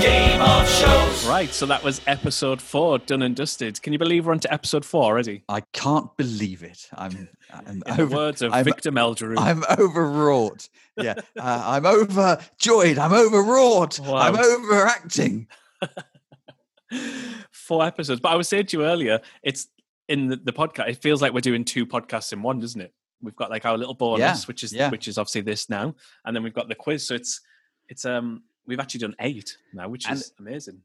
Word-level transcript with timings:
Game 0.00 0.40
of 0.40 0.68
Shows. 0.68 1.26
Right, 1.26 1.48
so 1.50 1.66
that 1.66 1.82
was 1.82 2.00
episode 2.06 2.60
four 2.60 2.98
done 2.98 3.22
and 3.22 3.34
dusted. 3.34 3.80
Can 3.82 3.92
you 3.92 3.98
believe 3.98 4.26
we're 4.26 4.32
on 4.32 4.40
to 4.40 4.52
episode 4.52 4.84
four 4.84 5.04
already? 5.04 5.42
I 5.48 5.60
can't 5.72 6.14
believe 6.16 6.62
it. 6.62 6.88
I'm, 6.94 7.28
I'm 7.52 7.82
In 7.86 7.96
the 7.96 8.06
words 8.14 8.42
of 8.42 8.52
I'm, 8.52 8.64
Victor 8.64 8.92
Meldrew. 8.92 9.36
I'm 9.38 9.64
overwrought. 9.78 10.68
Yeah, 10.96 11.14
uh, 11.38 11.62
I'm 11.64 11.86
overjoyed. 11.86 12.98
I'm 12.98 13.12
overwrought. 13.12 13.98
Wow. 14.00 14.16
I'm 14.16 14.36
overacting. 14.36 15.48
four 17.50 17.84
episodes. 17.84 18.20
But 18.20 18.30
I 18.30 18.36
was 18.36 18.48
saying 18.48 18.66
to 18.66 18.78
you 18.78 18.84
earlier, 18.84 19.20
it's 19.42 19.68
in 20.08 20.28
the, 20.28 20.36
the 20.36 20.52
podcast. 20.52 20.88
It 20.88 21.02
feels 21.02 21.22
like 21.22 21.32
we're 21.32 21.40
doing 21.40 21.64
two 21.64 21.86
podcasts 21.86 22.32
in 22.32 22.42
one, 22.42 22.60
doesn't 22.60 22.80
it? 22.80 22.92
We've 23.22 23.36
got 23.36 23.50
like 23.50 23.64
our 23.64 23.76
little 23.78 23.94
bonus, 23.94 24.20
Yeah, 24.20 24.36
which 24.46 24.62
is 24.62 24.72
yeah. 24.72 24.90
which 24.90 25.08
is 25.08 25.18
obviously 25.18 25.40
this 25.40 25.68
now, 25.70 25.94
and 26.24 26.36
then 26.36 26.42
we've 26.42 26.54
got 26.54 26.68
the 26.68 26.74
quiz. 26.74 27.06
So 27.06 27.14
it's 27.14 27.40
it's 27.88 28.04
um 28.04 28.42
we've 28.66 28.80
actually 28.80 29.00
done 29.00 29.14
eight 29.20 29.56
now, 29.72 29.88
which 29.88 30.06
And- 30.08 30.16
is 30.18 30.32
amazing. 30.38 30.82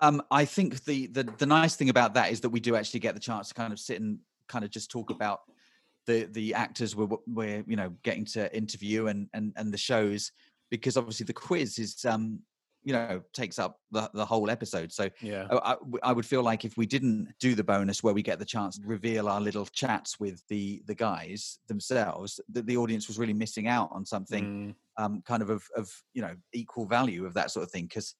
Um, 0.00 0.20
I 0.32 0.44
think 0.44 0.84
the, 0.84 1.06
the 1.08 1.22
the 1.38 1.46
nice 1.46 1.76
thing 1.76 1.90
about 1.90 2.14
that 2.14 2.32
is 2.32 2.40
that 2.40 2.48
we 2.50 2.58
do 2.58 2.74
actually 2.74 3.00
get 3.00 3.14
the 3.14 3.20
chance 3.20 3.48
to 3.48 3.54
kind 3.54 3.72
of 3.72 3.78
sit 3.78 4.00
and 4.00 4.18
kind 4.48 4.64
of 4.64 4.70
just 4.72 4.90
talk 4.90 5.10
about 5.10 5.42
the 6.06 6.24
the 6.32 6.54
actors 6.54 6.96
we're 6.96 7.06
we're 7.28 7.62
you 7.68 7.76
know 7.76 7.92
getting 8.02 8.24
to 8.24 8.54
interview 8.56 9.06
and 9.06 9.28
and 9.32 9.52
and 9.54 9.72
the 9.72 9.78
shows 9.78 10.32
because 10.70 10.96
obviously 10.96 11.24
the 11.24 11.32
quiz 11.32 11.78
is 11.78 12.04
um 12.04 12.40
you 12.82 12.92
know 12.92 13.22
takes 13.32 13.58
up 13.60 13.78
the, 13.92 14.10
the 14.14 14.24
whole 14.24 14.50
episode 14.50 14.90
so 14.90 15.08
Yeah. 15.20 15.46
I, 15.52 15.74
I- 15.74 15.76
I 16.02 16.12
would 16.12 16.26
feel 16.26 16.42
like 16.42 16.64
if 16.64 16.76
we 16.76 16.86
didn't 16.86 17.28
do 17.38 17.54
the 17.54 17.62
bonus 17.62 18.02
where 18.02 18.14
we 18.14 18.22
get 18.22 18.38
the 18.40 18.44
chance 18.44 18.76
to 18.78 18.86
reveal 18.88 19.28
our 19.28 19.40
little 19.40 19.66
chats 19.66 20.18
with 20.18 20.42
the 20.48 20.82
the 20.86 20.94
guys 20.96 21.58
themselves, 21.68 22.40
that 22.48 22.66
the 22.66 22.76
audience 22.76 23.06
was 23.06 23.18
really 23.20 23.34
missing 23.34 23.68
out 23.68 23.90
on 23.92 24.04
something 24.04 24.44
Mm, 24.44 24.74
um, 24.96 25.22
kind 25.26 25.42
of, 25.42 25.50
of 25.50 25.62
of 25.76 25.90
you 26.12 26.22
know 26.22 26.34
equal 26.52 26.86
value 26.86 27.26
of 27.26 27.34
that 27.34 27.50
sort 27.50 27.64
of 27.64 27.70
thing 27.70 27.84
because 27.84 28.14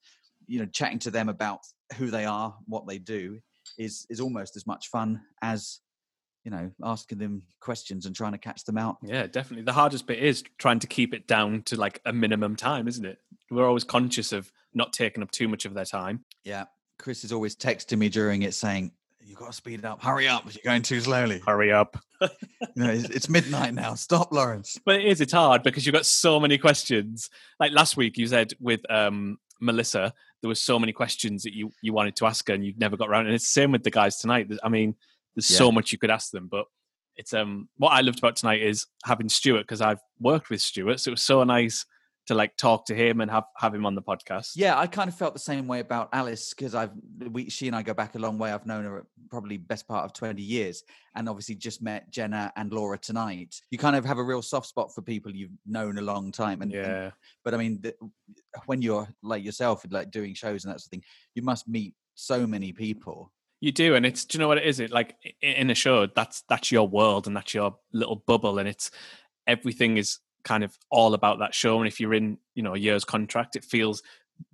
you 0.47 0.59
know 0.59 0.67
chatting 0.67 0.99
to 1.01 1.11
them 1.11 1.29
about 1.29 1.61
who 1.97 2.11
they 2.11 2.25
are, 2.25 2.55
what 2.67 2.87
they 2.87 2.99
do 2.99 3.39
is 3.79 4.07
is 4.11 4.21
almost 4.21 4.57
as 4.57 4.67
much 4.67 4.89
fun 4.89 5.21
as 5.43 5.81
you 6.45 6.51
know 6.51 6.71
asking 6.83 7.19
them 7.19 7.43
questions 7.61 8.07
and 8.07 8.17
trying 8.17 8.33
to 8.33 8.39
catch 8.39 8.65
them 8.65 8.79
out. 8.79 8.97
yeah, 9.03 9.27
definitely. 9.27 9.65
The 9.65 9.73
hardest 9.73 10.07
bit 10.07 10.19
is 10.19 10.43
trying 10.59 10.79
to 10.81 10.87
keep 10.87 11.15
it 11.15 11.27
down 11.27 11.63
to 11.65 11.77
like 11.77 12.01
a 12.05 12.13
minimum 12.13 12.57
time, 12.57 12.89
isn't 12.89 13.05
it? 13.05 13.19
We're 13.51 13.67
always 13.67 13.85
conscious 13.85 14.33
of 14.33 14.51
not 14.75 14.93
taking 14.93 15.23
up 15.23 15.31
too 15.31 15.49
much 15.49 15.65
of 15.65 15.75
their 15.75 15.85
time. 15.85 16.25
Yeah, 16.45 16.65
Chris 16.99 17.25
is 17.25 17.33
always 17.33 17.57
texting 17.57 17.99
me 17.99 18.09
during 18.09 18.43
it 18.43 18.55
saying. 18.55 18.93
You 19.31 19.37
got 19.37 19.47
to 19.47 19.53
speed 19.53 19.79
it 19.79 19.85
up. 19.85 20.03
Hurry 20.03 20.27
up! 20.27 20.43
You're 20.53 20.61
going 20.65 20.83
too 20.83 21.01
slowly. 21.01 21.41
Hurry 21.47 21.73
up. 21.73 21.97
You 22.77 22.85
know, 22.85 22.91
it's, 22.91 23.09
it's 23.09 23.29
midnight 23.31 23.73
now. 23.73 23.95
Stop, 23.95 24.33
Laurence. 24.33 24.79
But 24.85 24.97
it 24.97 25.07
is, 25.07 25.23
it's 25.23 25.33
hard 25.33 25.63
because 25.63 25.87
you've 25.87 25.95
got 25.95 26.05
so 26.05 26.39
many 26.39 26.59
questions. 26.59 27.31
Like 27.59 27.73
last 27.73 27.97
week, 27.97 28.19
you 28.19 28.27
said 28.27 28.53
with 28.61 28.81
um, 28.91 29.39
Melissa, 29.61 30.13
there 30.41 30.49
were 30.49 30.55
so 30.55 30.79
many 30.79 30.93
questions 30.93 31.43
that 31.45 31.55
you, 31.55 31.71
you 31.81 31.95
wanted 31.95 32.17
to 32.17 32.27
ask 32.27 32.47
her 32.49 32.55
and 32.55 32.63
you'd 32.63 32.79
never 32.79 32.99
got 32.99 33.09
around. 33.09 33.27
And 33.27 33.35
it's 33.35 33.47
the 33.47 33.61
same 33.61 33.73
with 33.73 33.83
the 33.83 33.91
guys 33.91 34.19
tonight. 34.19 34.51
I 34.63 34.69
mean, 34.69 34.95
there's 35.35 35.47
so 35.47 35.73
much 35.73 35.91
you 35.91 35.99
could 35.99 36.11
ask 36.11 36.31
them. 36.31 36.49
But 36.49 36.67
it's 37.17 37.33
um 37.33 37.69
what 37.79 37.91
I 37.91 38.03
loved 38.03 38.19
about 38.19 38.37
tonight 38.37 38.61
is 38.61 38.87
having 39.05 39.31
Stuart 39.31 39.63
because 39.63 39.81
I've 39.81 40.01
worked 40.21 40.51
with 40.51 40.61
Stuart. 40.61 41.01
So 41.01 41.09
it 41.09 41.13
was 41.13 41.23
so 41.23 41.43
nice 41.45 41.87
to 42.27 42.35
like 42.35 42.57
talk 42.57 42.87
to 42.87 42.95
him 42.95 43.21
and 43.21 43.31
have, 43.31 43.45
have 43.57 43.75
him 43.75 43.85
on 43.87 43.95
the 43.95 44.03
podcast. 44.03 44.53
Yeah, 44.55 44.79
I 44.79 44.87
kind 44.87 45.09
of 45.09 45.15
felt 45.17 45.33
the 45.35 45.41
same 45.41 45.67
way 45.67 45.81
about 45.81 46.11
Alice 46.13 46.55
because 46.55 46.75
I've 46.75 46.93
we 47.31 47.51
she 47.51 47.67
and 47.67 47.75
I 47.75 47.83
go 47.83 47.95
back 47.95 48.15
a 48.15 48.19
long 48.19 48.39
way. 48.39 48.53
I've 48.53 48.67
known 48.67 48.85
her 48.85 49.07
probably 49.31 49.57
best 49.57 49.89
part 49.89 50.05
of 50.05 50.13
twenty 50.13 50.43
years, 50.43 50.83
and 51.17 51.29
obviously 51.29 51.55
just 51.57 51.83
met 51.83 52.11
Jenna 52.11 52.53
and 52.57 52.73
Laura 52.73 52.99
tonight. 52.99 53.57
You 53.71 53.79
kind 53.79 53.97
of 53.97 54.05
have 54.05 54.19
a 54.19 54.23
real 54.23 54.43
soft 54.43 54.67
spot 54.69 54.95
for 54.95 55.03
people 55.03 55.35
you've 55.35 55.51
known 55.67 55.99
a 55.99 56.03
long 56.03 56.31
time, 56.31 56.63
and, 56.63 56.73
and- 56.73 56.85
Yeah. 56.87 57.11
but 57.45 57.55
I 57.55 57.57
mean, 57.57 57.81
the, 57.81 57.95
when 58.67 58.81
you're 58.83 59.09
like 59.23 59.45
yourself, 59.45 59.85
like 59.91 60.11
doing 60.11 60.35
shows 60.35 60.65
and 60.65 60.73
that 60.73 60.81
sort 60.81 60.87
of 60.89 60.91
thing, 60.91 61.05
you 61.35 61.43
must 61.43 61.67
meet 61.69 61.95
so 62.15 62.47
many 62.47 62.73
people. 62.73 63.33
You 63.61 63.73
do, 63.73 63.95
and 63.95 64.07
it's 64.07 64.25
do 64.25 64.37
you 64.37 64.41
know 64.41 64.49
what 64.49 64.59
it 64.59 64.65
is? 64.65 64.79
It 64.81 64.91
like 64.91 65.17
in 65.43 65.69
a 65.71 65.75
show 65.75 66.07
that's 66.07 66.43
that's 66.49 66.71
your 66.71 66.87
world 66.89 67.27
and 67.27 67.37
that's 67.37 67.55
your 67.55 67.77
little 67.93 68.23
bubble, 68.27 68.59
and 68.59 68.69
it's 68.69 68.91
everything 69.47 69.97
is 69.97 70.19
kind 70.45 70.65
of 70.65 70.79
all 70.91 71.15
about 71.15 71.39
that 71.39 71.55
show. 71.55 71.79
And 71.79 71.87
if 71.89 72.01
you're 72.01 72.15
in 72.15 72.39
you 72.55 72.63
know 72.63 72.75
a 72.75 72.79
year's 72.79 73.05
contract, 73.05 73.57
it 73.57 73.65
feels 73.65 74.03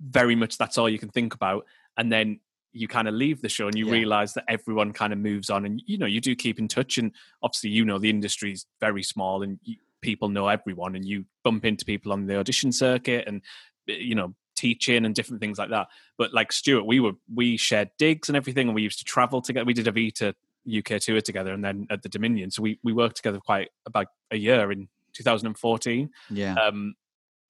very 0.00 0.34
much 0.34 0.58
that's 0.58 0.78
all 0.78 0.88
you 0.88 0.98
can 0.98 1.08
think 1.08 1.34
about, 1.34 1.66
and 1.96 2.10
then 2.10 2.40
you 2.72 2.86
kind 2.88 3.08
of 3.08 3.14
leave 3.14 3.40
the 3.40 3.48
show 3.48 3.68
and 3.68 3.78
you 3.78 3.86
Yeah. 3.86 3.92
realize 3.92 4.34
that 4.34 4.44
everyone 4.48 4.92
kind 4.92 5.12
of 5.12 5.18
moves 5.18 5.48
on, 5.50 5.64
and 5.64 5.82
you 5.86 5.96
know 5.98 6.06
you 6.06 6.20
do 6.20 6.34
keep 6.34 6.58
in 6.58 6.68
touch, 6.68 6.98
and 6.98 7.12
obviously 7.42 7.70
you 7.70 7.84
know 7.84 7.98
the 7.98 8.10
industry's 8.10 8.66
very 8.80 9.02
small 9.02 9.42
and 9.42 9.58
you, 9.64 9.76
people 10.02 10.28
know 10.28 10.48
everyone, 10.48 10.94
and 10.94 11.04
you 11.06 11.24
bump 11.42 11.64
into 11.64 11.84
people 11.84 12.12
on 12.12 12.26
the 12.26 12.38
audition 12.38 12.72
circuit 12.72 13.24
and 13.26 13.42
eh, 13.88 13.94
you 13.94 14.14
know 14.14 14.34
teaching 14.56 15.04
and 15.04 15.14
different 15.14 15.38
things 15.38 15.58
like 15.58 15.68
that 15.68 15.86
but 16.16 16.32
like 16.32 16.50
Stuart, 16.50 16.84
we 16.86 16.98
were 16.98 17.12
we 17.34 17.58
shared 17.58 17.90
digs 17.98 18.28
and 18.28 18.36
everything, 18.36 18.68
and 18.68 18.74
we 18.74 18.82
used 18.82 18.98
to 18.98 19.04
travel 19.04 19.40
together. 19.42 19.64
We 19.66 19.74
did 19.74 19.86
Evita 19.86 20.34
UK 20.66 20.98
tour 21.00 21.20
together, 21.20 21.52
and 21.52 21.64
then 21.64 21.86
at 21.90 22.02
the 22.02 22.08
Dominion. 22.08 22.50
So 22.50 22.62
we 22.62 22.78
we 22.82 22.92
worked 22.92 23.16
together 23.16 23.38
quite 23.38 23.68
about 23.84 24.08
a 24.30 24.36
year 24.36 24.72
in 24.72 24.88
2014. 25.16 26.10
Yeah, 26.30 26.54
Um, 26.54 26.94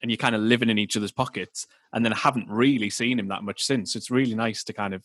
and 0.02 0.10
you're 0.10 0.18
kind 0.18 0.34
of 0.34 0.42
living 0.42 0.68
in 0.70 0.78
each 0.78 0.96
other's 0.96 1.12
pockets, 1.12 1.66
and 1.92 2.04
then 2.04 2.12
I 2.12 2.16
haven't 2.18 2.48
really 2.48 2.90
seen 2.90 3.18
him 3.18 3.28
that 3.28 3.42
much 3.42 3.64
since. 3.64 3.92
So 3.92 3.96
it's 3.98 4.10
really 4.10 4.34
nice 4.34 4.62
to 4.64 4.72
kind 4.72 4.94
of 4.94 5.02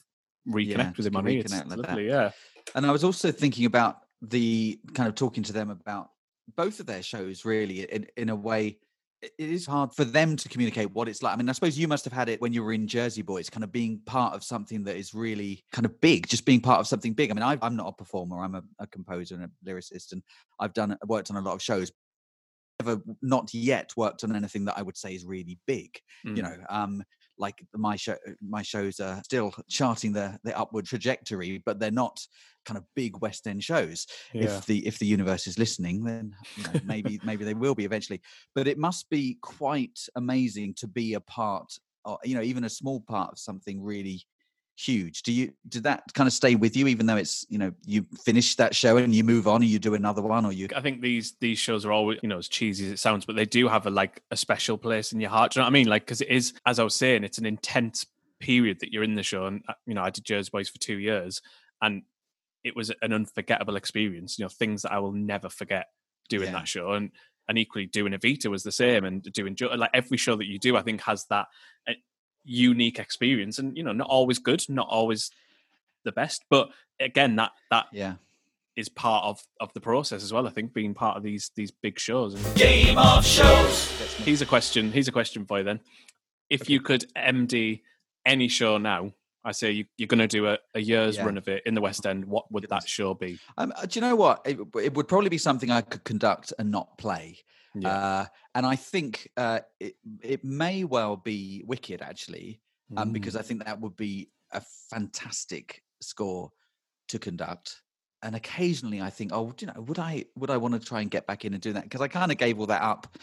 reconnect 0.48 0.68
Yeah, 0.78 0.92
with 0.98 1.06
him 1.08 1.16
on 1.16 1.26
here. 1.28 1.44
Like 1.50 1.82
that. 1.88 2.02
yeah. 2.04 2.32
and 2.76 2.86
I 2.86 2.92
was 2.92 3.04
also 3.04 3.32
thinking 3.32 3.66
about 3.66 4.00
the 4.22 4.80
kind 4.94 5.08
of 5.10 5.16
talking 5.16 5.44
to 5.44 5.54
them 5.54 5.70
about 5.70 6.10
both 6.56 6.80
of 6.80 6.86
their 6.88 7.02
shows. 7.04 7.46
Really, 7.46 7.82
in, 7.84 8.06
in 8.18 8.30
a 8.30 8.36
way, 8.36 8.80
it 9.22 9.32
is 9.38 9.66
hard 9.66 9.94
for 9.96 10.04
them 10.04 10.36
to 10.36 10.50
communicate 10.50 10.92
what 10.92 11.08
it's 11.08 11.24
like. 11.24 11.34
I 11.34 11.38
mean, 11.38 11.48
I 11.48 11.54
suppose 11.54 11.78
you 11.80 11.88
must 11.88 12.04
have 12.06 12.14
had 12.14 12.28
it 12.28 12.42
when 12.42 12.52
you 12.54 12.62
were 12.64 12.74
in 12.74 12.88
Jersey 12.88 13.22
Boys, 13.22 13.50
kind 13.50 13.64
of 13.64 13.72
being 13.72 14.02
part 14.06 14.34
of 14.34 14.44
something 14.44 14.84
that 14.84 14.98
is 14.98 15.14
really 15.14 15.64
kind 15.72 15.86
of 15.86 16.02
big, 16.02 16.28
just 16.28 16.46
being 16.46 16.60
part 16.60 16.80
of 16.80 16.88
something 16.88 17.14
big. 17.14 17.32
I 17.32 17.34
mean, 17.34 17.44
I, 17.44 17.58
I'm 17.62 17.76
not 17.78 17.88
a 17.88 17.94
performer; 17.94 18.44
I'm 18.44 18.56
a, 18.56 18.64
a 18.80 18.88
composer 18.88 19.36
and 19.36 19.46
a 19.46 19.50
lyricist, 19.70 20.12
and 20.12 20.22
I've 20.60 20.74
done 20.74 20.98
worked 21.08 21.32
on 21.32 21.38
a 21.38 21.42
lot 21.42 21.54
of 21.54 21.62
shows. 21.62 21.92
Never, 22.82 23.02
not 23.22 23.54
yet, 23.54 23.92
worked 23.98 24.24
on 24.24 24.36
anything 24.36 24.66
that 24.66 24.78
I 24.78 24.82
would 24.82 24.98
say 24.98 25.14
is 25.14 25.26
really 25.26 25.60
big. 25.68 26.00
You 26.34 26.42
Mm. 26.42 26.44
know, 26.44 26.58
um, 26.70 27.04
like 27.38 27.66
my 27.74 27.96
show, 27.96 28.18
my 28.42 28.62
shows 28.62 29.00
are 29.00 29.22
still 29.24 29.54
charting 29.70 30.14
the 30.14 30.40
the 30.44 30.58
upward 30.58 30.86
trajectory, 30.86 31.62
but 31.66 31.80
they're 31.80 31.92
not 31.92 32.20
kind 32.66 32.78
of 32.78 32.86
big 32.96 33.22
West 33.22 33.48
End 33.48 33.64
shows 33.64 34.06
yeah. 34.34 34.62
if 34.62 34.66
the 34.66 34.86
if 34.86 35.00
the 35.00 35.06
universe 35.06 35.48
is 35.48 35.58
listening 35.58 36.04
then 36.04 36.36
you 36.56 36.64
know, 36.64 36.78
maybe 36.84 37.20
maybe 37.24 37.44
they 37.44 37.56
will 37.56 37.74
be 37.74 37.86
eventually 37.86 38.22
but 38.54 38.68
it 38.68 38.78
must 38.78 39.10
be 39.10 39.38
quite 39.42 40.00
amazing 40.16 40.74
to 40.76 40.88
be 40.88 41.16
a 41.16 41.20
part 41.22 41.74
or 42.06 42.20
you 42.24 42.36
know 42.36 42.42
even 42.42 42.64
a 42.64 42.70
small 42.70 43.02
part 43.02 43.32
of 43.32 43.40
something 43.40 43.82
really 43.82 44.22
huge 44.78 45.22
do 45.22 45.32
you 45.32 45.52
did 45.68 45.84
that 45.84 46.02
kind 46.14 46.26
of 46.28 46.34
stay 46.34 46.56
with 46.56 46.76
you 46.76 46.88
even 46.88 47.06
though 47.06 47.18
it's 47.18 47.46
you 47.50 47.58
know 47.60 47.72
you 47.86 48.04
finish 48.26 48.56
that 48.56 48.74
show 48.74 48.98
and 48.98 49.14
you 49.14 49.24
move 49.24 49.48
on 49.48 49.62
and 49.62 49.70
you 49.70 49.78
do 49.78 49.94
another 49.94 50.22
one 50.22 50.44
or 50.46 50.52
you 50.52 50.68
I 50.76 50.82
think 50.82 51.02
these 51.02 51.34
these 51.40 51.60
shows 51.60 51.86
are 51.86 51.92
always, 51.92 52.20
you 52.24 52.30
know, 52.30 52.38
as 52.38 52.48
cheesy 52.48 52.86
as 52.88 52.92
it 52.94 53.00
sounds, 53.00 53.26
but 53.26 53.36
they 53.36 53.46
do 53.46 53.68
have 53.68 53.86
a 53.86 53.90
like 53.90 54.24
a 54.32 54.38
special 54.38 54.78
place 54.78 55.12
in 55.14 55.20
your 55.20 55.30
heart. 55.30 55.52
Do 55.52 55.60
you 55.60 55.62
know 55.62 55.66
what 55.66 55.72
I 55.72 55.74
mean? 55.74 55.88
Like, 55.88 56.06
because 56.06 56.22
it 56.22 56.30
is, 56.30 56.54
as 56.66 56.80
I 56.80 56.84
was 56.84 56.96
saying, 56.96 57.24
it's 57.24 57.38
an 57.38 57.46
intense 57.46 58.06
period 58.40 58.80
that 58.80 58.92
you're 58.92 59.04
in 59.04 59.16
the 59.16 59.24
show, 59.24 59.46
and 59.46 59.64
uh, 59.68 59.74
you 59.86 59.94
know, 59.94 60.02
I 60.02 60.10
did 60.10 60.24
Jersey 60.24 60.50
Boys 60.52 60.70
for 60.70 60.80
two 60.80 60.98
years, 60.98 61.42
and 61.82 62.04
it 62.64 62.76
was 62.76 62.92
an 63.02 63.14
unforgettable 63.14 63.76
experience. 63.76 64.40
You 64.40 64.46
know, 64.46 64.50
things 64.50 64.82
that 64.84 64.94
I 64.94 65.00
will 65.00 65.12
never 65.12 65.50
forget 65.50 65.88
doing 66.30 66.48
Yeah. 66.48 66.54
that 66.60 66.68
show, 66.68 66.94
and 66.94 67.12
and 67.48 67.58
equally 67.58 67.86
doing 67.88 68.14
Evita 68.14 68.48
was 68.48 68.64
the 68.64 68.72
same, 68.72 69.04
and 69.04 69.22
doing 69.34 69.56
like 69.78 69.92
every 69.94 70.18
show 70.18 70.36
that 70.38 70.48
you 70.48 70.58
do, 70.58 70.78
I 70.78 70.82
think 70.82 71.02
has 71.02 71.26
that 71.26 71.48
uh, 71.88 71.94
unique 72.44 73.00
experience, 73.00 73.60
and 73.60 73.76
you 73.78 73.84
know, 73.84 73.94
not 73.94 74.08
always 74.08 74.40
good, 74.40 74.64
not 74.70 74.88
always 74.90 75.32
the 76.04 76.12
best, 76.12 76.44
but 76.50 76.70
again, 77.00 77.36
that 77.36 77.52
that 77.70 77.86
Yeah. 77.92 78.16
is 78.76 78.90
part 78.90 79.26
of 79.26 79.44
of 79.60 79.74
the 79.74 79.82
process 79.82 80.24
as 80.24 80.32
well. 80.34 80.48
I 80.48 80.50
think 80.52 80.74
being 80.74 80.94
part 80.94 81.18
of 81.18 81.24
these 81.24 81.52
these 81.56 81.72
big 81.72 82.00
shows. 82.00 82.36
Game 82.56 82.98
of 82.98 83.26
shows. 83.26 83.90
here's 84.18 84.42
a 84.42 84.46
question. 84.46 84.92
Here's 84.92 85.08
a 85.08 85.12
question 85.12 85.46
for 85.46 85.60
you 85.60 85.64
then. 85.64 85.80
If 86.50 86.70
you 86.70 86.82
could 86.82 87.06
MD 87.16 87.82
any 88.26 88.48
show 88.48 88.78
now, 88.78 89.14
I 89.44 89.52
say 89.54 89.72
you, 89.72 89.86
you're 89.98 90.08
going 90.08 90.20
to 90.20 90.28
do 90.28 90.48
a, 90.48 90.58
a 90.76 90.80
year's 90.80 91.16
Yeah. 91.18 91.26
run 91.26 91.38
of 91.38 91.48
it 91.48 91.64
in 91.66 91.74
the 91.76 91.82
West 91.82 92.06
End. 92.06 92.26
What 92.26 92.52
would 92.52 92.66
that 92.70 92.88
show 92.88 93.14
be? 93.14 93.40
Um, 93.58 93.72
uh, 93.76 93.86
do 93.86 94.00
you 94.00 94.02
know 94.02 94.16
what? 94.16 94.42
It, 94.46 94.60
it 94.84 94.94
would 94.96 95.08
probably 95.08 95.30
be 95.30 95.38
something 95.38 95.72
I 95.72 95.82
could 95.82 96.04
conduct 96.04 96.54
and 96.60 96.70
not 96.70 96.98
play. 96.98 97.38
Yeah. 97.76 97.90
Uh, 97.90 98.26
and 98.56 98.66
I 98.66 98.76
think 98.76 99.30
uh, 99.38 99.62
it, 99.80 99.96
it 100.22 100.44
may 100.44 100.84
well 100.84 101.16
be 101.16 101.64
Wicked, 101.66 102.02
actually, 102.02 102.62
um, 102.98 103.12
because 103.12 103.36
Mm. 103.36 103.40
I 103.40 103.42
think 103.44 103.66
that 103.66 103.80
would 103.80 103.96
be 103.96 104.30
a 104.52 104.62
fantastic 104.90 105.82
score 106.02 106.52
to 107.10 107.20
conduct. 107.20 107.82
And 108.24 108.36
occasionally, 108.36 109.02
I 109.02 109.10
think, 109.10 109.32
oh, 109.34 109.52
do 109.52 109.66
you 109.66 109.74
know, 109.74 109.82
would 109.82 110.00
I 110.00 110.26
would 110.36 110.50
I 110.50 110.58
want 110.58 110.74
to 110.74 110.80
try 110.80 111.02
and 111.02 111.10
get 111.10 111.26
back 111.26 111.46
in 111.46 111.54
and 111.54 111.62
do 111.62 111.74
that? 111.74 111.84
Because 111.84 112.02
I 112.02 112.08
kind 112.08 112.32
of 112.32 112.38
gave 112.38 112.60
all 112.60 112.68
that 112.68 112.82
up 112.82 113.18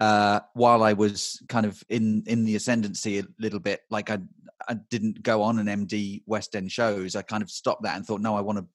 uh, 0.00 0.40
while 0.54 0.82
I 0.82 0.94
was 0.94 1.42
kind 1.48 1.66
of 1.66 1.82
in 1.88 2.22
in 2.26 2.44
the 2.44 2.56
ascendancy 2.56 3.18
a 3.18 3.24
little 3.38 3.60
bit. 3.60 3.80
Like 3.90 4.10
I 4.10 4.18
I 4.68 4.74
didn't 4.74 5.22
go 5.22 5.42
on 5.42 5.58
an 5.58 5.66
MD 5.86 6.22
West 6.26 6.56
End 6.56 6.72
shows. 6.72 7.14
I 7.14 7.22
kind 7.22 7.42
of 7.42 7.50
stopped 7.50 7.82
that 7.82 7.96
and 7.96 8.06
thought, 8.06 8.20
no, 8.20 8.36
I 8.36 8.40
want 8.40 8.58
to 8.58 8.66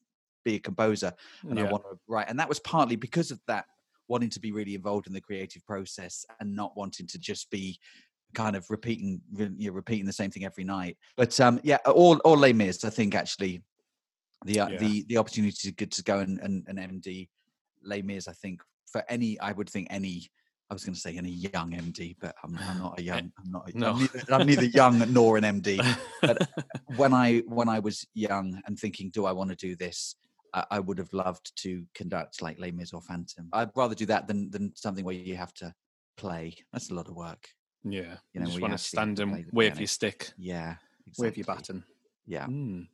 be 0.44 0.56
a 0.56 0.60
composer 0.60 1.14
and 1.50 1.60
I 1.60 1.64
want 1.64 1.84
to 1.84 1.98
write. 2.08 2.30
And 2.30 2.40
that 2.40 2.50
was 2.50 2.60
partly 2.60 2.96
because 2.96 3.32
of 3.32 3.40
that 3.48 3.66
wanting 4.08 4.30
to 4.30 4.40
be 4.40 4.52
really 4.52 4.76
involved 4.76 5.08
in 5.08 5.14
the 5.14 5.22
creative 5.22 5.66
process 5.66 6.26
and 6.40 6.56
not 6.56 6.76
wanting 6.76 7.08
to 7.08 7.18
just 7.20 7.50
be 7.50 7.80
kind 8.34 8.56
of 8.56 8.66
repeating 8.70 9.22
you 9.38 9.68
know, 9.68 9.74
repeating 9.74 10.06
the 10.06 10.14
same 10.14 10.32
thing 10.32 10.46
every 10.46 10.64
night. 10.64 10.98
But 11.16 11.40
um, 11.40 11.60
yeah, 11.64 11.78
all 11.86 12.18
all 12.20 12.38
Les 12.38 12.54
Mis, 12.54 12.84
I 12.84 12.90
think 12.90 13.16
actually 13.16 13.62
the 14.46 14.60
uh, 14.60 14.70
Yeah. 14.70 14.78
the 14.80 15.06
the 15.08 15.18
opportunity 15.18 15.56
to 15.70 15.72
get 15.72 15.92
to 15.92 16.04
go 16.04 16.20
and, 16.20 16.40
and, 16.40 16.66
and 16.68 16.78
MD 16.80 17.30
Les 17.84 18.02
Mis, 18.02 18.28
I 18.28 18.34
think 18.34 18.62
for 18.92 19.04
any, 19.10 19.40
I 19.40 19.52
would 19.52 19.70
think 19.70 19.88
any. 19.90 20.30
I 20.70 20.74
was 20.74 20.86
going 20.86 20.96
to 20.96 21.00
say 21.00 21.18
any 21.18 21.30
young 21.30 21.72
MD, 21.72 22.16
but 22.20 22.34
I'm, 22.44 22.58
I'm 22.58 22.80
not 22.80 23.00
a 23.00 23.04
young. 23.04 23.32
I'm 23.38 23.52
not. 23.52 23.70
A, 23.70 23.78
No. 23.78 23.92
I'm, 23.92 24.00
neither, 24.00 24.24
I'm 24.30 24.48
neither 24.48 24.66
young 24.66 25.14
nor 25.14 25.38
an 25.38 25.44
MD. 25.44 25.86
But 26.22 26.48
when 26.96 27.14
I 27.14 27.40
when 27.48 27.70
I 27.70 27.80
was 27.80 28.08
young 28.16 28.60
and 28.66 28.80
thinking, 28.80 29.12
do 29.12 29.26
I 29.26 29.34
want 29.34 29.52
to 29.52 29.56
do 29.56 29.76
this? 29.76 30.16
I, 30.54 30.66
I 30.72 30.80
would 30.80 30.98
have 30.98 31.12
loved 31.14 31.56
to 31.64 31.86
conduct 31.94 32.42
like 32.42 32.60
Les 32.60 32.72
Mis 32.72 32.94
or 32.94 33.02
Phantom. 33.02 33.50
I'd 33.54 33.72
rather 33.76 33.96
do 33.96 34.06
that 34.08 34.28
than 34.28 34.50
than 34.52 34.74
something 34.76 35.06
where 35.06 35.16
you 35.16 35.36
have 35.36 35.54
to 35.56 35.74
play. 36.18 36.56
That's 36.72 36.90
a 36.92 36.94
lot 36.94 37.08
of 37.08 37.16
work. 37.16 37.50
yeah, 37.84 38.02
you 38.02 38.08
you 38.34 38.40
know, 38.42 38.46
just 38.48 38.62
want 38.62 38.74
to 38.74 38.78
stand 38.78 39.20
and 39.20 39.46
wave 39.52 39.80
your 39.80 39.88
stick, 39.88 40.32
Yeah, 40.38 40.76
wave 41.18 41.38
your 41.38 41.46
baton. 41.46 41.84
Yeah. 42.26 42.48
Mm. 42.48 42.88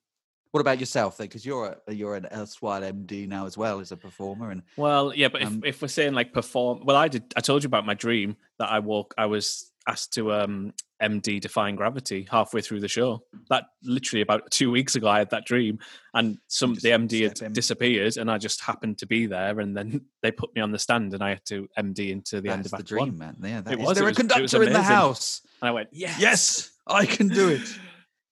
What 0.52 0.62
about 0.62 0.80
yourself, 0.80 1.18
though? 1.18 1.26
Because 1.26 1.46
you're 1.46 1.78
a, 1.88 1.94
you're 1.94 2.16
an 2.16 2.28
erstwhile 2.32 2.82
MD 2.82 3.28
now 3.28 3.46
as 3.46 3.56
well 3.56 3.80
as 3.80 3.92
a 3.92 3.98
performer, 3.98 4.50
and 4.50 4.64
Well, 4.78 5.14
yeah, 5.14 5.28
but 5.28 5.44
if, 5.44 5.48
Um, 5.48 5.62
if 5.64 5.82
we're 5.82 5.90
saying 5.90 6.14
like 6.14 6.34
perform, 6.34 6.86
well, 6.86 6.96
I 6.96 7.08
did. 7.08 7.32
I 7.36 7.42
told 7.42 7.64
you 7.64 7.68
about 7.68 7.86
my 7.86 7.94
dream 7.94 8.36
that 8.58 8.72
I 8.72 8.80
walk. 8.80 9.14
I 9.18 9.28
was 9.28 9.69
asked 9.88 10.14
to 10.14 10.34
um 10.34 10.74
MD 11.02 11.40
Defying 11.40 11.78
Gravity 11.78 12.28
halfway 12.30 12.60
through 12.62 12.82
the 12.82 12.88
show. 12.90 13.24
That 13.50 13.66
literally 13.84 14.22
about 14.22 14.52
two 14.52 14.70
weeks 14.70 14.96
ago, 14.96 15.08
I 15.08 15.20
had 15.20 15.30
that 15.30 15.46
dream, 15.46 15.80
and 16.14 16.38
some 16.48 16.74
the 16.76 16.90
MD 16.90 17.40
had 17.42 17.54
disappeared, 17.54 18.18
and 18.18 18.30
I 18.30 18.38
just 18.38 18.62
happened 18.62 18.98
to 19.00 19.06
be 19.06 19.26
there, 19.26 19.60
and 19.62 19.76
then 19.78 20.02
they 20.22 20.32
put 20.32 20.54
me 20.56 20.62
on 20.62 20.72
the 20.72 20.80
stand, 20.80 21.14
and 21.14 21.24
I 21.24 21.30
had 21.30 21.46
to 21.46 21.70
MD 21.78 22.10
into 22.12 22.42
the 22.42 22.50
end 22.50 22.66
of 22.66 22.72
the 22.72 22.84
dream, 22.84 23.18
One. 23.18 23.18
man. 23.18 23.38
Yeah, 23.42 23.62
that 23.62 23.74
It 23.74 23.80
is 23.80 23.86
was, 23.88 23.98
there 23.98 24.04
it 24.04 24.08
a 24.08 24.12
was- 24.12 24.18
conductor 24.18 24.64
in 24.64 24.74
the 24.74 24.82
house? 24.84 25.42
And 25.62 25.70
I 25.70 25.72
went, 25.72 25.90
yes, 25.92 26.20
Yes, 26.20 26.72
I 26.88 27.06
can 27.06 27.28
do 27.30 27.50
it. 27.50 27.62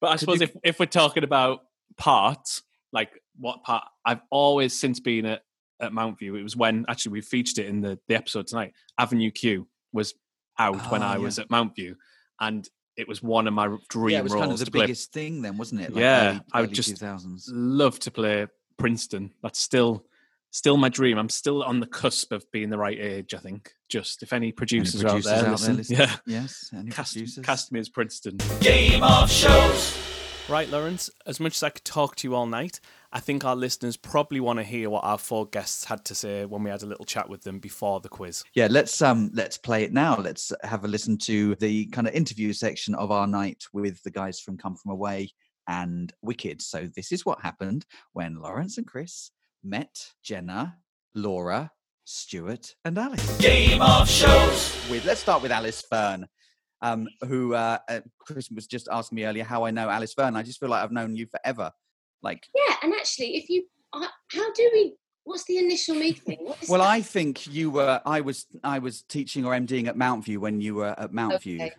But 0.01 0.07
I 0.07 0.11
Did 0.13 0.19
suppose 0.19 0.39
you- 0.41 0.43
if, 0.45 0.55
if 0.63 0.79
we're 0.79 0.85
talking 0.87 1.23
about 1.23 1.61
parts, 1.97 2.63
like 2.91 3.11
what 3.39 3.63
part, 3.63 3.83
I've 4.05 4.21
always 4.29 4.77
since 4.77 4.99
been 4.99 5.25
at, 5.25 5.41
at 5.81 5.91
Mountview. 5.91 6.37
It 6.37 6.43
was 6.43 6.55
when 6.55 6.85
actually 6.89 7.13
we 7.13 7.21
featured 7.21 7.59
it 7.59 7.67
in 7.67 7.81
the, 7.81 7.97
the 8.07 8.15
episode 8.15 8.47
tonight. 8.47 8.73
Avenue 8.97 9.31
Q 9.31 9.67
was 9.93 10.13
out 10.59 10.91
when 10.91 11.03
Oh, 11.03 11.07
I 11.07 11.13
yeah. 11.13 11.17
was 11.19 11.39
at 11.39 11.49
Mountview, 11.49 11.95
and 12.39 12.67
it 12.95 13.07
was 13.07 13.21
one 13.21 13.47
of 13.47 13.53
my 13.53 13.75
dream 13.89 14.09
yeah, 14.13 14.19
it 14.19 14.23
was 14.23 14.33
roles 14.33 14.41
kind 14.43 14.51
of 14.53 14.59
the 14.59 14.65
to 14.65 14.71
play. 14.71 14.81
biggest 14.85 15.13
thing 15.13 15.41
then, 15.41 15.57
wasn't 15.57 15.81
it? 15.81 15.91
Yeah, 15.95 16.29
early, 16.29 16.41
I 16.53 16.61
would 16.61 16.73
just 16.73 16.95
2000s. 16.95 17.43
Love 17.51 17.99
to 17.99 18.11
play 18.11 18.47
Princeton. 18.77 19.31
That's 19.43 19.59
still 19.59 20.05
still 20.51 20.77
my 20.77 20.89
dream. 20.89 21.17
I'm 21.19 21.29
still 21.29 21.61
on 21.63 21.79
the 21.79 21.85
cusp 21.85 22.31
of 22.31 22.49
being 22.51 22.69
the 22.69 22.77
right 22.77 22.97
age. 22.99 23.33
I 23.33 23.37
think. 23.39 23.73
Just 23.89 24.23
if 24.23 24.33
any 24.33 24.47
Any 24.47 24.51
producers, 24.51 25.05
out 25.05 25.23
there, 25.23 25.51
listen, 25.51 25.77
listen? 25.77 25.95
yeah, 25.95 26.15
Yes, 26.25 26.71
any 26.75 26.89
cast, 26.91 27.13
producers? 27.13 27.45
cast 27.45 27.71
me 27.71 27.79
as 27.79 27.87
Princeton. 27.89 28.37
Game 28.61 29.03
of 29.03 29.31
shows. 29.31 29.97
Right, 30.49 30.69
Laurence, 30.69 31.09
as 31.25 31.39
much 31.39 31.55
as 31.55 31.63
I 31.63 31.69
could 31.69 31.85
talk 31.85 32.15
to 32.17 32.27
you 32.27 32.33
all 32.35 32.45
night, 32.47 32.79
I 33.11 33.19
think 33.21 33.45
our 33.45 33.55
listeners 33.55 33.95
probably 33.95 34.39
want 34.39 34.59
to 34.59 34.63
hear 34.63 34.89
what 34.89 35.03
our 35.03 35.17
four 35.17 35.45
guests 35.47 35.85
had 35.85 36.03
to 36.05 36.15
say 36.15 36.45
when 36.45 36.63
we 36.63 36.69
had 36.69 36.83
a 36.83 36.87
little 36.87 37.05
chat 37.05 37.29
with 37.29 37.41
them 37.43 37.59
before 37.59 37.99
the 38.01 38.09
quiz. 38.09 38.43
Yeah, 38.53 38.67
let's 38.69 39.01
um 39.01 39.31
let's 39.33 39.57
play 39.57 39.83
it 39.83 39.93
now. 39.93 40.17
Let's 40.17 40.51
have 40.63 40.83
a 40.83 40.87
listen 40.87 41.17
to 41.19 41.55
the 41.55 41.85
kind 41.87 42.07
of 42.07 42.13
interview 42.13 42.51
section 42.53 42.95
of 42.95 43.11
our 43.11 43.25
night 43.25 43.63
with 43.71 44.01
the 44.03 44.11
guys 44.11 44.39
from 44.39 44.57
Come 44.57 44.75
From 44.75 44.91
Away 44.91 45.31
and 45.67 46.11
Wicked. 46.21 46.61
So 46.61 46.89
this 46.95 47.11
is 47.11 47.25
what 47.25 47.41
happened 47.41 47.85
when 48.13 48.35
Laurence 48.35 48.77
and 48.77 48.87
Chris 48.87 49.31
met 49.63 50.11
Jenna, 50.23 50.77
Laura, 51.15 51.71
Stuart, 52.03 52.75
and 52.83 52.97
Alice. 52.97 53.37
Game 53.37 53.81
of 53.81 54.09
shows. 54.09 54.75
With 54.89 55.05
let's 55.05 55.21
start 55.21 55.41
with 55.41 55.51
Alice 55.51 55.81
Fearn. 55.81 56.27
Um, 56.79 57.07
who 57.27 57.55
uh, 57.55 57.79
uh, 57.89 58.01
Chris 58.19 58.51
was 58.51 58.67
just 58.67 58.87
asking 58.91 59.15
me 59.15 59.25
earlier 59.25 59.43
how 59.43 59.65
I 59.65 59.71
know 59.71 59.89
Alice 59.89 60.13
Fearn. 60.13 60.35
I 60.35 60.43
just 60.43 60.59
feel 60.59 60.69
like 60.69 60.83
I've 60.83 60.91
known 60.91 61.15
you 61.15 61.25
forever. 61.25 61.71
Like, 62.21 62.43
Yeah, 62.55 62.75
and 62.83 62.93
actually, 62.93 63.35
if 63.37 63.49
you, 63.49 63.63
uh, 63.93 64.07
how 64.31 64.51
do 64.53 64.69
we? 64.73 64.95
What's 65.23 65.43
the 65.43 65.57
initial 65.57 65.95
meeting? 65.95 66.37
Well, 66.69 66.79
that? 66.81 66.87
I 66.87 67.01
think 67.01 67.47
you 67.47 67.69
were. 67.69 68.01
I 68.05 68.21
was. 68.21 68.45
I 68.63 68.79
was 68.79 69.01
teaching 69.03 69.45
or 69.45 69.51
MDing 69.53 69.87
at 69.87 69.95
Mountview 69.97 70.37
when 70.37 70.61
you 70.61 70.75
were 70.75 70.95
at 70.97 71.11
Mountview. 71.11 71.69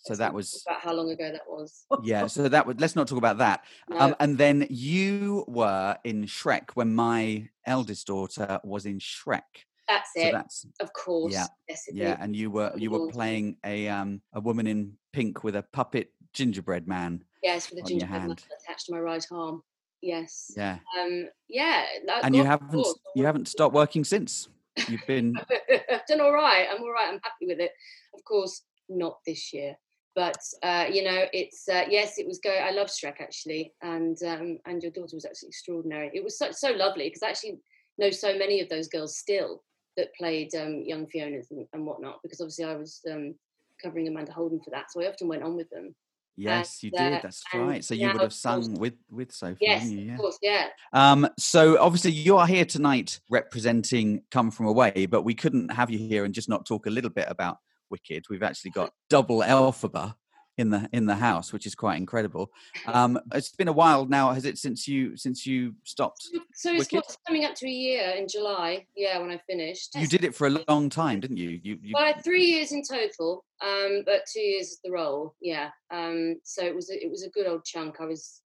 So 0.00 0.12
Let's 0.12 0.18
that 0.20 0.32
was 0.34 0.62
about 0.66 0.80
how 0.80 0.92
long 0.92 1.10
ago 1.10 1.30
that 1.32 1.40
was. 1.48 1.84
yeah. 2.02 2.26
So 2.26 2.48
that 2.48 2.66
was. 2.66 2.76
Let's 2.78 2.94
not 2.96 3.08
talk 3.08 3.18
about 3.18 3.38
that. 3.38 3.64
No. 3.88 3.98
Um, 3.98 4.16
and 4.20 4.38
then 4.38 4.66
you 4.70 5.44
were 5.48 5.96
in 6.04 6.24
Shrek 6.26 6.70
when 6.74 6.94
my 6.94 7.48
eldest 7.66 8.06
daughter 8.06 8.60
was 8.62 8.86
in 8.86 8.98
Shrek. 8.98 9.40
that's 9.88 10.10
So 10.14 10.22
it. 10.22 10.32
that's 10.32 10.66
of 10.80 10.92
course. 10.92 11.32
yeah, 11.32 11.46
Yes, 11.68 11.88
it 11.88 11.94
yeah. 11.96 12.12
is. 12.12 12.18
And 12.20 12.36
you 12.36 12.50
were 12.50 12.72
you 12.76 12.90
were 12.90 13.08
playing 13.10 13.56
a 13.64 13.88
um 13.88 14.20
a 14.34 14.40
woman 14.40 14.66
in 14.66 14.92
pink 15.14 15.42
with 15.44 15.56
a 15.56 15.62
puppet 15.72 16.12
gingerbread 16.34 16.86
man. 16.86 17.24
yes, 17.42 17.70
with 17.70 17.80
a 17.84 17.88
gingerbread 17.88 18.22
man 18.28 18.36
attached 18.62 18.86
to 18.86 18.92
my 18.92 19.00
right 19.00 19.26
arm. 19.32 19.62
Yes. 20.00 20.52
Yeah. 20.56 20.78
Um. 20.98 21.28
Yeah. 21.48 21.84
that- 22.06 22.24
And 22.24 22.34
you 22.34 22.44
haven't 22.44 22.86
you 23.14 23.24
haven't 23.24 23.48
stopped 23.48 23.74
working 23.74 24.04
since. 24.04 24.48
You've 24.88 25.06
been 25.06 25.34
I've 25.90 26.06
done 26.06 26.20
all 26.20 26.32
right. 26.32 26.68
I'm 26.70 26.82
all 26.82 26.92
right. 26.92 27.08
I'm 27.12 27.20
happy 27.22 27.46
with 27.46 27.58
it. 27.58 27.72
Of 28.14 28.24
course, 28.24 28.62
not 28.88 29.18
this 29.26 29.52
year. 29.52 29.76
But 30.14 30.38
uh, 30.62 30.86
you 30.90 31.04
know, 31.04 31.24
it's 31.32 31.68
uh, 31.68 31.84
yes, 31.88 32.18
it 32.18 32.26
was 32.26 32.38
go. 32.38 32.50
I 32.50 32.70
love 32.70 32.88
Shrek 32.88 33.20
actually, 33.20 33.72
and 33.82 34.16
um, 34.24 34.58
and 34.66 34.82
your 34.82 34.92
daughter 34.92 35.14
was 35.14 35.24
absolutely 35.24 35.50
extraordinary. 35.50 36.10
It 36.14 36.24
was 36.24 36.38
so 36.38 36.50
so 36.52 36.70
lovely 36.72 37.04
because 37.08 37.22
I 37.22 37.28
actually 37.30 37.58
know 37.98 38.10
so 38.10 38.36
many 38.36 38.60
of 38.60 38.68
those 38.68 38.88
girls 38.88 39.16
still 39.18 39.62
that 39.96 40.14
played 40.14 40.54
um, 40.54 40.82
young 40.84 41.06
Fiona's 41.08 41.50
and, 41.50 41.66
and 41.72 41.84
whatnot. 41.86 42.20
Because 42.22 42.40
obviously 42.40 42.64
I 42.64 42.76
was 42.76 43.00
um, 43.10 43.34
covering 43.82 44.08
Amanda 44.08 44.32
Holden 44.32 44.60
for 44.64 44.70
that, 44.70 44.90
so 44.90 45.02
I 45.02 45.08
often 45.08 45.28
went 45.28 45.42
on 45.42 45.56
with 45.56 45.70
them. 45.70 45.94
Yes, 46.38 46.82
you 46.82 46.90
uh, 46.96 46.98
did. 46.98 47.22
That's 47.22 47.42
right. 47.54 47.84
So 47.84 47.94
you 47.94 48.10
would 48.12 48.20
have 48.20 48.32
sung 48.32 48.74
with 48.74 48.94
with 49.10 49.32
Sophie. 49.32 49.58
Yes, 49.60 49.90
you? 49.90 49.98
Yeah. 49.98 50.12
of 50.12 50.18
course, 50.18 50.38
yeah. 50.42 50.66
Um, 50.92 51.28
so 51.38 51.80
obviously 51.80 52.12
you 52.12 52.36
are 52.36 52.46
here 52.46 52.64
tonight 52.64 53.20
representing 53.30 54.22
Come 54.30 54.50
From 54.50 54.66
Away, 54.66 55.06
but 55.06 55.22
we 55.22 55.34
couldn't 55.34 55.70
have 55.72 55.90
you 55.90 55.98
here 55.98 56.24
and 56.24 56.34
just 56.34 56.48
not 56.48 56.66
talk 56.66 56.86
a 56.86 56.90
little 56.90 57.10
bit 57.10 57.26
about 57.28 57.58
Wicked. 57.90 58.24
We've 58.30 58.42
actually 58.42 58.70
got 58.72 58.92
double 59.10 59.40
Elphaba 59.40 60.14
in 60.58 60.70
the 60.70 60.88
in 60.92 61.06
the 61.06 61.14
house, 61.14 61.52
which 61.52 61.64
is 61.66 61.74
quite 61.74 61.96
incredible. 61.96 62.50
Um, 62.86 63.18
it's 63.32 63.50
been 63.50 63.68
a 63.68 63.72
while 63.72 64.04
now, 64.06 64.32
has 64.32 64.44
it, 64.44 64.58
since 64.58 64.86
you 64.86 65.16
since 65.16 65.46
you 65.46 65.74
stopped? 65.84 66.28
So 66.54 66.72
it's 66.72 66.92
Wicked? 66.92 67.04
coming 67.26 67.44
up 67.44 67.54
to 67.56 67.66
a 67.66 67.70
year 67.70 68.10
in 68.16 68.26
July. 68.28 68.86
Yeah, 68.96 69.18
when 69.18 69.30
I 69.30 69.40
finished. 69.46 69.94
You 69.94 70.08
did 70.08 70.24
it 70.24 70.34
for 70.34 70.48
a 70.48 70.58
long 70.68 70.90
time, 70.90 71.20
didn't 71.20 71.36
you? 71.36 71.60
You, 71.62 71.78
you 71.80 71.92
Well, 71.94 72.12
three 72.22 72.44
years 72.44 72.72
in 72.72 72.82
total, 72.82 73.44
um, 73.62 74.02
but 74.04 74.22
two 74.30 74.40
years 74.40 74.72
as 74.72 74.80
the 74.84 74.90
role. 74.90 75.34
Yeah. 75.40 75.70
Um, 75.90 76.40
so 76.42 76.62
it 76.64 76.74
was 76.74 76.90
a, 76.90 77.02
it 77.02 77.10
was 77.10 77.22
a 77.22 77.30
good 77.30 77.46
old 77.46 77.64
chunk. 77.64 78.00
I 78.00 78.06
was 78.06 78.42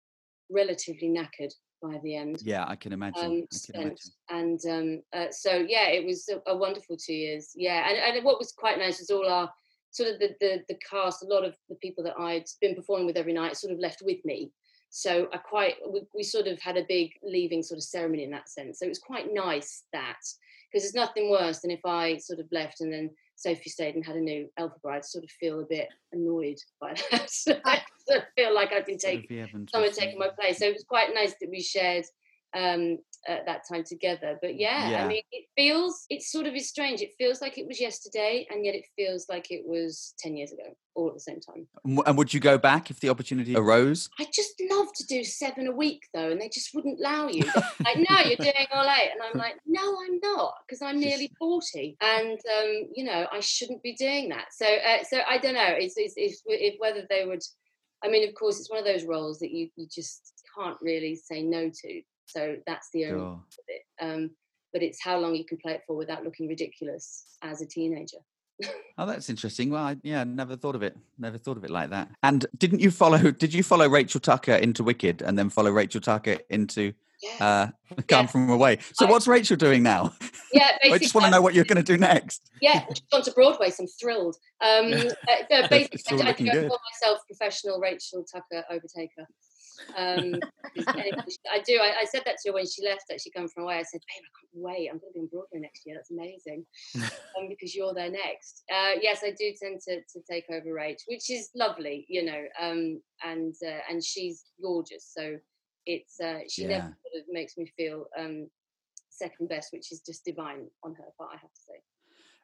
relatively 0.50 1.10
knackered 1.10 1.54
by 1.82 2.00
the 2.04 2.16
end. 2.16 2.42
yeah, 2.44 2.66
I 2.68 2.76
can 2.76 2.94
imagine. 2.94 3.26
Um, 3.26 3.48
I 3.52 3.72
can 3.72 3.82
imagine. 3.82 4.12
and 4.30 4.60
um, 4.70 5.02
uh, 5.14 5.32
so 5.32 5.66
yeah, 5.68 5.88
it 5.88 6.06
was 6.06 6.30
a, 6.30 6.52
a 6.52 6.56
wonderful 6.56 6.98
two 6.98 7.14
years. 7.14 7.52
Yeah, 7.56 7.90
and, 7.90 7.98
and 7.98 8.26
what 8.26 8.38
was 8.38 8.52
quite 8.52 8.78
nice 8.78 9.00
was 9.00 9.10
all 9.10 9.28
our 9.28 9.50
sort 9.92 10.10
of 10.10 10.20
the, 10.20 10.36
the 10.40 10.64
the 10.68 10.80
cast, 10.90 11.24
a 11.24 11.28
lot 11.28 11.46
of 11.46 11.56
the 11.70 11.76
people 11.76 12.04
that 12.06 12.20
I'd 12.20 12.46
been 12.62 12.76
performing 12.76 13.06
with 13.06 13.18
every 13.18 13.34
night, 13.34 13.58
sort 13.58 13.74
of 13.74 13.80
left 13.80 14.02
with 14.04 14.24
me. 14.26 14.52
So 14.90 15.30
I 15.34 15.38
quite 15.38 15.76
we, 15.90 16.02
we 16.14 16.24
sort 16.24 16.48
of 16.48 16.60
had 16.60 16.78
a 16.78 16.86
big 16.88 17.12
leaving 17.24 17.64
sort 17.64 17.78
of 17.78 17.84
ceremony 17.84 18.24
in 18.24 18.32
that 18.32 18.50
sense. 18.50 18.80
So 18.80 18.86
it 18.86 18.90
was 18.90 19.00
quite 19.00 19.34
nice 19.34 19.84
that 19.94 20.20
because 20.72 20.84
there's 20.84 20.94
nothing 20.94 21.30
worse 21.30 21.60
than 21.60 21.72
if 21.72 21.86
I 21.86 22.18
sort 22.18 22.40
of 22.40 22.48
left 22.52 22.82
and 22.82 22.92
then 22.92 23.10
Sophie 23.36 23.70
stayed 23.70 23.96
and 23.96 24.06
had 24.06 24.16
a 24.16 24.22
new 24.22 24.48
Elphaba. 24.60 24.92
I'd 24.92 25.06
sort 25.06 25.24
of 25.24 25.32
feel 25.32 25.62
a 25.62 25.66
bit 25.66 25.88
annoyed 26.12 26.58
by 26.80 26.94
that. 27.12 27.30
I 27.66 27.82
sort 28.08 28.20
of 28.20 28.24
feel 28.36 28.54
like 28.54 28.72
I've 28.72 28.86
been 28.86 28.98
Evans 29.42 29.72
someone 29.72 29.92
taking 29.92 30.20
my 30.20 30.30
place. 30.30 30.60
So 30.60 30.66
it 30.66 30.74
was 30.74 30.84
quite 30.84 31.14
nice 31.14 31.34
that 31.40 31.50
we 31.50 31.62
shared 31.62 32.06
um 32.54 32.98
at 33.28 33.46
that 33.46 33.62
time 33.68 33.84
together 33.84 34.38
but 34.42 34.56
yeah, 34.60 34.90
Yeah. 34.90 35.06
i 35.06 35.08
mean 35.08 35.22
it 35.32 35.46
feels 35.56 36.06
it 36.10 36.22
sort 36.24 36.48
of 36.48 36.56
is 36.56 36.68
strange 36.70 37.02
it 37.02 37.14
feels 37.18 37.42
like 37.42 37.58
it 37.58 37.68
was 37.68 37.80
yesterday 37.80 38.48
and 38.50 38.66
yet 38.66 38.76
it 38.76 38.86
feels 38.96 39.28
like 39.30 39.52
it 39.52 39.64
was 39.66 40.14
10 40.20 40.36
years 40.38 40.52
ago 40.52 40.64
all 40.96 41.08
at 41.08 41.14
the 41.14 41.20
same 41.20 41.40
time 41.40 41.68
And 42.06 42.18
would 42.18 42.34
you 42.34 42.40
go 42.40 42.58
back 42.58 42.90
if 42.92 43.00
the 43.00 43.10
opportunity 43.10 43.56
arose? 43.56 44.10
i 44.20 44.26
just 44.34 44.54
love 44.70 44.88
to 44.96 45.06
do 45.06 45.24
seven 45.24 45.68
a 45.68 45.72
week 45.72 46.02
though 46.14 46.32
and 46.32 46.42
they 46.42 46.50
just 46.50 46.74
wouldn't 46.74 47.00
allow 47.00 47.28
you 47.28 47.44
like 47.86 47.98
no 47.98 48.20
you're 48.26 48.38
doing 48.38 48.68
all 48.74 48.90
eight 48.90 49.12
and 49.14 49.22
i'm 49.22 49.38
like 49.38 49.56
no 49.66 49.98
i'm 50.04 50.20
not 50.22 50.54
because 50.68 50.82
i'm 50.82 51.00
nearly 51.00 51.32
40 51.40 51.98
and 52.02 52.32
um 52.58 52.88
you 52.96 53.04
know 53.04 53.28
i 53.32 53.40
shouldn't 53.40 53.84
be 53.84 53.94
doing 53.94 54.30
that 54.30 54.46
so 54.52 54.66
uh, 54.66 55.04
so 55.10 55.20
i 55.30 55.38
don't 55.38 55.54
know 55.54 55.74
it's, 55.78 55.94
it's, 55.98 56.14
it's 56.18 56.42
if 56.48 56.76
whether 56.80 57.06
they 57.10 57.26
would 57.26 57.42
i 58.04 58.10
mean 58.10 58.28
of 58.28 58.34
course 58.36 58.60
it's 58.60 58.70
one 58.70 58.80
of 58.80 58.86
those 58.86 59.04
roles 59.06 59.40
that 59.40 59.52
you 59.52 59.70
you 59.76 59.88
just 59.94 60.34
can't 60.58 60.78
really 60.82 61.16
say 61.16 61.42
no 61.44 61.70
to 61.70 62.02
so 62.32 62.56
that's 62.66 62.90
the 62.94 63.06
only 63.06 63.20
Sure. 63.20 63.28
of 63.34 63.44
it. 63.68 63.82
Um, 64.02 64.32
but 64.74 64.82
it's 64.82 65.04
how 65.04 65.20
long 65.20 65.36
you 65.36 65.44
can 65.46 65.58
play 65.58 65.74
it 65.74 65.84
for 65.86 65.96
without 65.96 66.24
looking 66.24 66.48
ridiculous 66.48 67.26
as 67.42 67.62
a 67.62 67.66
teenager. 67.66 68.18
Oh, 68.98 69.08
that's 69.08 69.30
interesting. 69.32 69.72
Well, 69.72 69.84
I, 69.84 69.98
yeah, 70.04 70.24
never 70.24 70.56
thought 70.56 70.76
of 70.76 70.84
it. 70.84 70.96
Never 71.18 71.40
thought 71.40 71.58
of 71.58 71.64
it 71.64 71.72
like 71.72 71.90
that. 71.90 72.10
And 72.22 72.46
didn't 72.60 72.82
you 72.82 72.92
follow? 72.92 73.18
Did 73.32 73.52
you 73.52 73.64
follow 73.64 73.90
Rachel 73.90 74.20
Tucker 74.20 74.54
into 74.54 74.84
Wicked, 74.84 75.24
and 75.24 75.40
then 75.40 75.50
follow 75.50 75.72
Rachel 75.72 76.00
Tucker 76.02 76.38
into 76.52 76.94
uh, 77.40 77.68
Come 78.08 78.28
From 78.28 78.48
Away? 78.52 78.78
So 78.94 79.08
what's 79.08 79.28
Rachel 79.28 79.58
doing 79.58 79.82
now? 79.82 80.14
Yeah, 80.54 80.78
I 80.84 81.00
just 81.00 81.16
want 81.16 81.26
to 81.26 81.32
know 81.32 81.42
what 81.42 81.56
you're 81.56 81.66
going 81.66 81.84
to 81.84 81.92
do 81.92 81.98
next. 81.98 82.52
yeah, 82.62 82.86
she's 82.90 83.02
gone 83.12 83.24
to 83.24 83.32
Broadway, 83.32 83.72
so 83.72 83.84
I'm 83.84 83.88
thrilled. 84.00 84.36
Um, 84.62 84.94
uh, 84.94 85.34
no, 85.50 85.68
basically, 85.68 86.22
I, 86.22 86.28
I 86.30 86.34
do 86.34 86.68
call 86.68 86.80
myself 86.94 87.20
professional 87.26 87.80
Rachel 87.80 88.24
Tucker 88.24 88.64
Overtaker. 88.72 89.26
Um, 89.98 90.40
I 90.78 91.60
do. 91.66 91.80
I, 91.82 92.02
I 92.02 92.06
said 92.06 92.22
that 92.26 92.38
to 92.44 92.50
her 92.50 92.54
when 92.54 92.66
she 92.66 92.84
left. 92.84 93.06
Actually, 93.12 93.34
come 93.36 93.50
from 93.50 93.64
away. 93.64 93.76
I 93.76 93.84
said, 93.84 94.02
"Babe, 94.08 94.24
I 94.24 94.32
can't 94.40 94.64
wait. 94.64 94.90
I'm 94.90 95.00
going 95.00 95.12
to 95.12 95.14
be 95.14 95.20
on 95.22 95.28
Broadway 95.28 95.60
next 95.60 95.86
year. 95.86 95.96
That's 95.96 96.12
amazing." 96.12 96.66
um, 97.40 97.50
because 97.50 97.76
you're 97.76 97.94
there 97.94 98.12
next. 98.12 98.64
Uh, 98.72 98.94
yes, 99.02 99.22
I 99.24 99.32
do 99.32 99.52
tend 99.62 99.82
to, 99.88 99.98
to 99.98 100.22
take 100.30 100.46
over 100.50 100.70
Rach, 100.74 101.02
which 101.08 101.30
is 101.30 101.50
lovely, 101.56 102.06
you 102.10 102.24
know. 102.24 102.44
Um, 102.60 103.02
and 103.24 103.54
uh, 103.66 103.80
and 103.90 104.04
she's 104.04 104.46
gorgeous, 104.62 105.12
so 105.16 105.38
it's 105.86 106.20
uh, 106.20 106.40
she 106.50 106.64
Yeah. 106.64 106.70
never 106.70 106.98
sort 107.12 107.22
of 107.22 107.26
makes 107.30 107.58
me 107.58 107.72
feel 107.78 108.06
um, 108.18 108.50
second 109.10 109.50
best, 109.50 109.74
which 109.74 109.92
is 109.92 110.02
just 110.02 110.26
divine 110.26 110.68
on 110.84 110.94
her 110.96 111.06
part. 111.18 111.32
I 111.34 111.38
have 111.38 111.54
to 111.54 111.62
say. 111.68 111.82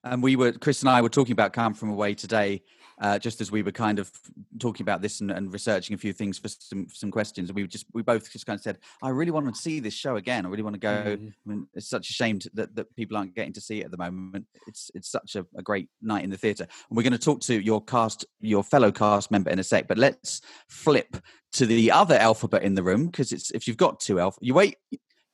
And 0.04 0.22
we 0.24 0.36
were, 0.36 0.52
Chris 0.54 0.82
and 0.82 0.90
I 0.90 1.02
were 1.02 1.10
talking 1.10 1.34
about 1.34 1.54
Come 1.54 1.74
From 1.74 1.90
Away 1.90 2.14
today, 2.14 2.62
uh, 3.00 3.20
just 3.20 3.42
as 3.42 3.52
we 3.52 3.62
were 3.62 3.72
kind 3.72 4.00
of 4.00 4.12
talking 4.60 4.84
about 4.84 5.02
this 5.02 5.22
and, 5.22 5.30
and 5.30 5.54
researching 5.54 5.94
a 5.94 5.98
few 5.98 6.14
things 6.14 6.40
for 6.40 6.48
some 6.48 6.88
some 6.92 7.12
questions. 7.12 7.54
We 7.54 7.68
just 7.68 7.86
we 7.94 8.02
both 8.02 8.32
just 8.32 8.46
kind 8.46 8.58
of 8.58 8.64
said, 8.64 8.80
I 9.02 9.10
really 9.10 9.32
want 9.32 9.54
to 9.54 9.62
see 9.62 9.80
this 9.80 9.94
show 9.94 10.16
again. 10.16 10.46
I 10.46 10.50
really 10.50 10.64
want 10.64 10.74
to 10.76 10.80
go. 10.80 11.18
Mm. 11.18 11.30
I 11.30 11.50
mean, 11.50 11.68
it's 11.74 11.90
such 11.90 12.10
a 12.10 12.14
shame 12.14 12.40
to- 12.40 12.52
that, 12.56 12.76
that 12.76 12.96
people 12.96 13.18
aren't 13.18 13.36
getting 13.36 13.54
to 13.54 13.62
see 13.62 13.82
it 13.82 13.86
at 13.86 13.92
the 13.92 13.98
moment. 13.98 14.46
It's 14.68 14.90
it's 14.96 15.10
such 15.10 15.36
a, 15.36 15.46
a 15.56 15.62
great 15.62 15.90
night 16.02 16.24
in 16.24 16.30
the 16.30 16.38
theatre. 16.38 16.68
And 16.90 16.98
we're 16.98 17.04
going 17.04 17.14
to 17.14 17.20
talk 17.20 17.42
to 17.42 17.60
your 17.62 17.84
cast, 17.84 18.26
your 18.42 18.64
fellow 18.64 18.92
cast 18.92 19.30
member 19.32 19.50
in 19.52 19.60
a 19.60 19.64
sec. 19.64 19.88
But 19.88 19.98
let's 19.98 20.42
flip 20.68 21.18
to 21.54 21.66
the 21.66 21.92
other 21.92 22.18
Elphaba 22.18 22.62
in 22.62 22.74
the 22.74 22.84
room 22.84 23.08
because 23.08 23.32
it's 23.32 23.52
if 23.52 23.68
you've 23.68 23.78
got 23.78 24.00
two 24.00 24.20
alpha, 24.20 24.40
you 24.42 24.54
wait. 24.54 24.78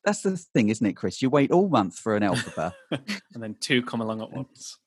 That's 0.05 0.21
the 0.21 0.35
thing, 0.35 0.67
isn't 0.67 0.85
it, 0.85 0.97
Chris? 0.97 1.21
You 1.21 1.29
wait 1.29 1.51
all 1.51 1.69
month 1.69 1.97
for 1.97 2.17
an 2.17 2.23
Elphaba. 2.23 2.73
and 2.91 3.41
then 3.41 3.55
two 3.61 3.81
come 3.83 4.01
along 4.01 4.21
at 4.21 4.31
once. 4.31 4.77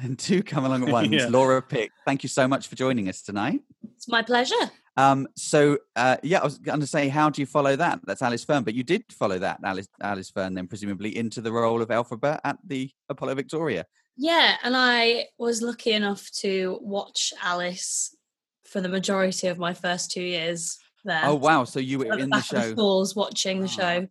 And 0.00 0.18
two 0.18 0.42
come 0.42 0.64
along 0.64 0.84
at 0.84 0.88
once. 0.92 1.10
Yeah. 1.10 1.26
Laura 1.28 1.60
Pick, 1.62 1.90
thank 2.06 2.22
you 2.22 2.28
so 2.28 2.48
much 2.48 2.68
for 2.68 2.76
joining 2.76 3.08
us 3.08 3.22
tonight. 3.22 3.60
It's 3.96 4.08
my 4.08 4.22
pleasure. 4.22 4.70
Um, 4.96 5.26
so 5.36 5.78
uh, 5.96 6.16
yeah, 6.22 6.40
I 6.40 6.44
was 6.44 6.58
going 6.58 6.80
to 6.80 6.86
say, 6.86 7.08
how 7.08 7.30
do 7.30 7.40
you 7.40 7.46
follow 7.46 7.76
that? 7.76 8.00
That's 8.04 8.22
Alice 8.22 8.44
Fearn, 8.44 8.62
but 8.62 8.74
you 8.74 8.82
did 8.82 9.04
follow 9.10 9.38
that, 9.38 9.60
Alice 9.64 9.88
Alice 10.00 10.30
Fearn, 10.30 10.54
then 10.54 10.66
presumably 10.66 11.16
into 11.16 11.40
the 11.40 11.52
role 11.52 11.80
of 11.80 11.88
Elphaba 11.88 12.40
at 12.44 12.58
the 12.66 12.90
Apollo 13.08 13.36
Victoria. 13.36 13.86
Yeah, 14.16 14.56
and 14.62 14.76
I 14.76 15.26
was 15.38 15.62
lucky 15.62 15.92
enough 15.92 16.30
to 16.40 16.78
watch 16.82 17.32
Alice 17.42 18.14
for 18.66 18.80
the 18.80 18.88
majority 18.88 19.48
of 19.48 19.58
my 19.58 19.72
first 19.72 20.10
two 20.10 20.22
years 20.22 20.78
there. 21.04 21.22
Oh 21.24 21.34
wow! 21.34 21.64
So 21.64 21.80
you 21.80 21.98
were 21.98 22.12
At 22.12 22.20
in 22.20 22.30
the 22.30 22.36
back 22.36 22.52
of 22.52 22.62
show. 22.62 22.70
Ah. 22.70 22.72
stalls 22.72 23.16
watching 23.16 23.60
the 23.60 23.68
show. 23.68 24.08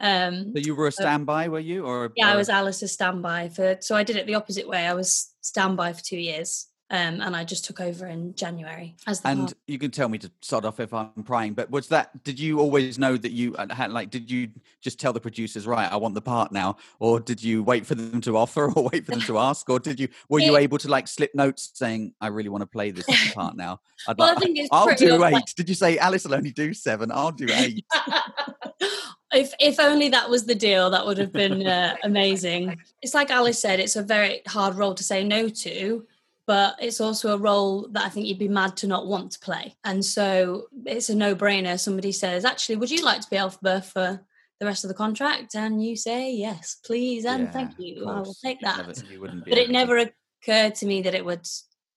Um, 0.00 0.52
So 0.54 0.58
you 0.60 0.74
were 0.74 0.88
a 0.88 0.92
standby, 0.92 1.48
were 1.48 1.60
you? 1.60 1.84
Or 1.86 2.12
yeah, 2.16 2.28
I 2.32 2.36
was 2.36 2.48
Alice's 2.48 2.92
standby 2.92 3.48
for. 3.50 3.76
So 3.80 3.94
I 3.96 4.02
did 4.02 4.16
it 4.16 4.26
the 4.26 4.34
opposite 4.34 4.68
way. 4.68 4.86
I 4.86 4.92
was 4.94 5.32
standby 5.40 5.92
for 5.92 6.02
two 6.02 6.18
years, 6.18 6.66
um, 6.90 7.20
and 7.20 7.34
I 7.36 7.44
just 7.44 7.64
took 7.64 7.80
over 7.80 8.06
in 8.08 8.34
January 8.34 8.96
as 9.06 9.20
the 9.20 9.28
And 9.28 9.38
part. 9.40 9.54
you 9.66 9.78
can 9.78 9.90
tell 9.92 10.08
me 10.08 10.18
to 10.18 10.30
sod 10.42 10.64
off 10.64 10.80
if 10.80 10.92
I'm 10.92 11.22
prying, 11.24 11.54
but 11.54 11.70
was 11.70 11.88
that? 11.88 12.22
Did 12.24 12.38
you 12.40 12.58
always 12.58 12.98
know 12.98 13.16
that 13.16 13.30
you 13.32 13.54
had 13.70 13.92
like? 13.92 14.10
Did 14.10 14.30
you 14.30 14.48
just 14.82 14.98
tell 15.00 15.12
the 15.12 15.20
producers, 15.20 15.66
right? 15.66 15.90
I 15.90 15.96
want 15.96 16.14
the 16.14 16.20
part 16.22 16.50
now, 16.52 16.76
or 16.98 17.20
did 17.20 17.42
you 17.42 17.62
wait 17.62 17.86
for 17.86 17.94
them 17.94 18.20
to 18.22 18.36
offer, 18.36 18.70
or 18.72 18.88
wait 18.92 19.06
for 19.06 19.12
them 19.12 19.22
to 19.22 19.38
ask, 19.38 19.70
or 19.70 19.78
did 19.78 19.98
you? 20.00 20.08
Were 20.28 20.40
you 20.40 20.56
able 20.56 20.78
to 20.78 20.88
like 20.88 21.06
slip 21.08 21.34
notes 21.34 21.70
saying, 21.74 22.14
"I 22.20 22.26
really 22.26 22.48
want 22.50 22.62
to 22.62 22.66
play 22.66 22.90
this 22.90 23.06
part 23.34 23.56
now"? 23.56 23.80
I'd 24.08 24.18
Well, 24.18 24.28
I 24.30 24.34
like, 24.34 24.42
think 24.42 24.58
it's 24.58 24.68
I'll 24.72 24.94
do 24.96 25.14
eight. 25.24 25.32
like- 25.32 25.54
Did 25.56 25.68
you 25.68 25.74
say 25.76 25.98
Alice 25.98 26.24
will 26.24 26.34
only 26.34 26.50
do 26.50 26.74
seven? 26.74 27.10
I'll 27.12 27.32
do 27.32 27.46
eight. 27.50 27.84
if 29.34 29.52
if 29.60 29.78
only 29.80 30.08
that 30.10 30.28
was 30.30 30.44
the 30.46 30.54
deal, 30.54 30.90
that 30.90 31.04
would 31.06 31.18
have 31.18 31.32
been 31.32 31.66
uh, 31.66 31.96
amazing. 32.04 32.78
It's 33.02 33.14
like 33.14 33.30
Alice 33.30 33.58
said, 33.58 33.80
it's 33.80 33.96
a 33.96 34.02
very 34.02 34.42
hard 34.46 34.74
role 34.76 34.94
to 34.94 35.02
say 35.04 35.24
no 35.24 35.48
to, 35.48 36.06
but 36.46 36.76
it's 36.80 37.00
also 37.00 37.34
a 37.34 37.38
role 37.38 37.88
that 37.92 38.04
I 38.04 38.08
think 38.08 38.26
you'd 38.26 38.38
be 38.38 38.48
mad 38.48 38.76
to 38.78 38.86
not 38.86 39.06
want 39.06 39.32
to 39.32 39.40
play. 39.40 39.74
And 39.84 40.04
so 40.04 40.66
it's 40.86 41.08
a 41.10 41.14
no-brainer. 41.14 41.78
Somebody 41.78 42.12
says, 42.12 42.44
"Actually, 42.44 42.76
would 42.76 42.90
you 42.90 43.02
like 43.04 43.20
to 43.22 43.30
be 43.30 43.36
Elphaba 43.36 43.84
for 43.84 44.20
the 44.60 44.66
rest 44.66 44.84
of 44.84 44.88
the 44.88 44.94
contract?" 44.94 45.54
And 45.54 45.84
you 45.84 45.96
say, 45.96 46.32
"Yes, 46.32 46.76
please, 46.84 47.24
and 47.24 47.52
thank 47.52 47.72
you. 47.78 48.06
I 48.08 48.20
will 48.20 48.34
take 48.34 48.60
You'd 48.60 48.68
that." 48.68 48.86
never- 48.86 49.12
you 49.12 49.20
wouldn't 49.20 49.44
be 49.44 49.50
but 49.50 49.58
able 49.58 49.64
it 49.64 49.66
to. 49.66 49.72
never 49.72 50.10
occurred 50.42 50.74
to 50.76 50.86
me 50.86 51.02
that 51.02 51.14
it 51.14 51.24
would 51.24 51.46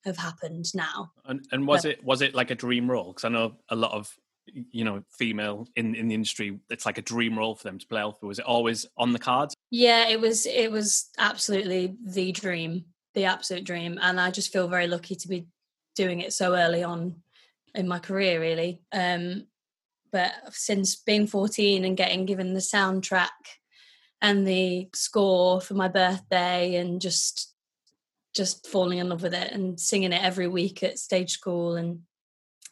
have 0.05 0.17
happened 0.17 0.73
now. 0.73 1.11
And 1.25 1.45
and 1.51 1.67
was 1.67 1.83
Yeah. 1.83 1.91
it 1.91 2.03
was 2.03 2.21
it 2.21 2.33
like 2.33 2.51
a 2.51 2.55
dream 2.55 2.89
role? 2.89 3.09
Because 3.11 3.25
I 3.25 3.29
know 3.29 3.57
a 3.69 3.75
lot 3.75 3.91
of 3.91 4.15
you 4.53 4.83
know 4.83 5.03
female 5.17 5.67
in 5.75 5.95
in 5.95 6.07
the 6.07 6.15
industry. 6.15 6.59
It's 6.69 6.85
like 6.85 6.97
a 6.97 7.01
dream 7.01 7.37
role 7.37 7.55
for 7.55 7.63
them 7.63 7.79
to 7.79 7.87
play 7.87 8.01
Alpha. 8.01 8.25
Was 8.25 8.39
it 8.39 8.45
always 8.45 8.85
on 8.97 9.13
the 9.13 9.19
cards? 9.19 9.55
Yeah, 9.71 10.07
it 10.07 10.19
was 10.19 10.45
it 10.45 10.71
was 10.71 11.09
absolutely 11.17 11.95
the 12.03 12.31
dream, 12.31 12.85
the 13.13 13.25
absolute 13.25 13.63
dream, 13.63 13.99
and 14.01 14.19
I 14.19 14.31
just 14.31 14.51
feel 14.51 14.67
very 14.67 14.87
lucky 14.87 15.15
to 15.15 15.27
be 15.27 15.47
doing 15.95 16.21
it 16.21 16.33
so 16.33 16.55
early 16.55 16.83
on 16.83 17.15
in 17.73 17.87
my 17.87 17.99
career, 17.99 18.39
really. 18.39 18.81
Um, 18.91 19.47
but 20.11 20.33
since 20.51 20.95
being 20.95 21.27
14 21.27 21.83
and 21.83 21.97
getting 21.97 22.25
given 22.25 22.53
the 22.53 22.59
soundtrack 22.59 23.27
and 24.21 24.47
the 24.47 24.89
score 24.93 25.61
for 25.61 25.73
my 25.73 25.87
birthday 25.87 26.75
and 26.75 27.01
just 27.01 27.53
just 28.33 28.67
falling 28.67 28.99
in 28.99 29.09
love 29.09 29.23
with 29.23 29.33
it 29.33 29.51
and 29.51 29.79
singing 29.79 30.13
it 30.13 30.23
every 30.23 30.47
week 30.47 30.83
at 30.83 30.99
stage 30.99 31.31
school 31.31 31.75
and 31.75 32.01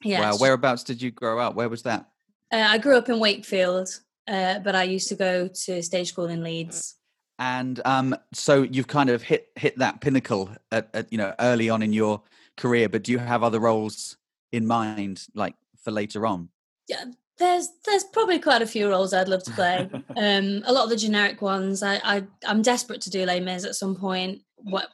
yeah 0.04 0.22
wow. 0.22 0.38
Whereabouts 0.38 0.84
did 0.84 1.02
you 1.02 1.12
grow 1.12 1.40
up? 1.40 1.56
Where 1.56 1.70
was 1.70 1.84
that? 1.84 2.10
uh, 2.52 2.58
I 2.58 2.78
grew 2.78 2.98
up 2.98 3.10
in 3.10 3.20
Wakefield 3.20 3.90
uh, 4.28 4.60
but 4.60 4.76
I 4.76 4.84
used 4.84 5.08
to 5.10 5.16
go 5.16 5.48
to 5.48 5.84
stage 5.84 6.10
school 6.10 6.26
in 6.26 6.44
Leeds 6.44 6.96
And 7.38 7.80
um, 7.86 8.16
so 8.34 8.64
you've 8.64 8.88
kind 8.88 9.10
of 9.10 9.22
hit 9.22 9.50
hit 9.56 9.78
that 9.78 10.02
pinnacle 10.02 10.50
at, 10.72 10.90
at 10.94 11.12
you 11.12 11.18
know 11.18 11.34
early 11.40 11.70
on 11.70 11.82
in 11.82 11.94
your 11.94 12.22
career. 12.58 12.90
But 12.90 13.04
do 13.04 13.12
you 13.12 13.20
have 13.20 13.44
other 13.44 13.60
roles 13.60 14.18
in 14.52 14.66
mind, 14.66 15.28
like 15.36 15.56
for 15.84 15.92
later 15.92 16.26
on? 16.26 16.50
yeah, 16.88 17.06
there's 17.38 17.70
there's 17.86 18.04
probably 18.04 18.40
quite 18.40 18.62
a 18.62 18.68
few 18.68 18.90
roles 18.90 19.14
I'd 19.14 19.28
love 19.28 19.44
to 19.44 19.52
play. 19.52 19.90
um, 20.16 20.64
a 20.66 20.74
lot 20.74 20.86
of 20.86 20.90
the 20.90 20.96
generic 20.96 21.42
ones. 21.42 21.84
I, 21.84 21.96
I 22.04 22.24
I'm 22.46 22.62
desperate 22.62 23.02
to 23.02 23.10
do 23.10 23.26
Les 23.26 23.40
Mis 23.40 23.66
at 23.66 23.76
some 23.76 23.96
point. 23.96 24.42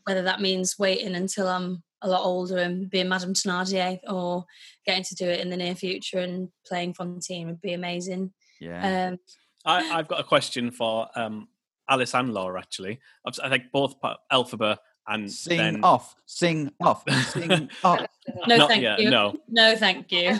Whether 0.06 0.24
that 0.24 0.42
means 0.42 0.78
waiting 0.78 1.16
until 1.16 1.48
I'm 1.48 1.84
a 2.02 2.10
lot 2.10 2.24
older 2.24 2.58
and 2.58 2.90
being 2.90 3.08
Madame 3.10 3.34
Thenardier, 3.34 4.00
or 4.10 4.46
getting 4.86 5.04
to 5.04 5.16
do 5.16 5.28
it 5.28 5.40
in 5.40 5.50
the 5.50 5.58
near 5.58 5.76
future 5.76 6.20
and 6.20 6.50
playing 6.66 6.94
Fontaine 6.94 7.48
would 7.48 7.62
be 7.62 7.74
amazing. 7.74 8.32
Yeah. 8.60 9.10
Um, 9.10 9.20
I, 9.66 9.98
I've 10.00 10.08
got 10.08 10.20
a 10.20 10.24
question 10.24 10.72
for 10.72 11.08
um, 11.16 11.48
Alice 11.90 12.16
and 12.16 12.34
Laura. 12.34 12.60
Actually, 12.60 13.00
I've- 13.26 13.38
think 13.50 13.72
both 13.72 14.00
pa- 14.00 14.18
Elphaba 14.32 14.78
and 15.08 15.32
Sing 15.32 15.58
then 15.58 15.84
off, 15.84 16.16
sing 16.26 16.72
off, 16.80 17.04
sing 17.32 17.70
off. 17.84 18.06
no, 18.48 18.56
Not 18.56 18.70
thank 18.70 18.84
yet, 18.84 19.00
you. 19.00 19.10
no. 19.10 19.36
no, 19.50 19.76
thank 19.76 20.12
you. 20.12 20.40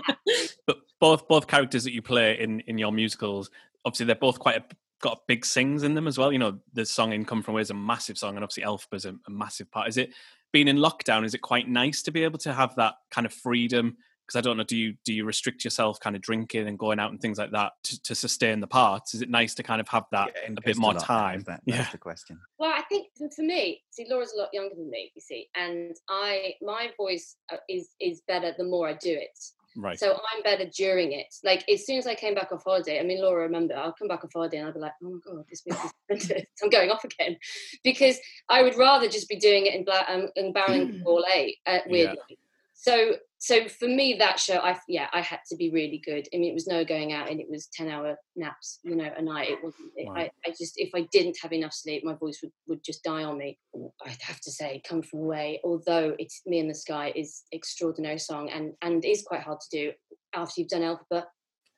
but 0.66 0.78
both 1.00 1.26
both 1.28 1.46
characters 1.46 1.84
that 1.84 1.92
you 1.92 2.02
play 2.02 2.38
in 2.38 2.60
in 2.60 2.78
your 2.78 2.92
musicals, 2.92 3.50
obviously 3.84 4.06
they're 4.06 4.14
both 4.14 4.38
quite 4.38 4.56
a, 4.58 4.64
got 5.00 5.26
big 5.26 5.44
sings 5.44 5.82
in 5.82 5.94
them 5.94 6.06
as 6.06 6.18
well. 6.18 6.32
You 6.32 6.38
know, 6.38 6.58
the 6.72 6.84
song 6.86 7.12
"In 7.12 7.24
Come 7.24 7.42
From 7.42 7.54
Away" 7.54 7.62
is 7.62 7.70
a 7.70 7.74
massive 7.74 8.18
song, 8.18 8.36
and 8.36 8.44
obviously 8.44 8.64
Elphaba's 8.64 9.06
a, 9.06 9.14
a 9.26 9.30
massive 9.30 9.70
part. 9.70 9.88
Is 9.88 9.96
it 9.96 10.10
being 10.56 10.68
in 10.68 10.78
lockdown, 10.78 11.22
is 11.22 11.34
it 11.34 11.42
quite 11.42 11.68
nice 11.68 12.00
to 12.02 12.10
be 12.10 12.24
able 12.24 12.38
to 12.38 12.50
have 12.50 12.74
that 12.76 12.94
kind 13.10 13.26
of 13.26 13.34
freedom? 13.34 13.94
Because 14.26 14.38
I 14.38 14.40
don't 14.40 14.56
know, 14.56 14.64
do 14.64 14.74
you 14.74 14.94
do 15.04 15.12
you 15.12 15.26
restrict 15.26 15.64
yourself 15.64 16.00
kind 16.00 16.16
of 16.16 16.22
drinking 16.22 16.66
and 16.66 16.78
going 16.78 16.98
out 16.98 17.10
and 17.10 17.20
things 17.20 17.36
like 17.36 17.50
that 17.50 17.72
to, 17.84 18.02
to 18.04 18.14
sustain 18.14 18.60
the 18.60 18.66
parts? 18.66 19.12
Is 19.12 19.20
it 19.20 19.28
nice 19.28 19.54
to 19.56 19.62
kind 19.62 19.82
of 19.82 19.88
have 19.88 20.04
that 20.12 20.30
a 20.46 20.50
bit 20.52 20.64
Pissed 20.64 20.80
more 20.80 20.94
lot, 20.94 21.04
time? 21.04 21.44
That, 21.46 21.60
yeah. 21.66 21.86
The 21.92 21.98
question. 21.98 22.40
Well, 22.58 22.72
I 22.74 22.82
think 22.88 23.08
for- 23.18 23.28
for 23.36 23.42
me, 23.42 23.82
see, 23.90 24.06
Laura's 24.08 24.32
a 24.32 24.38
lot 24.40 24.48
younger 24.54 24.74
than 24.74 24.88
me, 24.88 25.12
you 25.14 25.20
see, 25.20 25.46
and 25.54 25.94
I 26.08 26.54
my 26.62 26.88
voice 26.96 27.36
uh, 27.52 27.58
is 27.68 27.90
is 28.00 28.22
better 28.26 28.54
the 28.56 28.64
more 28.64 28.88
I 28.88 28.94
do 28.94 29.12
it. 29.12 29.38
Right. 29.76 29.98
So 29.98 30.12
I'm 30.12 30.42
better 30.42 30.64
during 30.74 31.12
it. 31.12 31.26
Like 31.44 31.68
as 31.68 31.84
soon 31.84 31.98
as 31.98 32.06
I 32.06 32.14
came 32.14 32.34
back 32.34 32.50
off 32.50 32.64
holiday, 32.64 32.98
I 32.98 33.02
mean, 33.02 33.20
Laura, 33.20 33.42
remember, 33.42 33.76
I'll 33.76 33.92
come 33.92 34.08
back 34.08 34.24
off 34.24 34.32
holiday 34.32 34.58
and 34.58 34.66
I'll 34.66 34.72
be 34.72 34.80
like, 34.80 34.92
oh 35.02 35.10
my 35.10 35.18
god, 35.24 35.44
this 35.50 35.62
is. 35.66 36.42
I'm 36.62 36.70
going 36.70 36.90
off 36.90 37.04
again, 37.04 37.36
because 37.84 38.18
I 38.48 38.62
would 38.62 38.76
rather 38.76 39.08
just 39.08 39.28
be 39.28 39.36
doing 39.36 39.66
it 39.66 39.74
in 39.74 39.84
Bla- 39.84 40.06
um, 40.08 40.28
in 40.36 40.52
Barron 40.52 41.00
Hall 41.04 41.24
Eight, 41.34 41.56
uh, 41.66 41.80
weirdly. 41.86 42.38
So 42.72 43.16
so 43.46 43.68
for 43.68 43.86
me, 43.86 44.16
that 44.18 44.40
show, 44.40 44.56
I 44.58 44.76
yeah, 44.88 45.06
I 45.12 45.20
had 45.20 45.38
to 45.50 45.56
be 45.56 45.70
really 45.70 46.02
good. 46.04 46.26
I 46.34 46.38
mean, 46.38 46.50
it 46.50 46.54
was 46.54 46.66
no 46.66 46.84
going 46.84 47.12
out, 47.12 47.30
and 47.30 47.38
it 47.40 47.48
was 47.48 47.68
ten 47.72 47.88
hour 47.88 48.16
naps, 48.34 48.80
you 48.82 48.96
know, 48.96 49.08
a 49.16 49.22
night. 49.22 49.50
It 49.50 49.62
wasn't. 49.62 49.92
It, 49.94 50.08
Wow. 50.08 50.14
I, 50.16 50.30
I 50.44 50.50
just 50.50 50.74
if 50.76 50.90
I 50.96 51.02
didn't 51.12 51.38
have 51.40 51.52
enough 51.52 51.72
sleep, 51.72 52.02
my 52.04 52.14
voice 52.14 52.40
would, 52.42 52.50
would 52.66 52.82
just 52.84 53.04
die 53.04 53.22
on 53.22 53.38
me. 53.38 53.56
I'd 54.04 54.20
have 54.22 54.40
to 54.40 54.50
say, 54.50 54.82
"Come 54.88 55.02
From 55.02 55.20
Away," 55.20 55.60
although 55.62 56.16
it's 56.18 56.42
"Me 56.44 56.58
and 56.58 56.68
the 56.68 56.74
Sky" 56.74 57.12
is 57.14 57.44
extraordinary 57.52 58.18
song 58.18 58.50
and 58.50 58.72
and 58.82 59.04
is 59.04 59.22
quite 59.22 59.42
hard 59.42 59.60
to 59.60 59.68
do 59.78 59.92
after 60.34 60.60
you've 60.60 60.70
done 60.70 60.82
Elphaba. 60.82 61.24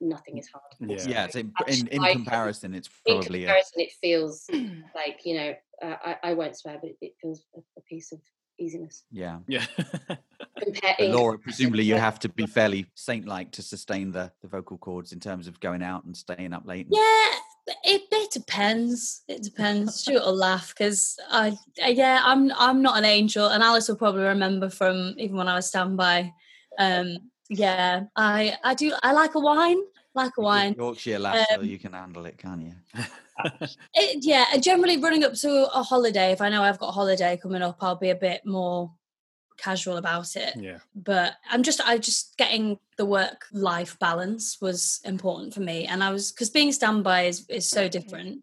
Nothing 0.01 0.39
is 0.39 0.49
hard. 0.49 0.91
It's 0.91 1.07
Yeah, 1.07 1.27
so 1.29 1.41
in, 1.41 1.53
in, 1.67 1.87
in 1.89 2.01
like- 2.01 2.13
comparison, 2.13 2.73
it's 2.73 2.89
in 3.05 3.17
probably 3.19 3.45
a, 3.45 3.47
comparison, 3.47 3.81
it 3.81 3.93
feels 4.01 4.47
like 4.95 5.21
you 5.25 5.35
know. 5.37 5.55
Uh, 5.83 5.97
I, 6.05 6.17
I 6.31 6.35
won't 6.35 6.57
swear, 6.57 6.79
but 6.81 6.91
it 7.01 7.13
feels 7.21 7.45
a, 7.55 7.61
a 7.79 7.83
piece 7.83 8.11
of 8.11 8.21
easiness. 8.59 9.05
yeah. 9.11 9.39
Yeah. 9.49 9.65
Compare, 10.59 10.97
Laura, 11.01 11.39
presumably 11.39 11.85
you 11.85 11.95
have 11.97 12.19
to 12.21 12.29
be 12.29 12.47
fairly 12.47 12.87
saint-like 12.95 13.53
to 13.53 13.63
sustain 13.63 14.11
the, 14.11 14.33
the 14.43 14.49
vocal 14.49 14.77
cords 14.79 15.13
in 15.13 15.21
terms 15.21 15.47
of 15.47 15.61
going 15.61 15.83
out 15.83 16.05
and 16.05 16.17
staying 16.17 16.53
up 16.53 16.67
late. 16.67 16.87
and- 16.87 16.95
Yeah, 16.97 17.75
it, 17.95 18.03
it 18.11 18.31
depends. 18.33 19.23
It 19.29 19.43
depends. 19.43 20.03
Shoot 20.05 20.21
or 20.25 20.33
laugh, 20.33 20.75
because 20.77 21.17
I, 21.31 21.57
I- 21.83 21.91
yeah, 21.91 22.21
I'm 22.25 22.51
I'm 22.57 22.83
not 22.83 22.99
an 22.99 23.05
angel, 23.05 23.47
and 23.49 23.63
Alice 23.63 23.89
will 23.89 23.97
probably 23.97 24.23
remember 24.23 24.69
from 24.69 25.15
even 25.19 25.37
when 25.37 25.49
I 25.49 25.55
was 25.55 25.67
standby. 25.69 26.33
Um, 26.79 27.19
yeah, 27.49 28.05
I 28.17 28.57
I 28.65 28.75
do. 28.75 28.93
I 29.03 29.13
like 29.13 29.35
a 29.35 29.41
wine. 29.41 29.79
Like 30.15 30.33
a 30.39 30.43
wine. 30.43 30.75
Yorkshire 30.77 31.19
lass, 31.21 31.47
so 31.51 31.61
Um, 31.61 31.65
you 31.67 31.79
can 31.79 31.93
handle 31.93 32.27
it, 32.27 32.39
can't 32.39 32.63
you? 32.63 32.75
It, 33.95 34.25
yeah, 34.25 34.45
generally 34.61 34.97
running 34.99 35.25
up 35.25 35.35
to 35.35 35.69
a 35.73 35.83
holiday, 35.83 36.33
if 36.33 36.41
I 36.41 36.49
know 36.49 36.63
I've 36.63 36.79
got 36.79 36.89
a 36.89 36.93
holiday 36.93 37.37
coming 37.37 37.63
up, 37.63 37.79
I'll 37.81 37.97
be 37.97 38.11
a 38.11 38.15
bit 38.15 38.45
more 38.45 38.93
casual 39.59 39.97
about 39.97 40.37
it. 40.37 40.55
Yeah. 40.57 40.79
But 40.95 41.35
I'm 41.51 41.63
just, 41.63 41.81
I 41.87 41.99
just 41.99 42.37
getting 42.37 42.79
the 42.97 43.05
work 43.05 43.47
life 43.53 43.99
balance 43.99 44.59
was 44.61 45.01
important 45.05 45.55
for 45.55 45.61
me, 45.61 45.87
and 45.87 46.03
I 46.03 46.11
was 46.11 46.33
because 46.33 46.51
being 46.51 46.73
standby 46.73 47.23
is 47.25 47.47
is 47.49 47.69
so 47.69 47.89
different, 47.89 48.43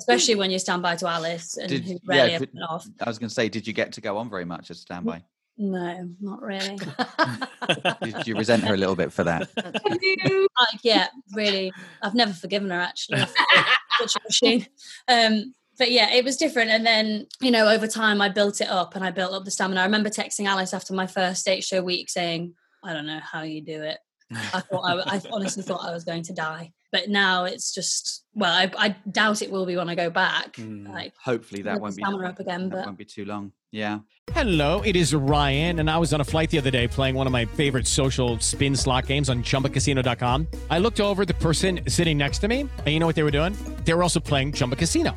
especially 0.00 0.34
when 0.34 0.50
you're 0.50 0.58
standby 0.58 0.96
to 0.96 1.08
Alice 1.08 1.56
and 1.56 1.68
Did- 1.68 1.82
who's 1.84 1.92
yeah, 1.92 1.98
rarely 2.04 2.38
did- 2.38 2.50
ever 2.56 2.64
off. 2.68 2.88
I 3.00 3.08
was 3.08 3.18
going 3.18 3.28
to 3.28 3.34
say, 3.34 3.48
did 3.48 3.66
you 3.66 3.72
get 3.72 3.92
to 3.94 4.00
go 4.00 4.16
on 4.18 4.28
very 4.30 4.44
much 4.44 4.70
as 4.70 4.80
standby? 4.80 5.24
No, 5.60 6.08
not 6.20 6.40
really. 6.40 6.78
Did 8.02 8.28
you 8.28 8.36
resent 8.36 8.62
her 8.62 8.74
a 8.74 8.76
little 8.76 8.94
bit 8.94 9.12
for 9.12 9.24
that? 9.24 9.48
Uh, 10.60 10.64
yeah, 10.82 11.06
really. 11.34 11.72
I've 12.02 12.14
never 12.14 12.32
forgiven 12.32 12.70
her 12.70 12.80
actually. 12.80 13.20
Machine. 14.24 14.66
Um, 15.08 15.54
but 15.78 15.90
yeah, 15.92 16.12
it 16.12 16.24
was 16.24 16.36
different. 16.36 16.70
And 16.70 16.84
then, 16.84 17.26
you 17.40 17.50
know, 17.50 17.68
over 17.68 17.86
time 17.86 18.20
I 18.20 18.28
built 18.28 18.60
it 18.60 18.68
up 18.68 18.96
and 18.96 19.04
I 19.04 19.10
built 19.10 19.32
up 19.32 19.44
the 19.44 19.50
stamina. 19.50 19.80
I 19.80 19.84
remember 19.84 20.10
texting 20.10 20.46
Alice 20.46 20.74
after 20.74 20.92
my 20.92 21.06
first 21.06 21.40
stage 21.40 21.64
show 21.64 21.82
week 21.82 22.10
saying, 22.10 22.54
I 22.84 22.92
don't 22.92 23.06
know 23.06 23.20
how 23.20 23.42
you 23.42 23.62
do 23.62 23.82
it. 23.82 23.98
I 24.32 24.60
thought 24.60 24.82
I, 24.82 25.16
I 25.16 25.20
honestly 25.32 25.62
thought 25.62 25.88
I 25.88 25.92
was 25.92 26.04
going 26.04 26.24
to 26.24 26.34
die. 26.34 26.72
But 26.90 27.08
now 27.08 27.44
it's 27.44 27.74
just 27.74 28.24
well, 28.34 28.52
I, 28.52 28.70
I 28.78 28.96
doubt 29.10 29.42
it 29.42 29.50
will 29.50 29.66
be 29.66 29.76
when 29.76 29.88
I 29.88 29.94
go 29.94 30.10
back. 30.10 30.56
Hmm. 30.56 30.86
Like 30.86 31.12
Hopefully 31.22 31.62
that 31.62 31.80
won't 31.80 31.96
be 31.96 32.02
stamina 32.02 32.28
up 32.28 32.40
again. 32.40 32.68
that 32.70 32.76
But 32.76 32.86
won't 32.86 32.98
be 32.98 33.04
too 33.04 33.24
long. 33.24 33.52
Yeah. 33.70 33.98
Hello, 34.32 34.80
it 34.82 34.96
is 34.96 35.14
Ryan, 35.14 35.80
and 35.80 35.90
I 35.90 35.98
was 35.98 36.14
on 36.14 36.20
a 36.20 36.24
flight 36.24 36.50
the 36.50 36.58
other 36.58 36.70
day 36.70 36.86
playing 36.88 37.14
one 37.14 37.26
of 37.26 37.32
my 37.32 37.44
favorite 37.44 37.86
social 37.86 38.38
spin 38.40 38.76
slot 38.76 39.06
games 39.06 39.28
on 39.28 39.42
chumbacasino.com. 39.42 40.46
I 40.70 40.78
looked 40.78 41.00
over 41.00 41.22
at 41.22 41.28
the 41.28 41.34
person 41.34 41.80
sitting 41.88 42.16
next 42.16 42.38
to 42.40 42.48
me, 42.48 42.60
and 42.60 42.88
you 42.88 42.98
know 42.98 43.06
what 43.06 43.16
they 43.16 43.22
were 43.22 43.30
doing? 43.30 43.54
They 43.84 43.92
were 43.94 44.02
also 44.02 44.20
playing 44.20 44.52
Chumba 44.52 44.76
Casino. 44.76 45.16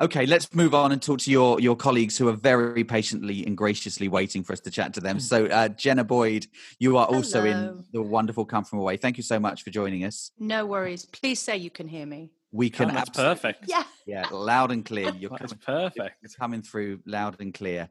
Okay, 0.00 0.26
let's 0.26 0.54
move 0.54 0.74
on 0.74 0.92
and 0.92 1.02
talk 1.02 1.18
to 1.20 1.30
your 1.30 1.58
your 1.60 1.74
colleagues 1.74 2.16
who 2.16 2.28
are 2.28 2.32
very 2.36 2.84
patiently 2.84 3.44
and 3.44 3.56
graciously 3.56 4.06
waiting 4.06 4.44
for 4.44 4.52
us 4.52 4.60
to 4.60 4.70
chat 4.70 4.94
to 4.94 5.00
them. 5.00 5.18
So, 5.18 5.46
uh, 5.46 5.68
Jenna 5.70 6.04
Boyd, 6.04 6.46
you 6.78 6.96
are 6.98 7.06
also 7.06 7.44
in 7.44 7.84
the 7.92 8.00
wonderful 8.00 8.44
Come 8.44 8.64
From 8.64 8.78
Away. 8.78 8.96
Thank 8.96 9.16
you 9.16 9.24
so 9.24 9.40
much 9.40 9.64
for 9.64 9.70
joining 9.70 10.04
us. 10.04 10.30
No 10.38 10.66
worries. 10.66 11.04
Please 11.04 11.40
say 11.40 11.56
you 11.56 11.70
can 11.70 11.88
hear 11.88 12.06
me. 12.06 12.30
We 12.52 12.70
can 12.70 12.90
Oh, 12.90 12.94
that's 12.94 13.08
absolutely- 13.10 13.34
perfect. 13.34 13.64
Yeah. 13.66 13.82
Yeah, 14.06 14.24
loud 14.30 14.70
and 14.70 14.84
clear. 14.84 15.12
You're 15.18 15.30
That's 15.30 15.52
coming, 15.52 15.90
perfect. 15.90 16.16
It's 16.22 16.36
coming 16.36 16.62
through 16.62 17.00
loud 17.04 17.40
and 17.40 17.52
clear. 17.52 17.88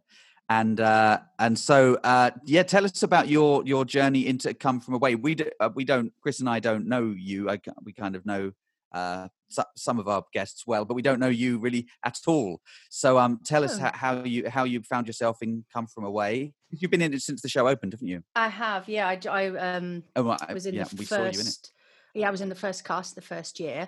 And 0.50 0.80
uh, 0.80 1.20
and 1.39 1.60
so 1.60 2.00
uh, 2.06 2.32
yeah, 2.46 2.63
tell 2.63 2.86
us 2.86 3.04
about 3.04 3.28
your 3.28 3.63
your 3.65 3.84
journey 3.84 4.28
into 4.28 4.54
Come 4.54 4.80
From 4.80 4.93
Away. 4.93 5.15
We 5.15 5.36
do, 5.36 5.50
uh, 5.60 5.72
we 5.76 5.84
don't. 5.84 6.13
Chris 6.22 6.39
and 6.39 6.50
I 6.50 6.62
don't 6.62 6.88
know 6.88 7.13
you. 7.17 7.50
I, 7.50 7.60
we 7.84 7.91
kind 7.91 8.15
of 8.15 8.26
know 8.26 8.54
uh, 8.93 9.28
so, 9.28 9.30
some 9.76 10.00
of 10.00 10.08
our 10.08 10.24
guests 10.34 10.66
well, 10.68 10.86
but 10.86 10.94
we 10.94 11.02
don't 11.02 11.20
know 11.20 11.28
you 11.30 11.58
really 11.58 11.88
at 12.04 12.18
all. 12.28 12.62
So 12.90 13.18
um, 13.18 13.40
tell 13.44 13.64
us 13.64 13.78
Oh. 13.78 13.84
how, 13.84 13.92
how 13.94 14.24
you 14.24 14.50
how 14.50 14.64
you 14.66 14.82
found 14.84 15.08
yourself 15.08 15.38
in 15.42 15.64
Come 15.74 15.88
From 15.88 16.04
Away. 16.04 16.54
You've 16.72 16.92
been 16.92 17.02
in 17.02 17.14
it 17.14 17.22
since 17.22 17.42
the 17.42 17.50
show 17.50 17.68
opened, 17.68 17.94
haven't 17.94 18.08
you? 18.08 18.24
I 18.36 18.50
have, 18.50 18.88
yeah. 18.90 19.08
I, 19.08 19.20
I, 19.30 19.76
um, 19.76 20.04
Oh, 20.16 20.30
I- 20.30 20.54
was 20.54 20.66
in 20.66 20.76
yeah, 20.76 20.84
the 20.84 20.96
we 20.98 21.06
first. 21.06 21.10
saw 21.10 21.24
you 21.24 21.40
in 21.42 21.48
it. 21.48 21.70
Yeah, 22.14 22.28
I 22.28 22.32
was 22.32 22.42
in 22.42 22.50
the 22.50 22.56
first 22.56 22.84
cast 22.84 23.16
the 23.16 23.22
first 23.22 23.60
year. 23.60 23.88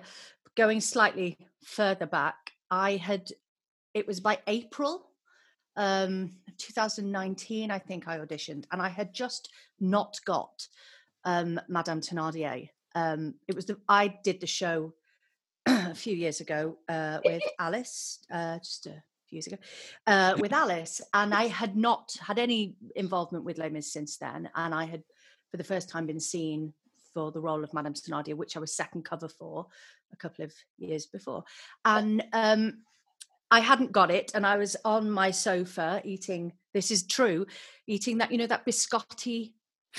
Going 0.56 0.80
slightly 0.80 1.36
further 1.64 2.06
back, 2.06 2.52
I 2.70 2.96
had. 2.96 3.30
It 3.94 4.06
was 4.06 4.20
by 4.20 4.38
April, 4.46 5.06
um, 5.76 6.32
2019. 6.58 7.70
I 7.70 7.78
think 7.78 8.08
I 8.08 8.18
auditioned, 8.18 8.64
and 8.72 8.80
I 8.80 8.88
had 8.88 9.12
just 9.14 9.48
not 9.80 10.18
got 10.24 10.66
um, 11.24 11.60
Madame 11.68 12.00
Thenardier. 12.00 12.68
Um, 12.94 13.34
it 13.48 13.54
was 13.54 13.66
the 13.66 13.76
I 13.88 14.08
did 14.24 14.40
the 14.40 14.46
show 14.46 14.94
a 15.66 15.94
few 15.94 16.14
years 16.14 16.40
ago 16.40 16.78
uh, 16.88 17.18
with 17.24 17.42
Alice, 17.58 18.18
uh, 18.30 18.58
just 18.58 18.86
a 18.86 19.02
few 19.28 19.36
years 19.36 19.46
ago, 19.46 19.56
uh, 20.06 20.34
with 20.38 20.52
Alice, 20.64 21.00
and 21.14 21.34
I 21.34 21.46
had 21.46 21.76
not 21.76 22.14
had 22.20 22.38
any 22.38 22.76
involvement 22.96 23.44
with 23.44 23.58
Les 23.58 23.70
Mis 23.70 23.92
since 23.92 24.16
then, 24.16 24.50
and 24.54 24.74
I 24.74 24.84
had, 24.84 25.02
for 25.50 25.56
the 25.56 25.64
first 25.64 25.88
time, 25.88 26.06
been 26.06 26.20
seen 26.20 26.72
for 27.12 27.32
the 27.32 27.40
role 27.40 27.64
of 27.64 27.74
Madame 27.74 27.94
Thenardier, 27.94 28.36
which 28.36 28.56
I 28.56 28.60
was 28.60 28.74
second 28.74 29.04
cover 29.04 29.28
for 29.28 29.66
a 30.12 30.16
couple 30.16 30.44
of 30.44 30.52
years 30.78 31.06
before, 31.06 31.44
and 31.84 32.24
um, 32.32 32.78
I 33.50 33.60
hadn't 33.60 33.92
got 33.92 34.10
it, 34.10 34.32
and 34.34 34.46
I 34.46 34.56
was 34.56 34.76
on 34.84 35.10
my 35.10 35.30
sofa 35.30 36.00
eating. 36.04 36.52
This 36.72 36.90
is 36.90 37.06
true, 37.06 37.46
eating 37.86 38.18
that 38.18 38.30
you 38.30 38.38
know 38.38 38.46
that 38.46 38.66
biscotti 38.66 39.52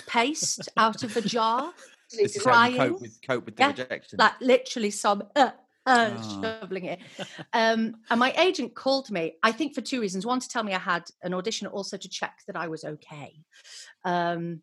paste 0.07 0.69
out 0.77 1.03
of 1.03 1.15
a 1.17 1.21
jar, 1.21 1.73
This 2.11 2.35
is 2.35 2.45
how 2.45 2.67
you 2.67 2.77
cope 2.77 3.01
with 3.01 3.19
cope 3.21 3.45
with 3.45 3.55
the 3.55 3.63
yeah, 3.63 3.67
rejection. 3.69 4.17
like 4.19 4.33
literally 4.41 4.91
sob, 4.91 5.29
uh, 5.35 5.51
uh, 5.85 6.11
Ah. 6.15 6.39
shoveling 6.61 6.85
it. 6.85 6.99
Um, 7.53 7.95
and 8.09 8.19
my 8.19 8.31
agent 8.37 8.75
called 8.75 9.09
me, 9.09 9.33
I 9.41 9.51
think 9.51 9.73
for 9.73 9.81
two 9.81 9.99
reasons. 10.01 10.25
One, 10.25 10.39
to 10.39 10.47
tell 10.47 10.63
me 10.63 10.73
I 10.73 10.79
had 10.79 11.03
an 11.23 11.33
audition, 11.33 11.67
also 11.67 11.97
to 11.97 12.09
check 12.09 12.39
that 12.47 12.55
I 12.55 12.67
was 12.67 12.83
okay. 12.83 13.33
Um, 14.05 14.61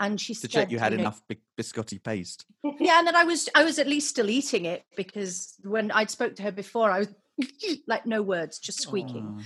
and 0.00 0.20
she 0.20 0.34
to 0.34 0.40
said, 0.40 0.50
check 0.50 0.70
you 0.70 0.78
had 0.78 0.92
know, 0.92 0.98
enough 1.00 1.22
biscotti 1.58 2.02
paste. 2.02 2.44
yeah, 2.80 2.98
and 2.98 3.06
that 3.06 3.14
I 3.14 3.24
was 3.24 3.48
I 3.54 3.62
was 3.64 3.78
at 3.78 3.86
least 3.86 4.08
still 4.08 4.30
eating 4.30 4.64
it 4.64 4.82
because 4.96 5.54
when 5.62 5.90
I'd 5.92 6.10
spoke 6.10 6.34
to 6.36 6.42
her 6.42 6.52
before, 6.52 6.90
I 6.90 7.00
was 7.00 7.08
like 7.86 8.04
no 8.06 8.20
words, 8.22 8.58
just 8.58 8.80
squeaking. 8.80 9.36
Oh. 9.38 9.42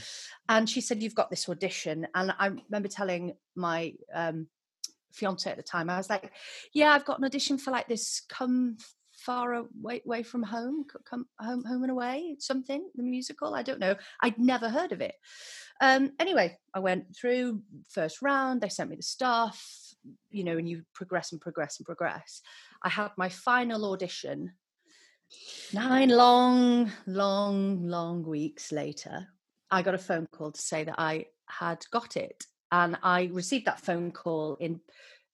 And 0.48 0.68
she 0.68 0.80
said, 0.80 1.02
"You've 1.02 1.14
got 1.14 1.28
this 1.30 1.48
audition." 1.48 2.06
And 2.14 2.32
I 2.38 2.46
remember 2.46 2.88
telling 2.88 3.34
my 3.54 3.94
um, 4.14 4.46
fiance 5.16 5.50
at 5.50 5.56
the 5.56 5.62
time, 5.62 5.90
I 5.90 5.96
was 5.96 6.10
like, 6.10 6.32
"Yeah, 6.72 6.90
I've 6.92 7.04
got 7.04 7.18
an 7.18 7.24
audition 7.24 7.58
for 7.58 7.70
like 7.70 7.88
this 7.88 8.22
come 8.28 8.76
far 9.12 9.54
away, 9.54 10.02
away 10.04 10.22
from 10.22 10.42
home, 10.42 10.84
come 11.04 11.26
home, 11.40 11.64
home 11.64 11.82
and 11.82 11.90
away, 11.90 12.36
something 12.38 12.88
the 12.94 13.02
musical. 13.02 13.54
I 13.54 13.62
don't 13.62 13.80
know. 13.80 13.96
I'd 14.20 14.38
never 14.38 14.68
heard 14.68 14.92
of 14.92 15.00
it." 15.00 15.14
Um, 15.80 16.12
anyway, 16.18 16.56
I 16.74 16.80
went 16.80 17.16
through 17.16 17.62
first 17.88 18.22
round. 18.22 18.60
They 18.60 18.68
sent 18.68 18.90
me 18.90 18.96
the 18.96 19.02
stuff, 19.02 19.94
you 20.30 20.44
know, 20.44 20.58
and 20.58 20.68
you 20.68 20.82
progress 20.94 21.32
and 21.32 21.40
progress 21.40 21.78
and 21.78 21.86
progress. 21.86 22.42
I 22.82 22.88
had 22.88 23.10
my 23.16 23.28
final 23.28 23.92
audition 23.92 24.52
Nine 25.72 26.10
long, 26.10 26.92
long, 27.06 27.86
long 27.86 28.22
weeks 28.22 28.72
later, 28.72 29.26
I 29.70 29.82
got 29.82 29.94
a 29.94 29.98
phone 29.98 30.26
call 30.30 30.52
to 30.52 30.60
say 30.60 30.84
that 30.84 30.94
I 30.98 31.26
had 31.48 31.84
got 31.90 32.16
it. 32.16 32.46
And 32.72 32.96
I 33.02 33.30
received 33.32 33.66
that 33.66 33.80
phone 33.80 34.10
call 34.10 34.56
in 34.60 34.80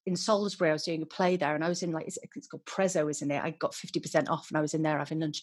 in 0.04 0.16
Salisbury. 0.16 0.70
I 0.70 0.72
was 0.72 0.84
doing 0.84 1.02
a 1.02 1.06
play 1.06 1.36
there, 1.36 1.54
and 1.54 1.64
I 1.64 1.68
was 1.68 1.82
in 1.82 1.92
like 1.92 2.06
it's, 2.06 2.18
it's 2.36 2.48
called 2.48 2.64
Prezzo, 2.64 3.10
isn't 3.10 3.30
it? 3.30 3.42
I 3.42 3.50
got 3.50 3.74
fifty 3.74 4.00
percent 4.00 4.28
off, 4.28 4.48
and 4.50 4.58
I 4.58 4.60
was 4.60 4.74
in 4.74 4.82
there 4.82 4.98
having 4.98 5.20
lunch. 5.20 5.42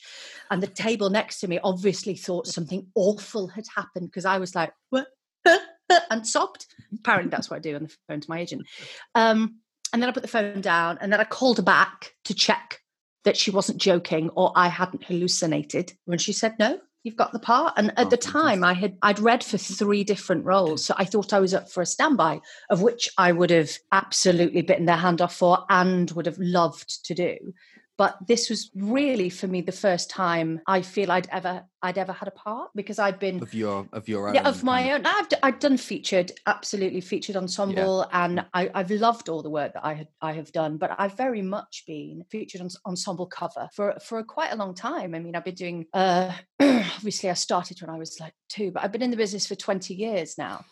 And 0.52 0.62
the 0.62 0.68
table 0.68 1.10
next 1.10 1.40
to 1.40 1.48
me 1.48 1.60
obviously 1.64 2.16
thought 2.16 2.48
something 2.48 2.88
awful 2.96 3.48
had 3.48 3.66
happened 3.76 4.08
because 4.08 4.26
I 4.26 4.38
was 4.38 4.56
like, 4.56 4.72
"What?" 4.90 5.08
and 6.10 6.28
sobbed. 6.28 6.66
Apparently, 6.94 7.30
that's 7.30 7.50
what 7.50 7.58
I 7.58 7.60
do 7.60 7.76
on 7.76 7.84
the 7.84 7.96
phone 8.08 8.22
to 8.22 8.30
my 8.30 8.40
agent. 8.40 8.68
Um, 9.16 9.60
and 9.92 10.02
then 10.02 10.10
I 10.10 10.14
put 10.14 10.24
the 10.24 10.30
phone 10.30 10.62
down, 10.62 10.98
and 11.02 11.12
then 11.12 11.20
I 11.20 11.26
called 11.26 11.58
her 11.58 11.64
back 11.64 12.14
to 12.26 12.34
check 12.34 12.80
that 13.26 13.38
she 13.38 13.52
wasn't 13.52 13.82
joking 13.82 14.30
or 14.32 14.52
I 14.56 14.70
hadn't 14.70 15.04
hallucinated. 15.04 15.94
When 16.06 16.20
she 16.20 16.34
said 16.34 16.56
no, 16.60 16.80
you've 17.04 17.16
got 17.16 17.32
the 17.32 17.40
part. 17.40 17.74
And 17.78 17.92
at 17.98 18.08
Oh, 18.08 18.10
the 18.10 18.18
time, 18.18 18.64
I 18.64 18.74
had 18.74 18.98
I'd 19.02 19.20
read 19.20 19.44
for 19.44 19.58
three 19.58 20.04
different 20.04 20.46
roles, 20.46 20.84
so 20.84 20.94
I 20.98 21.06
thought 21.06 21.34
I 21.34 21.40
was 21.40 21.54
up 21.54 21.70
for 21.70 21.82
a 21.82 21.86
standby, 21.86 22.42
of 22.70 22.82
which 22.82 23.10
I 23.18 23.32
would 23.32 23.50
have 23.50 23.72
absolutely 23.92 24.62
bitten 24.62 24.86
their 24.86 24.98
hand 24.98 25.22
off 25.22 25.36
for 25.36 25.66
and 25.70 26.12
would 26.12 26.26
have 26.26 26.40
loved 26.40 27.06
to 27.06 27.14
do. 27.14 27.54
But 28.00 28.16
this 28.26 28.50
was 28.50 28.72
really 28.74 29.30
for 29.30 29.48
me 29.48 29.60
the 29.60 29.74
first 29.74 30.10
time 30.10 30.62
I 30.66 30.82
feel 30.82 31.12
I'd 31.12 31.28
ever 31.34 31.66
I'd 31.82 31.98
ever 31.98 32.14
had 32.14 32.30
a 32.30 32.32
part 32.32 32.70
because 32.74 32.98
I'd 32.98 33.20
been 33.20 33.44
Of 33.44 33.54
your 33.54 33.90
of 33.92 34.08
your 34.08 34.30
own. 34.30 34.36
yeah, 34.36 34.48
of 34.48 34.64
my 34.64 34.94
own. 34.94 35.06
I've, 35.06 35.28
I've 35.44 35.60
done 35.60 35.76
featured, 35.76 36.32
absolutely 36.48 37.02
featured 37.02 37.36
ensemble, 37.36 38.08
and 38.14 38.46
I, 38.54 38.72
I've 38.74 38.90
loved 38.90 39.28
all 39.28 39.44
the 39.44 39.50
work 39.50 39.74
that 39.74 39.86
I 39.86 39.96
had 39.96 40.08
I 40.22 40.32
have 40.32 40.50
done. 40.54 40.78
But 40.78 40.96
I've 40.98 41.18
very 41.18 41.42
much 41.42 41.84
been 41.86 42.24
featured 42.32 42.62
on 42.62 42.70
ensemble 42.86 43.28
cover 43.28 43.68
for 43.76 43.98
for 44.02 44.24
quite 44.24 44.54
a 44.54 44.56
long 44.56 44.74
time. 44.76 45.14
I 45.14 45.20
mean, 45.20 45.36
I've 45.36 45.44
been 45.44 45.56
doing. 45.56 45.86
Uh, 45.94 46.32
obviously, 46.62 47.30
I 47.30 47.34
started 47.34 47.82
when 47.82 47.90
I 47.90 47.98
was 47.98 48.18
like 48.18 48.34
two, 48.48 48.72
but 48.72 48.82
I've 48.82 48.94
been 48.94 49.02
in 49.02 49.12
the 49.12 49.18
business 49.18 49.46
for 49.46 49.56
twenty 49.56 49.94
years 49.94 50.38
now. 50.38 50.64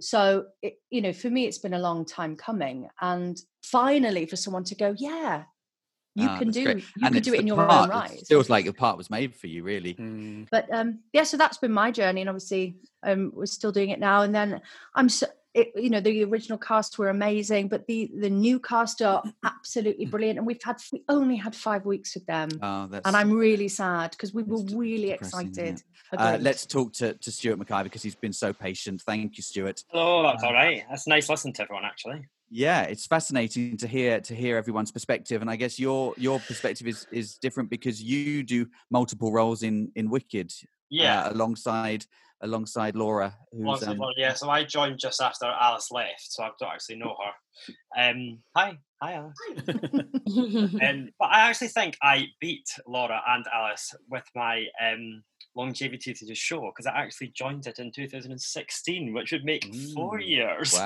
So 0.00 0.46
it, 0.60 0.74
you 0.90 1.00
know, 1.00 1.14
for 1.14 1.30
me, 1.30 1.46
it's 1.46 1.58
been 1.64 1.72
a 1.72 1.78
long 1.78 2.04
time 2.04 2.36
coming, 2.36 2.88
and 3.00 3.40
finally, 3.62 4.26
for 4.26 4.36
someone 4.36 4.64
to 4.64 4.74
go, 4.74 4.94
yeah. 4.98 5.44
You 6.16 6.28
Ah, 6.28 6.38
can 6.38 6.50
do 6.50 6.64
great. 6.64 6.84
you 6.96 7.06
And 7.06 7.14
can 7.14 7.22
do 7.22 7.34
it 7.34 7.40
in 7.40 7.46
your 7.46 7.56
part 7.56 7.70
own 7.84 7.88
that 7.88 7.94
right. 8.10 8.26
Feels 8.28 8.48
like 8.48 8.66
the 8.66 8.72
part 8.72 8.96
was 8.96 9.10
made 9.10 9.34
for 9.34 9.48
you, 9.48 9.62
really. 9.64 9.94
Mm. 9.94 10.46
but 10.50 10.72
um 10.72 11.00
yeah 11.12 11.24
so 11.24 11.36
that's 11.36 11.58
been 11.58 11.72
my 11.72 11.90
journey 11.90 12.20
and 12.20 12.30
obviously 12.30 12.76
um 13.02 13.32
we're 13.34 13.46
still 13.46 13.72
doing 13.72 13.90
it 13.90 13.98
now 13.98 14.22
and 14.22 14.34
then 14.34 14.60
i'm 14.94 15.08
so 15.08 15.26
it, 15.54 15.72
you 15.76 15.88
know 15.90 16.00
the 16.00 16.24
original 16.24 16.58
cast 16.58 16.98
were 16.98 17.08
amazing 17.08 17.68
but 17.68 17.86
the 17.86 18.10
the 18.20 18.30
new 18.30 18.58
cast 18.60 19.02
are 19.02 19.22
absolutely 19.44 20.06
brilliant 20.06 20.38
and 20.38 20.46
we've 20.46 20.62
had 20.62 20.76
we 20.92 21.02
only 21.08 21.36
had 21.36 21.54
five 21.54 21.84
weeks 21.86 22.14
with 22.14 22.26
them 22.26 22.48
Oh, 22.62 22.86
that's 22.88 23.06
and 23.06 23.16
i'm 23.16 23.32
really 23.32 23.68
sad 23.68 24.10
because 24.10 24.32
we 24.34 24.42
were 24.42 24.62
really 24.76 25.10
excited 25.10 25.82
for 26.10 26.20
Uh, 26.20 26.38
let's 26.40 26.66
talk 26.66 26.92
to, 26.94 27.14
to 27.14 27.30
Stuart 27.32 27.58
McIver 27.58 27.84
because 27.84 28.02
he's 28.02 28.14
been 28.14 28.32
so 28.32 28.52
patient. 28.52 29.00
Thank 29.02 29.36
you, 29.38 29.42
Stuart. 29.42 29.82
Oh, 29.92 30.22
that's 30.22 30.42
all 30.44 30.52
right. 30.52 30.84
That's 30.88 31.06
nice 31.06 31.28
listening 31.30 31.54
to 31.54 31.62
everyone, 31.62 31.84
actually. 31.84 32.26
Yeah, 32.56 32.82
it's 32.82 33.04
fascinating 33.04 33.76
to 33.78 33.88
hear 33.88 34.20
to 34.20 34.32
hear 34.32 34.56
everyone's 34.56 34.92
perspective, 34.92 35.40
and 35.40 35.50
I 35.50 35.56
guess 35.56 35.76
your 35.76 36.14
your 36.16 36.38
perspective 36.38 36.86
is 36.86 37.04
is 37.10 37.36
different 37.36 37.68
because 37.68 38.00
you 38.00 38.44
do 38.44 38.68
multiple 38.92 39.32
roles 39.32 39.64
in 39.64 39.90
in 39.96 40.08
Wicked. 40.08 40.52
Yeah. 40.88 41.24
uh, 41.24 41.32
alongside 41.32 42.06
alongside 42.42 42.94
Laura, 42.94 43.34
who's 43.50 43.82
Honestly, 43.82 43.98
um, 43.98 44.12
yeah, 44.16 44.34
so 44.34 44.50
I 44.50 44.62
joined 44.62 45.00
just 45.00 45.20
after 45.20 45.46
Alice 45.46 45.90
left, 45.90 46.30
so 46.30 46.44
I 46.44 46.50
don't 46.60 46.70
actually 46.70 46.96
know 46.96 47.16
her. 47.24 48.10
Um, 48.10 48.38
hi, 48.54 48.78
hi, 49.02 49.14
Alice. 49.14 49.36
um, 49.68 51.08
but 51.18 51.30
I 51.30 51.48
actually 51.48 51.68
think 51.68 51.96
I 52.00 52.26
beat 52.40 52.68
Laura 52.86 53.20
and 53.26 53.44
Alice 53.52 53.94
with 54.08 54.24
my 54.36 54.66
um, 54.80 55.24
longevity 55.56 56.12
to 56.14 56.26
the 56.26 56.34
show 56.34 56.60
because 56.60 56.86
I 56.86 56.96
actually 56.96 57.28
joined 57.28 57.66
it 57.66 57.78
in 57.78 57.90
2016, 57.92 59.12
which 59.12 59.32
would 59.32 59.44
make 59.44 59.72
four 59.94 60.20
years. 60.20 60.78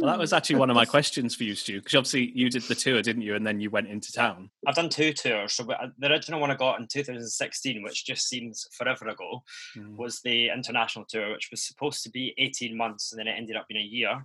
Well, 0.00 0.10
that 0.10 0.18
was 0.18 0.32
actually 0.32 0.56
one 0.56 0.70
of 0.70 0.76
my 0.76 0.84
questions 0.84 1.34
for 1.34 1.44
you, 1.44 1.54
Stu, 1.54 1.80
because 1.80 1.94
obviously 1.94 2.32
you 2.34 2.50
did 2.50 2.62
the 2.62 2.74
tour, 2.74 3.02
didn't 3.02 3.22
you? 3.22 3.34
And 3.34 3.46
then 3.46 3.60
you 3.60 3.70
went 3.70 3.88
into 3.88 4.12
town. 4.12 4.50
I've 4.66 4.74
done 4.74 4.88
two 4.88 5.12
tours. 5.12 5.54
So 5.54 5.70
uh, 5.70 5.88
the 5.98 6.10
original 6.10 6.40
one 6.40 6.50
I 6.50 6.54
got 6.54 6.80
in 6.80 6.86
2016, 6.86 7.82
which 7.82 8.06
just 8.06 8.28
seems 8.28 8.66
forever 8.72 9.08
ago, 9.08 9.42
was 9.96 10.20
the 10.20 10.50
international 10.50 11.04
tour, 11.08 11.32
which 11.32 11.48
was 11.50 11.62
supposed 11.62 12.02
to 12.04 12.10
be 12.10 12.34
18 12.38 12.76
months, 12.76 13.12
and 13.12 13.18
then 13.18 13.26
it 13.26 13.36
ended 13.36 13.56
up 13.56 13.66
being 13.68 13.80
a 13.80 13.84
year. 13.84 14.24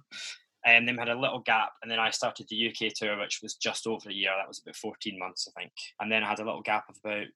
And 0.66 0.88
then 0.88 0.96
we 0.96 1.00
had 1.00 1.10
a 1.10 1.20
little 1.20 1.40
gap, 1.40 1.74
and 1.82 1.92
then 1.92 2.00
I 2.00 2.10
started 2.10 2.48
the 2.50 2.70
UK 2.70 2.94
tour, 2.94 3.20
which 3.20 3.40
was 3.42 3.56
just 3.56 3.88
over 3.88 4.10
a 4.10 4.14
year. 4.14 4.32
That 4.38 4.48
was 4.48 4.60
about 4.60 4.76
14 4.76 5.20
months, 5.20 5.48
I 5.48 5.60
think. 5.60 5.72
And 6.00 6.12
then 6.12 6.24
I 6.24 6.28
had 6.28 6.40
a 6.40 6.46
little 6.46 6.62
gap 6.62 6.86
of 6.90 6.98
about 7.04 7.28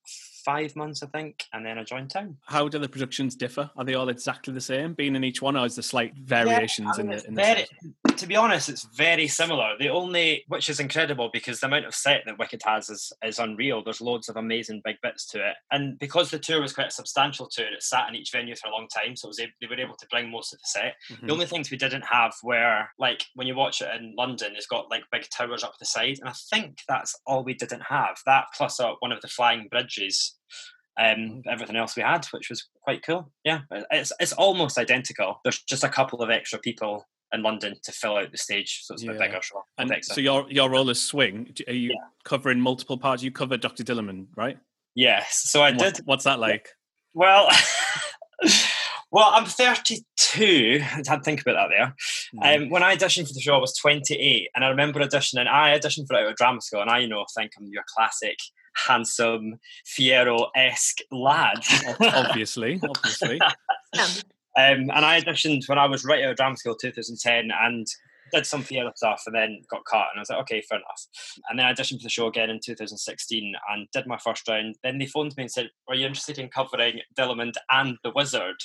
five 0.46 0.76
months, 0.76 1.04
I 1.04 1.08
think, 1.08 1.44
and 1.54 1.66
then 1.66 1.78
I 1.78 1.84
joined 1.84 2.10
town. 2.10 2.38
How 2.46 2.68
do 2.68 2.80
the 2.80 2.88
productions 2.88 3.36
differ? 3.36 3.70
Are 3.76 3.84
they 3.84 3.96
all 3.96 4.10
exactly 4.10 4.54
the 4.54 4.62
same, 4.62 4.94
being 4.94 5.16
in 5.16 5.24
each 5.24 5.42
one, 5.42 5.58
or 5.58 5.66
is 5.66 5.76
there 5.76 5.84
slight 5.84 6.16
variations 6.16 6.98
Yeah, 6.98 7.04
I 7.04 7.08
mean, 7.08 7.12
in 7.12 7.18
the 7.18 7.28
in 7.28 7.34
the 7.34 7.42
very, 7.42 8.16
to 8.16 8.28
be 8.28 8.36
honest, 8.36 8.70
it's 8.70 8.88
very 8.96 9.28
similar. 9.28 9.76
The 9.78 9.90
only, 9.90 10.46
which 10.48 10.70
is 10.70 10.80
incredible 10.80 11.30
because 11.34 11.60
the 11.60 11.68
amount 11.68 11.86
of 11.86 11.94
set 11.94 12.24
that 12.26 12.40
Wicked 12.40 12.62
has 12.66 12.90
is, 12.90 13.12
is 13.24 13.40
unreal. 13.40 13.84
There's 13.84 14.02
loads 14.02 14.30
of 14.30 14.38
amazing 14.38 14.82
big 14.86 14.98
bits 15.02 15.26
to 15.32 15.50
it, 15.50 15.56
and 15.72 16.00
because 16.00 16.32
the 16.32 16.40
tour 16.40 16.62
was 16.62 16.74
quite 16.74 16.88
a 16.88 16.92
substantial 16.92 17.48
tour, 17.48 17.68
it 17.68 17.84
sat 17.84 18.08
in 18.10 18.16
each 18.16 18.32
venue 18.32 18.56
for 18.56 18.68
a 18.68 18.72
long 18.72 18.88
time, 18.88 19.16
so 19.16 19.28
it 19.28 19.30
was 19.30 19.38
they 19.38 19.68
were 19.68 19.80
able 19.80 19.96
to 19.96 20.08
bring 20.10 20.32
most 20.32 20.54
of 20.54 20.60
the 20.60 20.66
set. 20.68 20.96
Mhm. 21.10 21.28
The 21.28 21.34
only 21.34 21.46
things 21.46 21.70
we 21.70 21.78
didn't 21.78 22.06
have 22.06 22.34
were 22.44 22.88
like 22.98 23.17
when 23.36 23.48
you 23.48 23.56
watch 23.56 23.82
it 23.82 23.90
in 24.00 24.14
London, 24.18 24.54
it's 24.56 24.68
got 24.68 24.90
like 24.90 25.04
big 25.12 25.26
towers 25.30 25.64
up 25.64 25.74
the 25.80 25.86
side, 25.86 26.18
and 26.20 26.30
I 26.30 26.34
think 26.54 26.80
that's 26.88 27.16
all 27.26 27.44
we 27.44 27.54
didn't 27.54 27.84
have. 27.90 28.18
That 28.26 28.46
plus 28.56 28.80
uh, 28.80 28.94
one 29.00 29.12
of 29.12 29.22
the 29.22 29.28
flying 29.28 29.68
bridges. 29.70 30.36
Um, 31.00 31.44
everything 31.48 31.76
else 31.76 31.96
we 31.96 32.02
had, 32.02 32.26
which 32.32 32.50
was 32.50 32.68
quite 32.84 33.04
cool. 33.06 33.32
Yeah, 33.44 33.60
it's 33.92 34.12
it's 34.20 34.34
almost 34.34 34.80
identical. 34.80 35.40
There's 35.44 35.62
just 35.64 35.84
a 35.84 35.90
couple 35.90 36.24
of 36.24 36.32
extra 36.32 36.58
people 36.60 37.06
in 37.34 37.44
London 37.44 37.76
to 37.84 37.92
fill 37.92 38.18
out 38.18 38.32
the 38.32 38.38
stage, 38.38 38.82
so 38.84 38.94
it's 38.96 39.04
a 39.04 39.08
Yeah. 39.08 39.12
bigger. 39.20 39.40
So, 39.44 39.62
And 39.78 39.92
extra. 39.92 40.16
so 40.16 40.22
your 40.22 40.50
your 40.50 40.70
role 40.72 40.90
is 40.90 41.00
swing. 41.00 41.54
Are 41.68 41.74
you 41.74 41.96
covering 42.24 42.60
multiple 42.60 42.98
parts? 42.98 43.22
You 43.22 43.32
cover 43.32 43.58
Doctor 43.58 43.84
Dillamond, 43.84 44.28
right? 44.36 44.58
yes, 44.96 45.42
so 45.52 45.62
I 45.62 45.70
And 45.70 45.78
what- 45.80 45.94
did. 45.96 46.06
What's 46.08 46.24
that 46.24 46.40
like? 46.40 46.68
Well, 47.14 47.48
well, 49.12 49.30
I'm 49.32 49.46
32. 49.46 50.80
I 50.82 50.84
had 50.84 51.06
to 51.06 51.20
think 51.22 51.42
about 51.42 51.54
that 51.54 51.70
there. 51.70 51.96
Mm-hmm. 52.36 52.64
Um, 52.64 52.70
when 52.70 52.84
I 52.84 52.96
auditioned 52.96 53.28
for 53.28 53.34
the 53.34 53.42
show, 53.42 53.56
I 53.56 53.60
was 53.60 53.78
28, 53.78 54.50
and 54.56 54.66
I 54.66 54.70
remember 54.70 55.00
auditioning. 55.00 55.48
I 55.48 55.78
auditioned 55.78 56.08
for 56.08 56.18
it 56.18 56.26
at 56.26 56.32
a 56.32 56.34
drama 56.34 56.62
school, 56.62 56.82
and 56.82 56.90
I, 56.90 57.00
you 57.00 57.08
know, 57.08 57.26
think 57.36 57.52
I'm 57.58 57.68
your 57.68 57.84
classic 57.96 58.38
handsome 58.86 59.60
Fiyero 59.86 60.48
esque 60.56 61.00
lad. 61.12 61.60
obviously, 62.00 62.80
obviously. 62.84 63.40
Um, 64.58 64.90
and 64.90 65.06
I 65.06 65.22
auditioned 65.22 65.70
when 65.70 65.78
I 65.78 65.86
was 65.86 66.04
right 66.04 66.24
out 66.24 66.32
of 66.32 66.36
drama 66.36 66.58
school, 66.58 66.76
2010, 66.76 67.52
and 67.62 67.86
did 68.32 68.46
some 68.46 68.64
Fiyero 68.64 68.92
stuff, 68.96 69.24
and 69.26 69.36
then 69.36 69.62
got 69.70 69.86
cut. 69.86 70.08
And 70.12 70.18
I 70.18 70.20
was 70.20 70.30
like, 70.30 70.40
okay, 70.42 70.62
fair 70.62 70.80
enough. 70.80 71.08
And 71.50 71.60
then 71.60 71.66
I 71.66 71.74
auditioned 71.74 72.00
for 72.00 72.04
the 72.04 72.10
show 72.10 72.28
again 72.28 72.50
in 72.50 72.60
2016, 72.64 73.54
and 73.70 73.88
did 73.94 74.08
my 74.08 74.18
first 74.18 74.48
round. 74.48 74.76
Then 74.84 74.98
they 74.98 75.06
phoned 75.06 75.36
me 75.38 75.44
and 75.44 75.52
said, 75.52 75.70
"Are 75.88 75.96
you 75.96 76.06
interested 76.06 76.40
in 76.40 76.50
covering 76.50 77.02
Dillamond 77.18 77.56
and 77.72 77.98
the 78.04 78.12
Wizard?" 78.16 78.58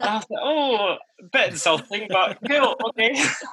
And 0.00 0.10
I 0.10 0.14
was 0.16 0.26
like, 0.30 0.40
"Oh, 0.42 0.98
bit 1.32 1.50
insulting, 1.50 2.06
but 2.08 2.38
cool, 2.48 2.76
okay." 2.88 3.14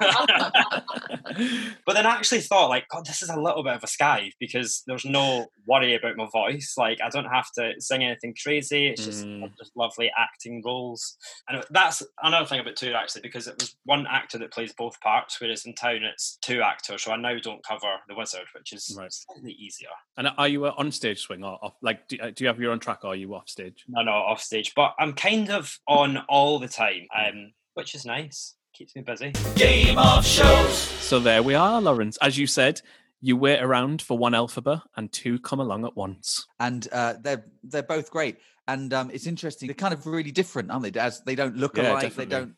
but 1.84 1.94
then 1.94 2.06
I 2.06 2.10
actually 2.10 2.40
thought, 2.40 2.68
like, 2.68 2.88
God, 2.88 3.06
this 3.06 3.22
is 3.22 3.28
a 3.28 3.40
little 3.40 3.62
bit 3.62 3.74
of 3.74 3.84
a 3.84 3.86
skive 3.86 4.32
because 4.40 4.82
there's 4.86 5.04
no 5.04 5.46
worry 5.66 5.94
about 5.94 6.16
my 6.16 6.26
voice. 6.32 6.74
Like, 6.76 6.98
I 7.04 7.08
don't 7.08 7.24
have 7.26 7.50
to 7.56 7.74
sing 7.78 8.04
anything 8.04 8.34
crazy. 8.42 8.88
It's 8.88 9.04
just, 9.04 9.18
Mm. 9.28 9.50
just 9.58 9.76
lovely 9.76 10.10
acting 10.16 10.62
roles. 10.64 11.16
And 11.48 11.62
that's 11.70 12.02
another 12.22 12.46
thing 12.46 12.60
about 12.60 12.76
tour, 12.76 12.94
actually, 12.94 13.22
because 13.22 13.48
it 13.48 13.56
was 13.58 13.76
one 13.84 14.06
actor 14.06 14.38
that 14.38 14.52
plays 14.52 14.72
both 14.72 14.98
parts, 15.00 15.40
whereas 15.40 15.66
in 15.66 15.74
town 15.74 16.04
it's 16.04 16.38
two 16.40 16.62
actors. 16.62 17.02
So 17.02 17.12
I 17.12 17.16
now 17.16 17.36
don't 17.38 17.64
cover 17.64 17.96
the 18.08 18.14
wizard, 18.14 18.46
which 18.54 18.72
is 18.72 18.84
slightly 18.86 19.52
easier. 19.52 19.88
And 20.16 20.28
are 20.38 20.48
you 20.48 20.66
on 20.66 20.92
stage 20.92 21.20
swing 21.20 21.44
or 21.44 21.58
off? 21.62 21.74
Like, 21.82 22.06
do, 22.08 22.16
uh, 22.20 22.30
do 22.30 22.44
you 22.44 22.48
have 22.48 22.60
your 22.60 22.72
own 22.72 22.78
track 22.80 23.04
or 23.04 23.12
are 23.12 23.16
you 23.16 23.34
off 23.34 23.48
stage? 23.48 23.84
No, 23.88 24.02
no, 24.02 24.12
off 24.12 24.40
stage. 24.40 24.72
But 24.74 24.94
I'm 24.98 25.12
kind 25.12 25.50
of 25.50 25.78
on 25.86 26.18
all 26.28 26.58
the 26.58 26.68
time, 26.68 27.06
um, 27.16 27.52
which 27.78 27.94
is 27.94 28.04
nice. 28.04 28.56
Keeps 28.74 28.96
me 28.96 29.02
busy. 29.02 29.30
Game 29.54 29.96
of 29.98 30.26
shows. 30.26 30.76
So 30.76 31.20
there 31.20 31.44
we 31.44 31.54
are, 31.54 31.80
Laurence. 31.80 32.16
As 32.20 32.36
you 32.36 32.48
said, 32.48 32.80
you 33.20 33.36
wait 33.36 33.60
around 33.62 34.02
for 34.02 34.18
one 34.18 34.32
Elphaba 34.32 34.82
and 34.96 35.12
two 35.12 35.38
come 35.38 35.60
along 35.60 35.84
at 35.84 35.96
once. 35.96 36.44
and 36.58 36.88
uh, 36.90 37.14
they're 37.22 37.44
they're 37.62 37.84
both 37.84 38.10
great. 38.10 38.38
And 38.66 38.92
um, 38.92 39.10
it's 39.12 39.28
interesting. 39.28 39.68
They're 39.68 39.74
kind 39.76 39.94
of 39.94 40.06
really 40.08 40.32
different, 40.32 40.72
aren't 40.72 40.92
they? 40.92 41.00
As 41.00 41.22
they 41.22 41.36
don't 41.36 41.56
look 41.56 41.76
Yeah, 41.76 41.92
alike, 41.92 42.02
definitely. 42.02 42.24
they 42.24 42.30
don't 42.40 42.54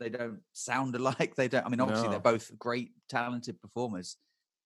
they 0.00 0.08
don't 0.10 0.40
sound 0.54 0.94
alike. 0.96 1.36
They 1.36 1.46
don't. 1.48 1.64
I 1.64 1.68
mean, 1.68 1.80
obviously 1.80 2.08
No. 2.08 2.10
they're 2.12 2.20
both 2.32 2.50
great, 2.58 2.90
talented 3.08 3.62
performers. 3.62 4.16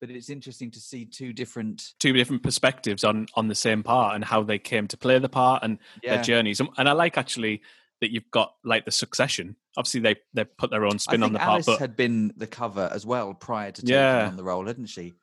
But 0.00 0.10
it's 0.10 0.30
interesting 0.30 0.70
to 0.72 0.80
see 0.80 1.04
two 1.04 1.32
different. 1.34 1.92
Two 2.00 2.12
different 2.14 2.42
perspectives 2.42 3.04
on 3.04 3.26
on 3.34 3.48
the 3.48 3.54
same 3.54 3.82
part 3.82 4.14
and 4.16 4.24
how 4.24 4.42
they 4.42 4.58
came 4.58 4.88
to 4.88 4.96
play 4.96 5.18
the 5.18 5.28
part 5.28 5.62
and 5.62 5.78
Yeah. 6.02 6.14
their 6.16 6.24
journeys. 6.24 6.60
And, 6.60 6.70
and 6.78 6.88
I 6.88 6.92
like 6.92 7.16
actually 7.18 7.60
that 8.02 8.10
you've 8.10 8.30
got 8.30 8.54
like 8.64 8.84
the 8.84 8.90
succession. 8.90 9.56
Obviously, 9.78 10.00
they 10.00 10.16
they 10.34 10.44
put 10.44 10.70
their 10.70 10.84
own 10.84 10.98
spin 10.98 11.22
on 11.22 11.32
the 11.32 11.38
part, 11.38 11.50
Alice 11.50 11.66
but 11.66 11.78
had 11.78 11.96
been 11.96 12.34
the 12.36 12.46
cover 12.46 12.90
as 12.92 13.06
well 13.06 13.32
prior 13.32 13.70
to 13.72 13.80
taking 13.80 13.94
Yeah. 13.94 14.26
on 14.28 14.36
the 14.36 14.44
role, 14.44 14.66
hadn't 14.66 14.86
she? 14.86 15.14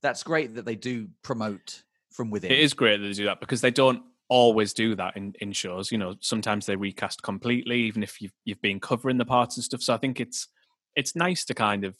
That's 0.00 0.22
great 0.22 0.54
that 0.54 0.64
they 0.64 0.76
do 0.76 1.08
promote 1.22 1.82
from 2.10 2.30
within. 2.30 2.50
It 2.52 2.60
is 2.60 2.72
great 2.72 2.98
that 3.00 3.06
they 3.06 3.12
do 3.12 3.24
that 3.26 3.40
because 3.40 3.60
they 3.60 3.70
don't 3.72 4.02
always 4.28 4.72
do 4.72 4.94
that 4.94 5.16
in, 5.16 5.34
in 5.40 5.52
shows. 5.52 5.90
You 5.90 5.98
know, 5.98 6.14
sometimes 6.20 6.64
they 6.66 6.76
recast 6.76 7.22
completely, 7.22 7.80
even 7.82 8.02
if 8.02 8.22
you've 8.22 8.32
you've 8.44 8.62
been 8.62 8.80
covering 8.80 9.18
the 9.18 9.24
parts 9.26 9.56
and 9.56 9.64
stuff. 9.64 9.82
So 9.82 9.92
I 9.92 9.98
think 9.98 10.20
it's 10.20 10.48
it's 10.96 11.14
nice 11.16 11.44
to 11.46 11.54
kind 11.54 11.84
of 11.84 11.96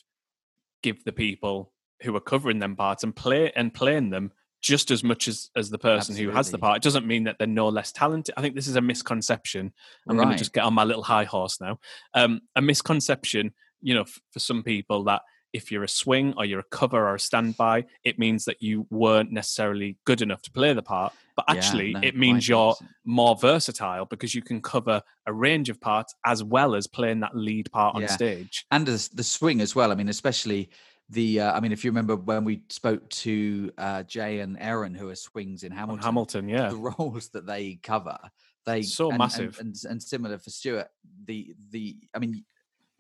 give 0.83 1.05
the 1.05 1.13
people 1.13 1.73
who 2.03 2.15
are 2.15 2.21
covering 2.21 2.61
them 2.61 2.77
parts 2.77 3.03
and 3.03 3.15
play 3.15 3.53
and 3.57 3.75
playing 3.75 4.11
them 4.11 4.31
just 4.61 4.91
as 4.91 5.05
much 5.05 5.29
as 5.29 5.51
as 5.55 5.71
the 5.71 5.79
person 5.79 6.17
who 6.17 6.31
has 6.31 6.51
the 6.51 6.59
part. 6.59 6.77
It 6.79 6.83
doesn't 6.83 7.07
mean 7.07 7.25
that 7.25 7.37
they're 7.39 7.47
no 7.47 7.69
less 7.69 7.93
talented. 7.93 8.35
I 8.37 8.41
think 8.41 8.55
this 8.55 8.67
is 8.69 8.77
a 8.77 8.81
misconception. 8.81 9.73
I'm 10.09 10.17
going 10.17 10.29
to 10.31 10.37
just 10.37 10.53
get 10.53 10.65
on 10.65 10.75
my 10.75 10.85
little 10.85 11.03
high 11.05 11.25
horse 11.25 11.61
now. 11.61 11.79
Um, 12.15 12.41
a 12.57 12.61
misconception, 12.63 13.53
you 13.81 13.95
know, 13.95 14.03
f- 14.03 14.19
for 14.33 14.41
some 14.41 14.63
people 14.63 15.05
that 15.05 15.23
if 15.53 15.73
you're 15.73 15.85
a 15.85 15.89
swing 15.89 16.35
or 16.37 16.45
you're 16.45 16.61
a 16.61 16.65
cover 16.71 17.09
or 17.09 17.15
a 17.15 17.21
standby, 17.21 17.87
it 18.05 18.19
means 18.19 18.45
that 18.45 18.61
you 18.61 18.87
weren't 18.91 19.33
necessarily 19.33 19.97
good 20.05 20.21
enough 20.21 20.43
to 20.43 20.51
play 20.51 20.73
the 20.75 20.83
part. 20.83 21.13
But 21.37 21.47
Yeah, 21.49 21.55
actually, 21.55 21.93
no, 21.95 22.01
it 22.03 22.17
means 22.17 22.49
you're 22.49 22.75
more 23.05 23.35
versatile 23.37 24.05
because 24.07 24.35
you 24.35 24.43
can 24.43 24.61
cover 24.61 25.01
a 25.25 25.33
range 25.33 25.71
of 25.71 25.81
parts 25.81 26.15
as 26.27 26.43
well 26.45 26.75
as 26.75 26.87
playing 26.87 27.21
that 27.21 27.35
lead 27.37 27.71
part 27.73 27.95
on 27.95 28.03
Yeah. 28.03 28.09
stage. 28.09 28.67
and 28.71 28.87
the, 28.87 29.09
the 29.15 29.23
swing 29.25 29.61
as 29.63 29.75
well. 29.75 29.91
I 29.91 29.95
mean, 29.95 30.09
especially 30.09 30.69
the. 31.11 31.41
Uh, 31.41 31.53
I 31.53 31.61
mean, 31.61 31.73
if 31.73 31.85
you 31.85 31.91
remember 31.91 32.17
when 32.17 32.45
we 32.45 32.63
spoke 32.69 33.09
to 33.11 33.71
uh, 33.79 34.03
Jay 34.05 34.41
and 34.41 34.57
Aaron, 34.61 34.95
who 34.95 35.09
are 35.09 35.15
swings 35.15 35.63
in 35.63 35.73
Hamilton, 35.73 36.05
Hamilton, 36.05 36.49
yeah. 36.57 36.69
the 36.69 36.77
roles 36.77 37.29
that 37.31 37.47
they 37.47 37.75
cover, 37.83 38.19
they 38.67 38.83
So 38.83 39.07
and, 39.07 39.15
and- 39.15 39.19
massive. 39.21 39.59
and, 39.61 39.77
and 39.89 40.03
similar 40.03 40.39
for 40.39 40.51
Stuart. 40.51 40.89
The 41.25 41.55
the 41.71 41.97
I 42.15 42.19
mean, 42.19 42.45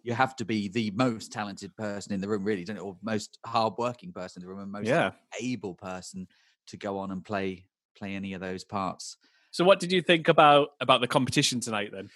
you 0.02 0.14
have 0.14 0.36
to 0.36 0.44
be 0.44 0.68
the 0.68 0.90
most 0.92 1.32
talented 1.32 1.76
person 1.76 2.12
in 2.12 2.20
the 2.20 2.28
room, 2.28 2.44
really, 2.44 2.64
don't 2.64 2.76
it? 2.76 2.82
Or 2.82 2.96
most 3.02 3.38
hardworking 3.44 4.12
person 4.12 4.42
in 4.42 4.46
the 4.46 4.52
room, 4.52 4.62
and 4.62 4.72
most 4.72 4.86
Yeah. 4.86 5.10
able 5.40 5.74
person 5.74 6.28
to 6.68 6.76
go 6.76 6.98
on 6.98 7.10
and 7.10 7.24
play 7.24 7.66
play 7.96 8.14
any 8.14 8.32
of 8.34 8.40
those 8.40 8.64
parts. 8.64 9.16
So, 9.50 9.64
what 9.64 9.80
did 9.80 9.92
you 9.92 10.02
think 10.02 10.28
about 10.28 10.68
about 10.80 11.00
the 11.00 11.08
competition 11.08 11.60
tonight 11.60 11.90
then? 11.92 12.10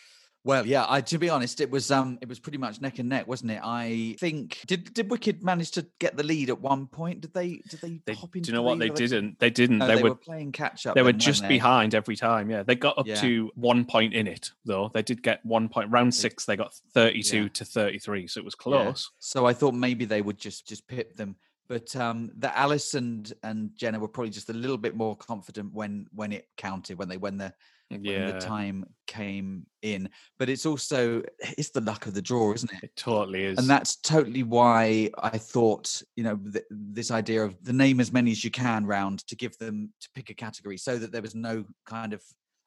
Well, 0.45 0.67
yeah. 0.67 0.85
I 0.89 1.01
to 1.03 1.19
be 1.19 1.29
honest, 1.31 1.61
it 1.61 1.71
was 1.71 1.91
um, 1.93 2.19
it 2.21 2.29
was 2.29 2.41
pretty 2.41 2.59
much 2.59 2.81
neck 2.81 2.99
and 2.99 3.09
neck, 3.09 3.29
wasn't 3.29 3.53
it? 3.53 3.61
I 3.63 4.17
think 4.19 4.61
did 4.67 4.93
did 4.93 5.09
Wicked 5.09 5.45
manage 5.45 5.71
to 5.73 5.87
get 6.01 6.17
the 6.17 6.25
lead 6.25 6.51
at 6.51 6.61
one 6.61 6.89
point? 6.89 7.21
Did 7.21 7.33
they 7.33 7.63
did 7.69 7.81
they, 7.81 8.01
They, 8.05 8.15
do 8.15 8.41
you 8.45 8.53
know 8.53 8.63
what 8.63 8.81
they 8.81 8.89
didn't? 8.89 9.39
They 9.39 9.51
didn't. 9.51 9.79
No, 9.79 9.87
they, 9.87 9.97
they 9.97 10.03
were, 10.03 10.11
were 10.11 10.15
playing 10.17 10.51
catch 10.51 10.87
up 10.87 10.97
They 10.97 11.03
were 11.03 11.13
then, 11.13 11.21
just 11.21 11.47
behind 11.47 11.95
every 11.95 12.17
time. 12.17 12.51
Yeah, 12.51 12.65
they 12.65 12.75
got 12.75 12.99
up 12.99 13.07
Yeah. 13.07 13.21
to 13.21 13.53
one 13.55 13.85
point 13.85 14.15
in 14.15 14.27
it 14.27 14.51
though. 14.65 14.91
They 14.93 15.03
did 15.03 15.23
get 15.23 15.45
one 15.47 15.69
point. 15.69 15.93
Round 15.93 16.13
six, 16.13 16.45
they 16.45 16.57
got 16.57 16.75
thirty-two 16.93 17.43
Yeah. 17.45 17.49
to 17.49 17.65
thirty-three, 17.65 18.27
so 18.27 18.41
it 18.41 18.45
was 18.45 18.57
Yeah. 18.59 18.63
close. 18.63 19.13
So 19.21 19.47
I 19.47 19.53
thought 19.53 19.75
maybe 19.75 20.07
they 20.07 20.23
would 20.23 20.39
just 20.39 20.67
just 20.67 20.89
pip 20.89 21.15
them, 21.15 21.37
but 21.69 21.95
um, 21.95 22.33
that 22.39 22.55
Alice 22.57 22.95
and 22.95 23.33
and 23.45 23.71
Jenna 23.77 24.01
were 24.01 24.09
probably 24.09 24.31
just 24.31 24.51
a 24.51 24.55
little 24.55 24.77
bit 24.79 24.97
more 24.97 25.17
confident 25.17 25.73
when 25.73 26.07
when 26.13 26.33
it 26.33 26.49
counted 26.57 26.99
when 26.99 27.09
they 27.09 27.17
when 27.17 27.37
the 27.37 27.55
when 28.01 28.05
Yeah. 28.05 28.33
the 28.33 28.41
time 28.41 28.85
came 29.07 29.67
in. 29.83 30.09
But 30.39 30.49
it's 30.49 30.65
also 30.67 31.23
it's 31.41 31.71
the 31.71 31.81
luck 31.81 32.07
of 32.07 32.15
the 32.15 32.23
draw, 32.23 32.53
isn't 32.53 32.73
it? 32.73 32.85
It 32.85 32.97
totally 32.97 33.45
is. 33.45 33.59
And 33.59 33.69
that's 33.69 33.97
totally 33.97 34.43
why 34.43 35.11
I 35.19 35.37
thought, 35.39 36.03
you 36.17 36.25
know, 36.25 36.37
th- 36.37 36.65
this 36.71 37.11
idea 37.11 37.45
of 37.45 37.63
the 37.63 37.73
name 37.73 38.01
as 38.01 38.13
many 38.13 38.31
as 38.31 38.43
you 38.45 38.51
can 38.51 38.87
round 38.87 39.27
to 39.27 39.37
give 39.37 39.57
them 39.59 39.93
to 40.01 40.09
pick 40.15 40.31
a 40.31 40.35
category 40.35 40.79
so 40.79 40.99
that 40.99 41.13
there 41.13 41.23
was 41.23 41.35
no 41.35 41.65
kind 41.87 42.13
of, 42.13 42.23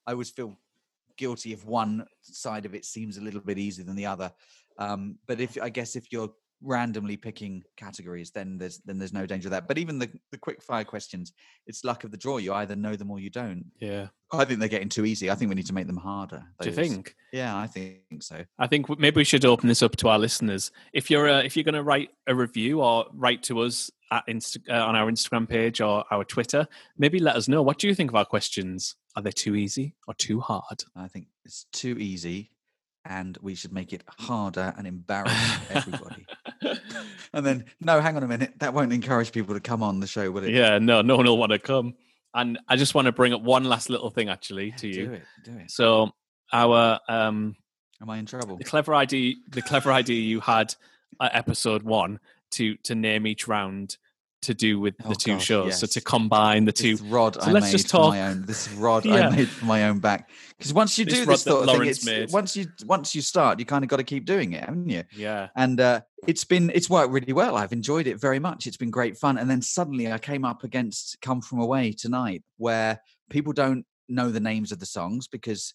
I 0.05 0.11
always 0.11 0.29
feel 0.29 0.57
guilty 1.17 1.53
if 1.53 1.65
one 1.65 2.05
side 2.21 2.65
of 2.65 2.75
it 2.75 2.85
seems 2.85 3.17
a 3.17 3.21
little 3.21 3.41
bit 3.41 3.57
easier 3.57 3.85
than 3.85 3.95
the 3.95 4.05
other. 4.05 4.31
Um, 4.77 5.17
but 5.27 5.39
if 5.39 5.57
I 5.61 5.69
guess 5.69 5.95
if 5.95 6.11
you're 6.11 6.33
randomly 6.61 7.17
picking 7.17 7.63
categories, 7.77 8.31
then 8.31 8.57
there's 8.57 8.79
then 8.85 8.97
there's 8.97 9.13
no 9.13 9.25
danger 9.25 9.47
of 9.47 9.51
that. 9.51 9.67
But 9.67 9.77
even 9.77 9.99
the, 9.99 10.09
the 10.31 10.37
quick 10.37 10.61
fire 10.61 10.83
questions, 10.83 11.33
it's 11.67 11.83
luck 11.83 12.03
of 12.03 12.11
the 12.11 12.17
draw. 12.17 12.37
You 12.37 12.53
either 12.53 12.75
know 12.75 12.95
them 12.95 13.11
or 13.11 13.19
you 13.19 13.29
don't. 13.29 13.65
yeah. 13.79 14.07
I 14.31 14.43
think 14.43 14.59
they're 14.59 14.67
getting 14.67 14.89
too 14.89 15.05
easy. 15.05 15.31
I 15.31 15.35
think 15.35 15.47
we 15.47 15.55
need 15.55 15.67
to 15.67 15.73
make 15.73 15.87
them 15.87 15.95
harder. 15.95 16.43
Do 16.59 16.67
you 16.67 16.75
think? 16.75 17.15
Yeah, 17.31 17.55
I 17.55 17.67
think 17.67 18.01
so. 18.21 18.43
I 18.59 18.67
think 18.67 18.99
maybe 18.99 19.17
we 19.17 19.23
should 19.23 19.45
open 19.45 19.69
this 19.69 19.81
up 19.81 19.95
to 19.97 20.09
our 20.09 20.19
listeners. 20.19 20.71
If 20.91 21.09
you're 21.09 21.29
uh, 21.29 21.41
if 21.43 21.55
you're 21.55 21.63
going 21.63 21.75
to 21.75 21.83
write 21.83 22.09
a 22.27 22.35
review 22.35 22.81
or 22.81 23.05
write 23.13 23.43
to 23.43 23.59
us 23.61 23.91
at 24.11 24.27
Insta- 24.27 24.67
uh, 24.69 24.83
on 24.85 24.95
our 24.95 25.09
Instagram 25.09 25.47
page 25.47 25.79
or 25.79 26.03
our 26.11 26.25
Twitter, 26.25 26.67
maybe 26.97 27.19
let 27.19 27.35
us 27.37 27.47
know 27.47 27.61
what 27.61 27.77
do 27.77 27.87
you 27.87 27.95
think 27.95 28.11
of 28.11 28.15
our 28.15 28.25
questions. 28.25 28.95
Are 29.15 29.21
they 29.21 29.31
too 29.31 29.55
easy 29.55 29.95
or 30.07 30.13
too 30.15 30.41
hard? 30.41 30.83
I 30.97 31.07
think 31.07 31.27
it's 31.45 31.65
too 31.71 31.97
easy, 31.97 32.51
and 33.05 33.37
we 33.41 33.55
should 33.55 33.71
make 33.71 33.93
it 33.93 34.03
harder 34.19 34.73
and 34.77 34.85
embarrass 34.95 35.33
everybody. 35.69 36.25
and 37.33 37.45
then, 37.45 37.65
no, 37.79 37.99
hang 38.01 38.15
on 38.17 38.23
a 38.23 38.27
minute. 38.27 38.53
That 38.59 38.73
won't 38.73 38.93
encourage 38.93 39.31
people 39.31 39.55
to 39.55 39.59
come 39.61 39.83
on 39.83 39.99
the 39.99 40.07
show, 40.07 40.29
will 40.31 40.43
it? 40.43 40.51
Yeah, 40.51 40.79
no, 40.79 41.01
no 41.01 41.17
one 41.17 41.25
will 41.25 41.37
want 41.37 41.51
to 41.51 41.59
come. 41.59 41.95
And 42.33 42.59
I 42.67 42.75
just 42.75 42.93
want 42.95 43.05
to 43.05 43.11
bring 43.11 43.33
up 43.33 43.41
one 43.41 43.63
last 43.63 43.89
little 43.89 44.09
thing 44.09 44.29
actually 44.29 44.71
to 44.73 44.87
you. 44.87 45.05
Do 45.07 45.13
it. 45.13 45.23
Do 45.43 45.57
it. 45.57 45.71
So 45.71 46.11
our 46.51 46.99
um 47.07 47.55
Am 48.01 48.09
I 48.09 48.17
in 48.17 48.25
trouble? 48.25 48.57
the 48.57 48.65
clever 48.65 48.93
idea 48.93 49.35
the 49.49 49.61
clever 49.61 49.91
idea 49.91 50.19
you 50.19 50.41
had 50.41 50.75
at 51.21 51.33
episode 51.33 51.83
one 51.83 52.19
to 52.51 52.75
to 52.83 52.93
name 52.93 53.25
each 53.25 53.47
round 53.47 53.97
to 54.45 54.53
do 54.53 54.79
with 54.79 54.97
the 54.97 55.13
two 55.15 55.33
gosh, 55.33 55.45
shows. 55.45 55.79
So 55.79 55.87
to 55.87 56.01
combine 56.01 56.65
the 56.65 56.71
two 56.71 56.97
rod 57.05 57.35
So 57.35 57.41
I 57.41 57.51
let's 57.51 57.67
made 57.67 57.71
just 57.73 57.89
talk. 57.89 58.13
my 58.13 58.27
own. 58.27 58.45
This 58.45 58.69
rod 58.73 59.05
Yeah. 59.15 59.27
I 59.29 59.35
made 59.35 59.49
for 59.49 59.65
my 59.65 59.87
own 59.87 59.99
back. 59.99 60.29
Because 60.57 60.73
once 60.73 60.97
you 60.97 61.05
This 61.05 61.15
do 61.19 61.25
this 61.25 61.41
sort 61.43 61.67
of 61.67 61.75
thing, 61.77 61.87
it's, 61.89 62.05
made. 62.05 62.31
once 62.31 62.55
you 62.55 62.65
once 62.85 63.13
you 63.13 63.21
start, 63.21 63.59
you 63.59 63.65
kind 63.65 63.83
of 63.83 63.89
got 63.89 63.97
to 63.97 64.03
keep 64.03 64.25
doing 64.25 64.53
it, 64.53 64.63
haven't 64.63 64.89
you? 64.89 65.03
Yeah. 65.15 65.49
and 65.55 65.79
uh, 65.79 66.01
it's 66.27 66.43
been 66.45 66.71
it's 66.73 66.89
worked 66.89 67.11
really 67.11 67.33
well. 67.33 67.55
I've 67.57 67.73
enjoyed 67.73 68.07
it 68.07 68.19
very 68.19 68.39
much. 68.39 68.65
It's 68.67 68.77
been 68.77 68.91
great 68.91 69.17
fun. 69.17 69.37
And 69.37 69.49
then 69.49 69.61
suddenly 69.61 70.11
I 70.11 70.17
came 70.17 70.45
up 70.45 70.63
against 70.63 71.17
"Come 71.21 71.41
From 71.41 71.59
Away" 71.59 71.91
tonight, 71.91 72.43
where 72.57 73.01
people 73.29 73.53
don't 73.53 73.85
know 74.07 74.29
the 74.31 74.39
names 74.39 74.71
of 74.71 74.79
the 74.79 74.85
songs 74.85 75.27
because 75.27 75.73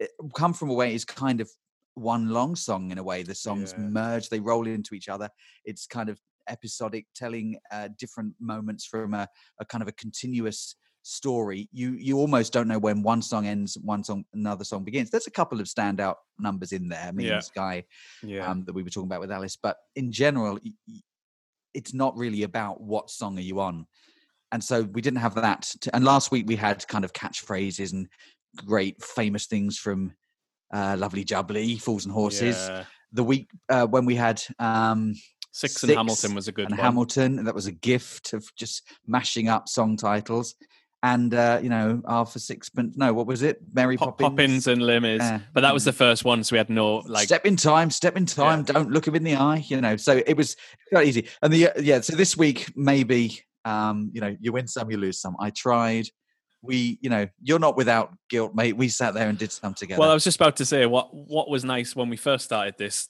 it, 0.00 0.10
"Come 0.34 0.54
From 0.54 0.70
Away" 0.70 0.94
is 0.94 1.04
kind 1.04 1.40
of 1.40 1.50
one 1.94 2.30
long 2.30 2.56
song 2.56 2.90
in 2.90 2.96
a 2.96 3.02
way. 3.02 3.22
The 3.22 3.34
songs 3.34 3.74
Yeah. 3.76 3.84
merge, 3.84 4.30
they 4.30 4.40
roll 4.40 4.66
into 4.66 4.94
each 4.94 5.10
other. 5.10 5.28
It's 5.66 5.86
kind 5.86 6.08
of 6.08 6.18
episodic, 6.48 7.06
telling 7.14 7.56
uh, 7.72 7.88
different 7.98 8.34
moments 8.40 8.84
from 8.86 9.14
a, 9.14 9.28
a 9.60 9.64
kind 9.64 9.82
of 9.82 9.88
a 9.88 9.92
continuous 9.92 10.76
story. 11.04 11.68
You 11.72 11.94
you 11.98 12.18
almost 12.18 12.52
don't 12.52 12.68
know 12.68 12.78
when 12.78 13.02
one 13.02 13.22
song 13.22 13.46
ends, 13.46 13.76
one 13.82 14.04
song 14.04 14.24
another 14.34 14.64
song 14.64 14.84
begins. 14.84 15.10
There's 15.10 15.26
a 15.26 15.32
couple 15.32 15.60
of 15.60 15.66
standout 15.66 16.14
numbers 16.38 16.72
in 16.72 16.88
there. 16.88 17.12
Me 17.12 17.26
Yeah. 17.26 17.34
and 17.34 17.44
Sky 17.44 17.84
Yeah. 18.22 18.48
um, 18.48 18.64
that 18.66 18.72
we 18.72 18.82
were 18.82 18.90
talking 18.90 19.08
about 19.08 19.20
with 19.20 19.32
Alice. 19.32 19.56
But 19.60 19.76
in 19.96 20.12
general, 20.12 20.58
it's 21.74 21.94
not 21.94 22.16
really 22.16 22.42
about 22.42 22.80
what 22.80 23.10
song 23.10 23.38
are 23.38 23.42
you 23.42 23.60
on. 23.60 23.86
And 24.52 24.62
so 24.62 24.82
we 24.82 25.00
didn't 25.00 25.20
have 25.20 25.34
that. 25.36 25.62
To, 25.80 25.96
and 25.96 26.04
last 26.04 26.30
week 26.30 26.46
we 26.46 26.56
had 26.56 26.86
kind 26.86 27.04
of 27.04 27.12
catchphrases 27.14 27.92
and 27.92 28.06
great 28.56 29.02
famous 29.02 29.46
things 29.46 29.78
from 29.78 30.12
uh, 30.74 30.96
Lovely 30.98 31.24
Jubbly, 31.24 31.80
Fools 31.80 32.04
and 32.04 32.12
Horses. 32.12 32.68
Yeah. 32.68 32.84
The 33.12 33.24
week 33.24 33.48
uh, 33.70 33.86
when 33.86 34.04
we 34.04 34.14
had 34.14 34.42
um, 34.58 35.14
Six 35.52 35.82
and 35.82 35.92
Hamilton 35.92 36.34
was 36.34 36.48
a 36.48 36.52
good 36.52 36.66
and 36.66 36.72
one. 36.72 36.80
Hamilton, 36.80 37.44
that 37.44 37.54
was 37.54 37.66
a 37.66 37.72
gift 37.72 38.32
of 38.32 38.44
just 38.56 38.82
mashing 39.06 39.48
up 39.48 39.68
song 39.68 39.96
titles. 39.96 40.54
And 41.04 41.34
uh, 41.34 41.58
you 41.62 41.68
know, 41.68 42.00
R 42.04 42.24
for 42.24 42.38
Sixpence. 42.38 42.96
No, 42.96 43.12
what 43.12 43.26
was 43.26 43.42
it? 43.42 43.58
Mary 43.72 43.96
Pop- 43.96 44.18
Poppins. 44.18 44.30
Poppins 44.30 44.66
and 44.68 44.80
Limmers. 44.80 45.18
Yeah. 45.18 45.40
But 45.52 45.62
that 45.62 45.74
was 45.74 45.84
the 45.84 45.92
first 45.92 46.24
one, 46.24 46.44
so 46.44 46.54
we 46.54 46.58
had 46.58 46.70
no 46.70 46.98
like 46.98 47.26
step 47.26 47.44
in 47.44 47.56
time, 47.56 47.90
step 47.90 48.16
in 48.16 48.24
time. 48.24 48.62
Don't 48.62 48.90
look 48.90 49.06
him 49.08 49.16
in 49.16 49.24
the 49.24 49.34
eye. 49.34 49.64
You 49.66 49.80
know, 49.80 49.96
so 49.96 50.22
it 50.24 50.36
was 50.36 50.56
quite 50.90 51.08
easy. 51.08 51.26
And 51.42 51.52
the 51.52 51.70
uh, 51.70 51.80
yeah, 51.80 52.00
so 52.00 52.14
this 52.14 52.36
week 52.36 52.72
maybe 52.76 53.40
um, 53.64 54.10
you 54.14 54.20
know 54.20 54.36
you 54.40 54.52
win 54.52 54.68
some, 54.68 54.90
you 54.90 54.96
lose 54.96 55.20
some. 55.20 55.36
I 55.40 55.50
tried. 55.50 56.06
We, 56.64 57.00
you 57.02 57.10
know, 57.10 57.26
you're 57.42 57.58
not 57.58 57.76
without 57.76 58.14
guilt, 58.30 58.54
mate. 58.54 58.76
We 58.76 58.88
sat 58.88 59.14
there 59.14 59.28
and 59.28 59.36
did 59.36 59.50
some 59.50 59.74
together. 59.74 59.98
Well, 59.98 60.12
I 60.12 60.14
was 60.14 60.22
just 60.22 60.36
about 60.36 60.56
to 60.58 60.64
say 60.64 60.86
what 60.86 61.08
what 61.12 61.50
was 61.50 61.64
nice 61.64 61.96
when 61.96 62.08
we 62.08 62.16
first 62.16 62.44
started 62.44 62.76
this 62.78 63.08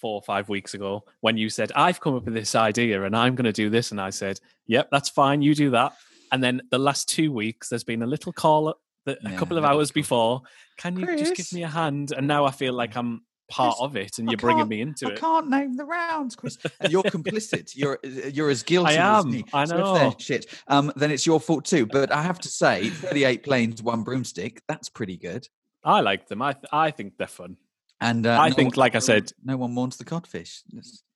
four 0.00 0.14
or 0.14 0.22
five 0.22 0.48
weeks 0.48 0.74
ago 0.74 1.04
when 1.20 1.36
you 1.36 1.50
said 1.50 1.70
I've 1.74 2.00
come 2.00 2.14
up 2.14 2.24
with 2.24 2.34
this 2.34 2.54
idea 2.54 3.02
and 3.04 3.14
I'm 3.16 3.34
going 3.34 3.44
to 3.44 3.52
do 3.52 3.70
this, 3.70 3.90
and 3.90 4.00
I 4.00 4.10
said, 4.10 4.40
"Yep, 4.66 4.88
that's 4.90 5.08
fine. 5.08 5.42
You 5.42 5.54
do 5.54 5.70
that." 5.70 5.92
And 6.32 6.42
then 6.42 6.62
the 6.70 6.78
last 6.78 7.08
two 7.08 7.32
weeks, 7.32 7.68
there's 7.68 7.84
been 7.84 8.02
a 8.02 8.06
little 8.06 8.32
call 8.32 8.74
that 9.06 9.18
a 9.24 9.30
Yeah, 9.30 9.36
couple 9.36 9.58
of 9.58 9.64
hours 9.64 9.90
before. 9.90 10.42
Can 10.78 10.96
you 10.98 11.06
just 11.16 11.34
give 11.36 11.52
me 11.52 11.64
a 11.64 11.68
hand? 11.68 12.12
And 12.16 12.26
now 12.26 12.44
I 12.44 12.50
feel 12.50 12.72
like 12.72 12.96
I'm 12.96 13.22
part 13.50 13.74
Chris, 13.78 13.80
of 13.80 13.96
it, 13.96 14.18
and 14.18 14.28
I 14.28 14.32
you're 14.32 14.38
bringing 14.38 14.68
me 14.68 14.80
into 14.80 15.06
I 15.06 15.10
it. 15.10 15.16
I 15.16 15.20
can't 15.20 15.48
name 15.50 15.76
the 15.76 15.84
rounds, 15.84 16.36
Chris. 16.36 16.56
And 16.78 16.92
you're 16.92 17.02
complicit. 17.02 17.72
You're 17.74 17.98
you're 18.04 18.48
as 18.50 18.62
guilty 18.72 18.92
as 18.92 19.24
am, 19.24 19.30
me. 19.32 19.44
I 19.52 19.64
So 19.64 19.76
know. 19.76 20.14
shit. 20.18 20.46
Um, 20.68 20.92
then 20.94 21.10
it's 21.10 21.26
your 21.26 21.40
fault 21.40 21.64
too. 21.64 21.84
But 21.86 22.12
I 22.12 22.22
have 22.22 22.38
to 22.40 22.48
say, 22.48 22.88
38 22.90 23.42
planes, 23.42 23.82
one 23.82 24.04
broomstick. 24.04 24.62
That's 24.68 24.88
pretty 24.88 25.16
good. 25.16 25.48
I 25.82 26.00
like 26.00 26.28
them. 26.28 26.42
I 26.42 26.52
th- 26.52 26.66
I 26.72 26.90
think 26.92 27.14
they're 27.18 27.26
fun. 27.26 27.56
And 28.00 28.26
uh, 28.26 28.38
I 28.40 28.48
no 28.48 28.54
think, 28.54 28.76
one- 28.76 28.80
like 28.80 28.94
I 28.94 29.00
said- 29.00 29.32
no 29.44 29.56
one 29.56 29.72
mourns 29.72 29.96
the 29.96 30.04
codfish. 30.04 30.62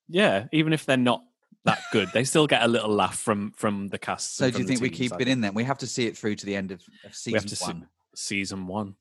Yeah, 0.08 0.46
even 0.52 0.72
if 0.72 0.84
they're 0.84 0.96
not 0.96 1.22
that 1.64 1.80
good, 1.92 2.10
they 2.12 2.24
still 2.24 2.46
get 2.46 2.62
a 2.62 2.68
little 2.68 2.90
laugh 2.90 3.18
from 3.18 3.52
from 3.56 3.88
the 3.88 3.98
cast. 3.98 4.36
So 4.36 4.50
do 4.50 4.58
you 4.58 4.64
think 4.66 4.80
we 4.82 4.90
keep 4.90 5.12
it 5.18 5.28
in 5.28 5.40
then? 5.40 5.54
We 5.54 5.64
have 5.64 5.78
to 5.78 5.86
see 5.86 6.06
it 6.06 6.16
through 6.16 6.34
to 6.36 6.46
the 6.46 6.54
end 6.56 6.70
of, 6.72 6.80
of 7.04 7.10
We 7.10 7.10
season 7.12 7.34
have 7.40 7.46
to 7.46 7.56
see, 7.56 7.64
one. 7.66 7.88
season 8.14 8.66
one. 8.66 8.96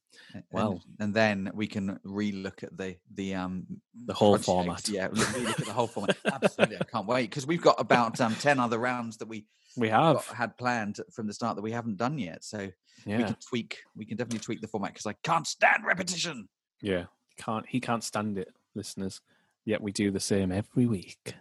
Well, 0.52 0.82
and 1.00 1.14
then 1.14 1.52
we 1.54 1.68
can 1.68 2.00
relook 2.06 2.64
at 2.64 2.76
the 2.78 2.96
the 3.14 3.36
um 3.36 3.66
The 4.06 4.14
whole 4.14 4.32
project. 4.40 4.46
format. 4.46 4.90
Yeah, 4.90 5.08
look- 5.12 5.28
relook 5.28 5.60
at 5.60 5.66
the 5.66 5.74
whole 5.74 5.88
format. 5.88 6.18
Absolutely, 6.26 6.78
I 6.80 6.86
can't 6.86 7.06
wait 7.06 7.30
because 7.30 7.46
we've 7.46 7.62
got 7.62 7.80
about 7.82 8.20
um 8.22 8.34
ten 8.36 8.60
other 8.60 8.80
rounds 8.80 9.18
that 9.18 9.28
we 9.28 9.46
we 9.76 9.90
have. 9.90 10.16
got- 10.16 10.26
had 10.36 10.58
planned 10.58 11.02
from 11.12 11.28
the 11.28 11.34
start 11.34 11.58
that 11.58 11.62
we 11.64 11.72
haven't 11.74 11.98
done 11.98 12.18
yet. 12.18 12.44
So 12.46 12.70
yeah. 13.06 13.18
we 13.18 13.24
can 13.26 13.36
tweak. 13.48 13.80
We 13.98 14.06
can 14.06 14.16
definitely 14.16 14.40
tweak 14.40 14.62
the 14.62 14.68
format 14.70 14.94
because 14.94 15.06
I 15.06 15.14
can't 15.24 15.46
stand 15.46 15.84
repetition. 15.86 16.48
Yeah. 16.82 17.06
Can't 17.38 17.66
he 17.68 17.80
can't 17.80 18.04
stand 18.04 18.38
it, 18.38 18.54
listeners. 18.76 19.22
Yet 19.66 19.82
we 19.82 19.92
do 19.92 20.12
the 20.12 20.20
same 20.20 20.52
every 20.52 20.86
week. 20.86 21.36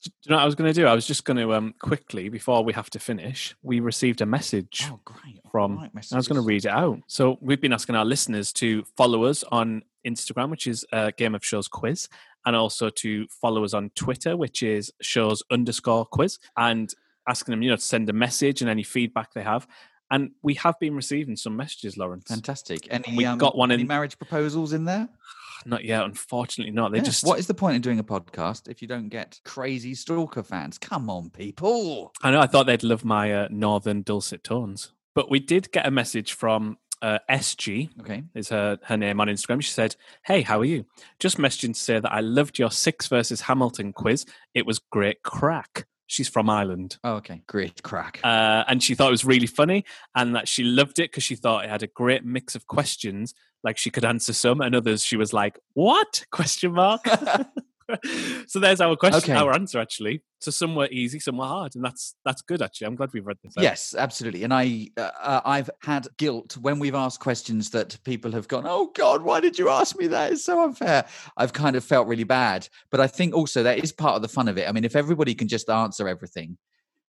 Do 0.03 0.09
you 0.25 0.31
know 0.31 0.37
what 0.37 0.41
I 0.41 0.45
was 0.45 0.55
going 0.55 0.73
to 0.73 0.79
do? 0.81 0.87
I 0.87 0.95
was 0.95 1.05
just 1.05 1.25
going 1.25 1.37
to 1.37 1.53
um 1.53 1.75
quickly 1.79 2.27
before 2.29 2.63
we 2.63 2.73
have 2.73 2.89
to 2.91 2.99
finish. 2.99 3.55
We 3.61 3.79
received 3.81 4.21
a 4.21 4.25
message 4.25 4.85
Oh, 4.91 4.99
great! 5.05 5.39
from. 5.51 5.77
Right, 5.77 5.91
I 6.11 6.15
was 6.15 6.27
going 6.27 6.41
to 6.41 6.45
read 6.47 6.65
it 6.65 6.71
out. 6.71 7.01
So 7.05 7.37
we've 7.39 7.61
been 7.61 7.73
asking 7.73 7.95
our 7.95 8.05
listeners 8.05 8.51
to 8.53 8.83
follow 8.97 9.25
us 9.25 9.43
on 9.51 9.83
Instagram, 10.07 10.49
which 10.49 10.65
is 10.65 10.83
uh, 10.91 11.11
Game 11.17 11.35
of 11.35 11.45
Shows 11.45 11.67
Quiz, 11.67 12.09
and 12.47 12.55
also 12.55 12.89
to 12.89 13.27
follow 13.27 13.63
us 13.63 13.75
on 13.75 13.91
Twitter, 13.91 14.35
which 14.35 14.63
is 14.63 14.91
Shows 15.01 15.43
underscore 15.51 16.07
Quiz, 16.07 16.39
and 16.57 16.91
asking 17.29 17.51
them, 17.51 17.61
you 17.61 17.69
know, 17.69 17.75
to 17.75 17.81
send 17.83 18.09
a 18.09 18.13
message 18.13 18.61
and 18.61 18.71
any 18.71 18.81
feedback 18.83 19.33
they 19.33 19.43
have. 19.43 19.67
And 20.11 20.31
we 20.43 20.55
have 20.55 20.77
been 20.79 20.95
receiving 20.95 21.37
some 21.37 21.55
messages, 21.55 21.97
Laurence. 21.97 22.27
Fantastic. 22.27 22.85
Any 22.91 23.15
we 23.15 23.25
um, 23.25 23.37
got 23.37 23.57
one 23.57 23.71
any 23.71 23.83
in- 23.83 23.87
marriage 23.87 24.17
proposals 24.17 24.73
in 24.73 24.85
there? 24.85 25.09
Not 25.65 25.85
yet, 25.85 26.03
unfortunately, 26.03 26.73
not. 26.73 26.91
They 26.91 26.97
Yeah, 26.97 27.03
just 27.03 27.23
What 27.23 27.37
is 27.37 27.45
the 27.45 27.53
point 27.53 27.75
of 27.75 27.83
doing 27.83 27.99
a 27.99 28.03
podcast 28.03 28.67
if 28.67 28.81
you 28.81 28.87
don't 28.87 29.09
get 29.09 29.39
crazy 29.45 29.93
stalker 29.93 30.41
fans? 30.41 30.79
Come 30.79 31.07
on, 31.07 31.29
people. 31.29 32.11
I 32.23 32.31
know. 32.31 32.39
I 32.39 32.47
thought 32.47 32.65
they'd 32.65 32.81
love 32.81 33.05
my 33.05 33.31
uh, 33.31 33.47
northern 33.51 34.01
dulcet 34.01 34.43
tones, 34.43 34.91
but 35.13 35.29
we 35.29 35.39
did 35.39 35.71
get 35.71 35.85
a 35.85 35.91
message 35.91 36.33
from 36.33 36.79
uh, 37.03 37.19
SG. 37.29 37.89
Okay. 38.01 38.23
is 38.33 38.49
her 38.49 38.79
her 38.85 38.97
name 38.97 39.21
on 39.21 39.27
Instagram. 39.27 39.61
She 39.61 39.71
said, 39.71 39.95
"Hey, 40.25 40.41
how 40.41 40.59
are 40.59 40.65
you? 40.65 40.85
Just 41.19 41.37
messaging 41.37 41.75
to 41.75 41.79
say 41.79 41.99
that 41.99 42.11
I 42.11 42.21
loved 42.21 42.57
your 42.57 42.71
six 42.71 43.07
versus 43.07 43.41
Hamilton 43.41 43.93
quiz. 43.93 44.25
It 44.55 44.65
was 44.65 44.79
great 44.79 45.21
crack." 45.21 45.85
She's 46.11 46.27
from 46.27 46.49
Ireland. 46.49 46.97
Oh, 47.05 47.13
okay. 47.13 47.41
Great 47.47 47.81
crack. 47.83 48.19
Uh, 48.21 48.65
and 48.67 48.83
she 48.83 48.95
thought 48.95 49.07
it 49.07 49.11
was 49.11 49.23
really 49.23 49.47
funny 49.47 49.85
and 50.13 50.35
that 50.35 50.49
she 50.49 50.61
loved 50.61 50.99
it 50.99 51.09
because 51.09 51.23
she 51.23 51.35
thought 51.35 51.63
it 51.63 51.69
had 51.69 51.83
a 51.83 51.87
great 51.87 52.25
mix 52.25 52.53
of 52.53 52.67
questions 52.67 53.33
like 53.63 53.77
she 53.77 53.89
could 53.89 54.03
answer 54.03 54.33
some 54.33 54.59
and 54.59 54.75
others 54.75 55.05
she 55.05 55.15
was 55.15 55.31
like 55.31 55.59
what 55.73 56.25
question 56.31 56.73
mark 56.73 57.01
so 58.47 58.59
there's 58.59 58.81
our 58.81 58.95
question 58.95 59.31
Okay. 59.31 59.39
our 59.39 59.53
answer 59.53 59.79
actually 59.79 60.23
so 60.39 60.51
some 60.51 60.75
were 60.75 60.87
easy 60.91 61.19
some 61.19 61.37
were 61.37 61.45
hard 61.45 61.75
and 61.75 61.83
that's 61.83 62.15
that's 62.25 62.41
good 62.41 62.61
actually 62.61 62.87
i'm 62.87 62.95
glad 62.95 63.09
we've 63.13 63.25
read 63.25 63.37
this 63.43 63.57
out. 63.57 63.63
Yes, 63.63 63.95
absolutely. 63.97 64.43
And 64.43 64.53
I, 64.53 64.89
uh, 64.97 65.09
uh, 65.21 65.41
I've 65.45 65.69
had 65.83 66.07
guilt 66.17 66.57
when 66.57 66.79
we've 66.79 66.95
asked 66.95 67.19
questions 67.19 67.69
that 67.71 67.97
people 68.03 68.31
have 68.31 68.47
gone, 68.47 68.65
"Oh 68.67 68.91
God, 68.95 69.21
why 69.21 69.39
did 69.39 69.57
you 69.57 69.69
ask 69.69 69.97
me 69.97 70.07
that? 70.07 70.31
It's 70.31 70.45
so 70.45 70.63
unfair." 70.63 71.05
I've 71.37 71.53
kind 71.53 71.75
of 71.75 71.83
felt 71.83 72.07
really 72.07 72.23
bad, 72.23 72.67
but 72.89 72.99
I 72.99 73.07
think 73.07 73.33
also 73.35 73.63
that 73.63 73.83
is 73.83 73.91
part 73.91 74.15
of 74.15 74.21
the 74.21 74.27
fun 74.27 74.47
of 74.47 74.57
it. 74.57 74.67
I 74.67 74.71
mean, 74.71 74.83
if 74.83 74.95
everybody 74.95 75.35
can 75.35 75.47
just 75.47 75.69
answer 75.69 76.07
everything, 76.07 76.57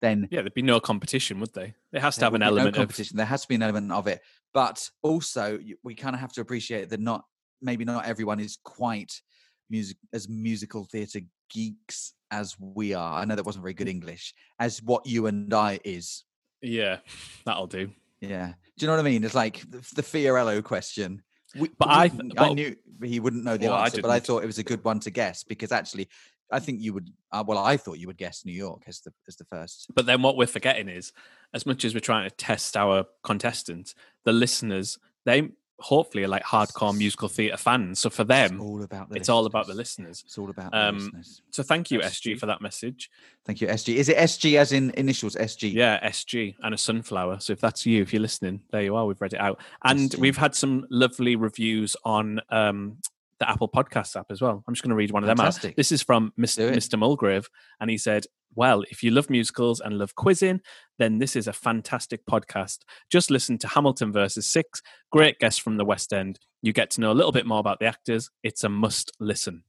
then 0.02 0.28
yeah 0.32 0.42
there'd 0.42 0.54
be 0.54 0.62
no 0.62 0.80
competition 0.80 1.40
would 1.40 1.54
they 1.54 1.74
there 1.92 2.02
has 2.02 2.16
to 2.18 2.26
have 2.26 2.34
an 2.34 2.42
be 2.42 2.46
no 2.46 2.52
element 2.52 2.76
of 2.76 2.82
competition. 2.82 3.18
There 3.18 3.26
has 3.26 3.42
to 3.42 3.48
be 3.48 3.56
an 3.56 3.64
element 3.64 3.92
of 3.92 4.08
it, 4.08 4.22
but 4.54 4.90
also 5.02 5.60
we 5.84 5.96
kind 5.96 6.16
of 6.16 6.20
have 6.20 6.34
to 6.34 6.42
appreciate 6.42 6.90
that 6.90 7.00
not 7.00 7.24
maybe 7.62 7.86
not 7.86 8.06
everyone 8.06 8.40
is 8.40 8.58
quite 8.64 9.12
music 9.70 9.98
as 10.14 10.28
musical 10.30 10.86
theatre 10.86 11.22
geeks 11.50 12.14
as 12.32 12.56
we 12.60 12.94
are. 12.94 13.20
I 13.20 13.26
know 13.26 13.36
that 13.36 13.46
wasn't 13.46 13.64
very 13.64 13.74
good 13.74 13.88
English, 13.88 14.34
as 14.60 14.82
what 14.84 15.06
you 15.06 15.28
and 15.28 15.54
I 15.54 15.80
is. 15.84 16.24
yeah 16.62 16.98
that'll 17.46 17.68
do 17.68 17.90
Yeah. 18.20 18.54
Do 18.78 18.86
you 18.86 18.88
know 18.88 18.94
what 18.98 19.06
I 19.06 19.10
mean? 19.10 19.24
It's 19.24 19.36
like 19.36 19.60
the, 19.70 19.78
the 19.96 20.04
Fiorello 20.04 20.62
question. 20.64 21.24
We, 21.58 21.70
But 21.80 21.90
I 21.90 22.08
th- 22.10 22.32
I 22.38 22.42
well- 22.44 22.56
knew 22.56 22.76
he 23.04 23.20
wouldn't 23.20 23.44
know 23.44 23.58
the 23.58 23.68
Well, 23.68 23.76
I 23.76 23.86
answer, 23.86 24.02
but 24.02 24.12
I 24.12 24.20
thought 24.20 24.44
it 24.44 24.48
was 24.48 24.58
a 24.60 24.64
good 24.64 24.84
one 24.84 25.00
to 25.02 25.12
guess 25.12 25.44
because 25.44 25.72
actually, 25.72 26.10
I 26.52 26.60
think 26.60 26.82
you 26.82 26.94
would. 26.94 27.10
Uh, 27.32 27.44
well, 27.46 27.58
I 27.58 27.78
thought 27.78 27.98
you 28.00 28.08
would 28.08 28.18
guess 28.18 28.46
New 28.46 28.54
York 28.54 28.84
as 28.88 29.02
the 29.02 29.12
as 29.28 29.36
the 29.36 29.46
first. 29.46 29.88
But 29.96 30.06
then 30.06 30.22
what 30.22 30.36
we're 30.38 30.48
forgetting 30.48 30.88
is, 30.90 31.12
as 31.54 31.66
much 31.66 31.84
as 31.86 31.94
we're 31.94 32.00
trying 32.00 32.30
to 32.30 32.36
test 32.36 32.76
our 32.78 33.06
contestants, 33.24 33.94
the 34.24 34.32
listeners, 34.34 34.98
they 35.26 35.50
hopefully 35.80 36.24
are 36.24 36.28
like 36.28 36.44
hardcore 36.44 36.96
musical 36.98 37.28
theatre 37.28 37.58
fans. 37.58 38.00
So 38.00 38.10
for 38.10 38.24
them, 38.24 38.60
all 38.62 38.82
about 38.84 39.10
the 39.10 39.16
it's 39.16 39.30
all 39.30 39.46
about 39.46 39.68
the 39.68 39.74
listeners. 39.76 40.24
It's 40.26 40.38
all 40.38 40.50
about 40.50 40.72
the 40.72 40.78
Um, 40.88 40.98
listeners. 40.98 41.42
so 41.52 41.62
thank 41.64 41.92
you, 41.92 42.00
SG, 42.00 42.40
for 42.40 42.48
that 42.48 42.62
message. 42.62 43.10
Thank 43.46 43.62
you, 43.62 43.68
SG. 43.68 43.96
Is 43.96 44.10
it 44.10 44.18
SG 44.18 44.58
as 44.58 44.72
in 44.72 44.92
initials? 44.92 45.36
SG. 45.36 45.72
Yeah, 45.74 46.00
SG 46.08 46.56
and 46.64 46.74
a 46.74 46.78
sunflower. 46.78 47.40
So 47.42 47.54
if 47.54 47.62
that's 47.62 47.86
you, 47.86 48.02
if 48.02 48.12
you're 48.12 48.22
listening, 48.22 48.62
there 48.72 48.82
you 48.82 48.96
are. 48.96 49.06
We've 49.06 49.22
read 49.22 49.34
it 49.34 49.40
out, 49.40 49.62
and 49.84 50.10
SG. 50.12 50.18
we've 50.20 50.38
had 50.38 50.56
some 50.56 50.88
lovely 50.90 51.36
reviews 51.36 51.96
on 52.04 52.42
um, 52.50 52.98
the 53.40 53.48
Apple 53.48 53.70
Podcast 53.70 54.16
app 54.20 54.32
as 54.32 54.42
well. 54.42 54.64
I'm 54.68 54.74
just 54.74 54.82
going 54.84 54.90
to 54.90 54.96
read 54.96 55.12
one 55.12 55.24
of 55.24 55.28
them 55.28 55.40
out. 55.46 55.60
This 55.78 55.92
is 55.92 56.02
from 56.02 56.34
Mr. 56.40 56.72
Mr. 56.74 56.98
Mulgrave, 56.98 57.50
and 57.80 57.90
he 57.90 57.98
said, 58.00 58.26
"Well, 58.58 58.84
if 58.92 59.04
you 59.04 59.12
love 59.12 59.30
musicals 59.30 59.80
and 59.80 59.98
love 59.98 60.16
quizzing, 60.16 60.60
then 61.00 61.20
this 61.20 61.36
is 61.38 61.48
a 61.48 61.54
fantastic 61.54 62.26
podcast. 62.26 62.80
Just 63.10 63.32
listen 63.32 63.58
to 63.60 63.68
Hamilton 63.70 64.12
versus 64.12 64.46
Six. 64.46 64.82
Great 65.12 65.40
guests 65.40 65.60
from 65.60 65.78
the 65.78 65.86
West 65.86 66.12
End. 66.12 66.40
You 66.62 66.74
get 66.74 66.90
to 66.92 67.02
know 67.02 67.12
a 67.12 67.14
little 67.14 67.32
bit 67.32 67.46
more 67.46 67.60
about 67.60 67.80
the 67.80 67.86
actors. 67.86 68.30
It's 68.44 68.66
a 68.66 68.70
must 68.70 69.14
listen." 69.20 69.64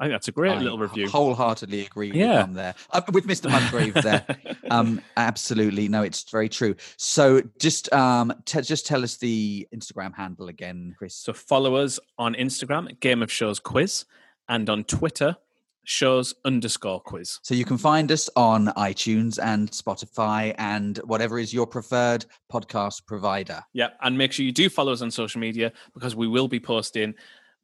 I 0.00 0.06
think 0.06 0.14
that's 0.14 0.26
a 0.26 0.32
great 0.32 0.50
I 0.52 0.58
little 0.58 0.78
review. 0.78 1.08
Wholeheartedly 1.08 1.86
agree 1.86 2.08
with 2.08 2.16
Yeah. 2.16 2.42
him 2.42 2.54
there. 2.54 2.74
Uh, 2.90 3.02
with 3.12 3.24
Mr. 3.24 3.48
Musgrave 3.48 3.94
there. 3.94 4.24
um, 4.70 5.00
absolutely. 5.16 5.86
No, 5.86 6.02
it's 6.02 6.28
very 6.28 6.48
true. 6.48 6.74
So 6.96 7.40
just 7.60 7.92
um, 7.92 8.32
te- 8.44 8.62
just 8.62 8.84
tell 8.84 9.04
us 9.04 9.18
the 9.18 9.68
Instagram 9.72 10.12
handle 10.16 10.48
again, 10.48 10.96
Chris. 10.98 11.14
So 11.14 11.32
follow 11.32 11.76
us 11.76 12.00
on 12.18 12.34
Instagram, 12.34 12.98
Game 12.98 13.22
of 13.22 13.30
Shows 13.30 13.60
Quiz, 13.60 14.04
and 14.48 14.68
on 14.68 14.82
Twitter, 14.82 15.36
Shows 15.84 16.34
underscore 16.44 17.00
Quiz. 17.00 17.40
So 17.42 17.54
you 17.54 17.64
can 17.64 17.78
find 17.78 18.12
us 18.12 18.30
on 18.36 18.66
iTunes 18.76 19.38
and 19.42 19.70
Spotify 19.70 20.54
and 20.58 20.98
whatever 20.98 21.38
is 21.38 21.52
your 21.52 21.66
preferred 21.66 22.24
podcast 22.52 23.04
provider. 23.06 23.62
Yeah, 23.72 23.88
and 24.00 24.16
make 24.16 24.32
sure 24.32 24.44
you 24.44 24.52
do 24.52 24.68
follow 24.68 24.92
us 24.92 25.02
on 25.02 25.10
social 25.10 25.40
media 25.40 25.72
because 25.94 26.14
we 26.14 26.28
will 26.28 26.48
be 26.48 26.60
posting 26.60 27.14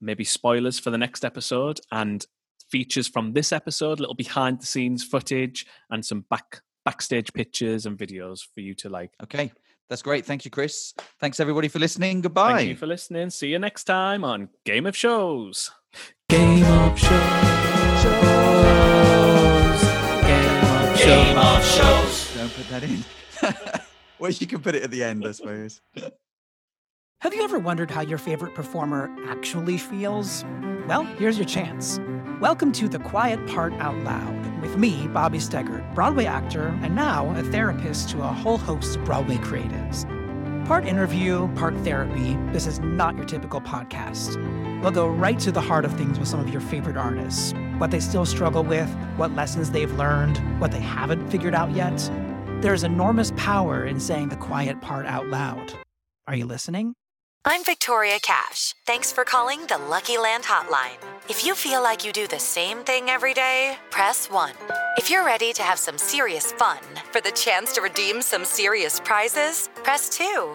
maybe 0.01 0.25
spoilers 0.25 0.79
for 0.79 0.91
the 0.91 0.99
next 0.99 1.25
episode 1.25 1.81
and 1.93 2.27
features 2.69 3.09
from 3.09 3.33
this 3.33 3.53
episode, 3.53 4.01
little 4.01 4.15
behind 4.15 4.61
the 4.61 4.67
scenes 4.67 5.05
footage, 5.05 5.67
and 5.91 6.05
some 6.05 6.25
back 6.31 6.61
backstage 6.85 7.33
pictures 7.33 7.87
and 7.87 7.99
videos 7.99 8.41
for 8.55 8.61
you 8.61 8.75
to 8.75 8.89
like. 8.89 9.13
Okay, 9.23 9.53
that's 9.89 10.03
great. 10.03 10.25
Thank 10.25 10.45
you, 10.45 10.51
Chris. 10.51 10.95
Thanks 11.21 11.41
everybody 11.41 11.69
for 11.69 11.79
listening. 11.79 12.21
Goodbye. 12.21 12.57
Thank 12.59 12.69
you 12.71 12.77
for 12.77 12.87
listening. 12.87 13.31
See 13.31 13.49
you 13.49 13.59
next 13.59 13.85
time 13.85 14.25
on 14.25 14.49
Game 14.65 14.87
of 14.87 14.97
Shows. 14.97 15.71
Game 16.29 16.65
of 16.65 16.99
Shows. 16.99 17.58
Game 21.09 21.25
Game 21.25 21.39
of 21.39 21.65
Shows. 21.65 22.35
Don't 22.35 22.55
put 22.55 22.69
that 22.69 22.83
in. 22.83 23.03
well, 24.19 24.31
you 24.31 24.47
can 24.47 24.61
put 24.61 24.75
it 24.75 24.83
at 24.83 24.91
the 24.91 25.03
end, 25.03 25.27
I 25.27 25.33
suppose. 25.33 25.81
Have 27.23 27.33
you 27.33 27.43
ever 27.43 27.59
wondered 27.59 27.91
how 27.91 28.03
your 28.03 28.19
favorite 28.19 28.55
performer 28.55 29.11
actually 29.27 29.79
feels? 29.79 30.45
Well, 30.87 31.05
here's 31.05 31.39
your 31.39 31.47
chance. 31.47 31.99
Welcome 32.43 32.73
to 32.73 32.91
The 32.91 32.99
Quiet 32.99 33.47
Part 33.47 33.73
Out 33.79 33.97
Loud 34.05 34.61
with 34.61 34.77
me, 34.77 35.09
Bobby 35.09 35.39
Steggert, 35.39 35.95
Broadway 35.95 36.27
actor 36.27 36.79
and 36.83 36.95
now 36.95 37.35
a 37.37 37.43
therapist 37.43 38.11
to 38.11 38.21
a 38.21 38.27
whole 38.27 38.59
host 38.59 38.99
of 38.99 39.05
Broadway 39.07 39.37
creatives. 39.37 40.05
Part 40.67 40.85
interview, 40.85 41.49
part 41.55 41.75
therapy, 41.79 42.37
this 42.53 42.67
is 42.67 42.81
not 42.81 43.17
your 43.17 43.25
typical 43.25 43.63
podcast. 43.63 44.37
We'll 44.83 44.93
go 44.93 45.09
right 45.09 45.39
to 45.41 45.51
the 45.51 45.61
heart 45.61 45.85
of 45.85 45.93
things 45.95 46.19
with 46.19 46.29
some 46.29 46.41
of 46.41 46.51
your 46.51 46.61
favorite 46.61 46.97
artists 46.97 47.53
what 47.79 47.93
they 47.93 48.01
still 48.01 48.27
struggle 48.27 48.65
with, 48.65 48.89
what 49.17 49.33
lessons 49.35 49.71
they've 49.71 49.93
learned, 49.93 50.39
what 50.61 50.73
they 50.73 50.81
haven't 50.81 51.31
figured 51.31 51.55
out 51.55 51.71
yet. 51.71 51.97
There's 52.61 52.83
enormous 52.83 53.33
power 53.37 53.87
in 53.87 54.01
saying 54.01 54.31
the 54.31 54.37
quiet 54.37 54.81
part 54.81 55.07
out 55.07 55.29
loud. 55.29 55.73
Are 56.27 56.35
you 56.35 56.45
listening? 56.45 56.95
I'm 57.45 57.65
Victoria 57.65 58.19
Cash. 58.21 58.75
Thanks 58.85 59.13
for 59.13 59.25
calling 59.25 59.65
the 59.67 59.79
Lucky 59.79 60.19
Land 60.19 60.45
Hotline. 60.45 60.99
If 61.31 61.47
you 61.47 61.55
feel 61.55 61.83
like 61.83 62.05
you 62.05 62.13
do 62.13 62.27
the 62.27 62.41
same 62.41 62.79
thing 62.79 63.09
every 63.09 63.33
day, 63.33 63.77
press 63.91 64.29
1. 64.29 64.53
If 64.97 65.09
you're 65.09 65.25
ready 65.25 65.53
to 65.53 65.63
have 65.63 65.79
some 65.79 65.97
serious 65.97 66.51
fun 66.53 66.81
for 67.13 67.21
the 67.21 67.31
chance 67.31 67.73
to 67.75 67.81
redeem 67.81 68.21
some 68.21 68.45
serious 68.45 69.01
prizes, 69.01 69.71
press 69.85 70.09
2. 70.11 70.55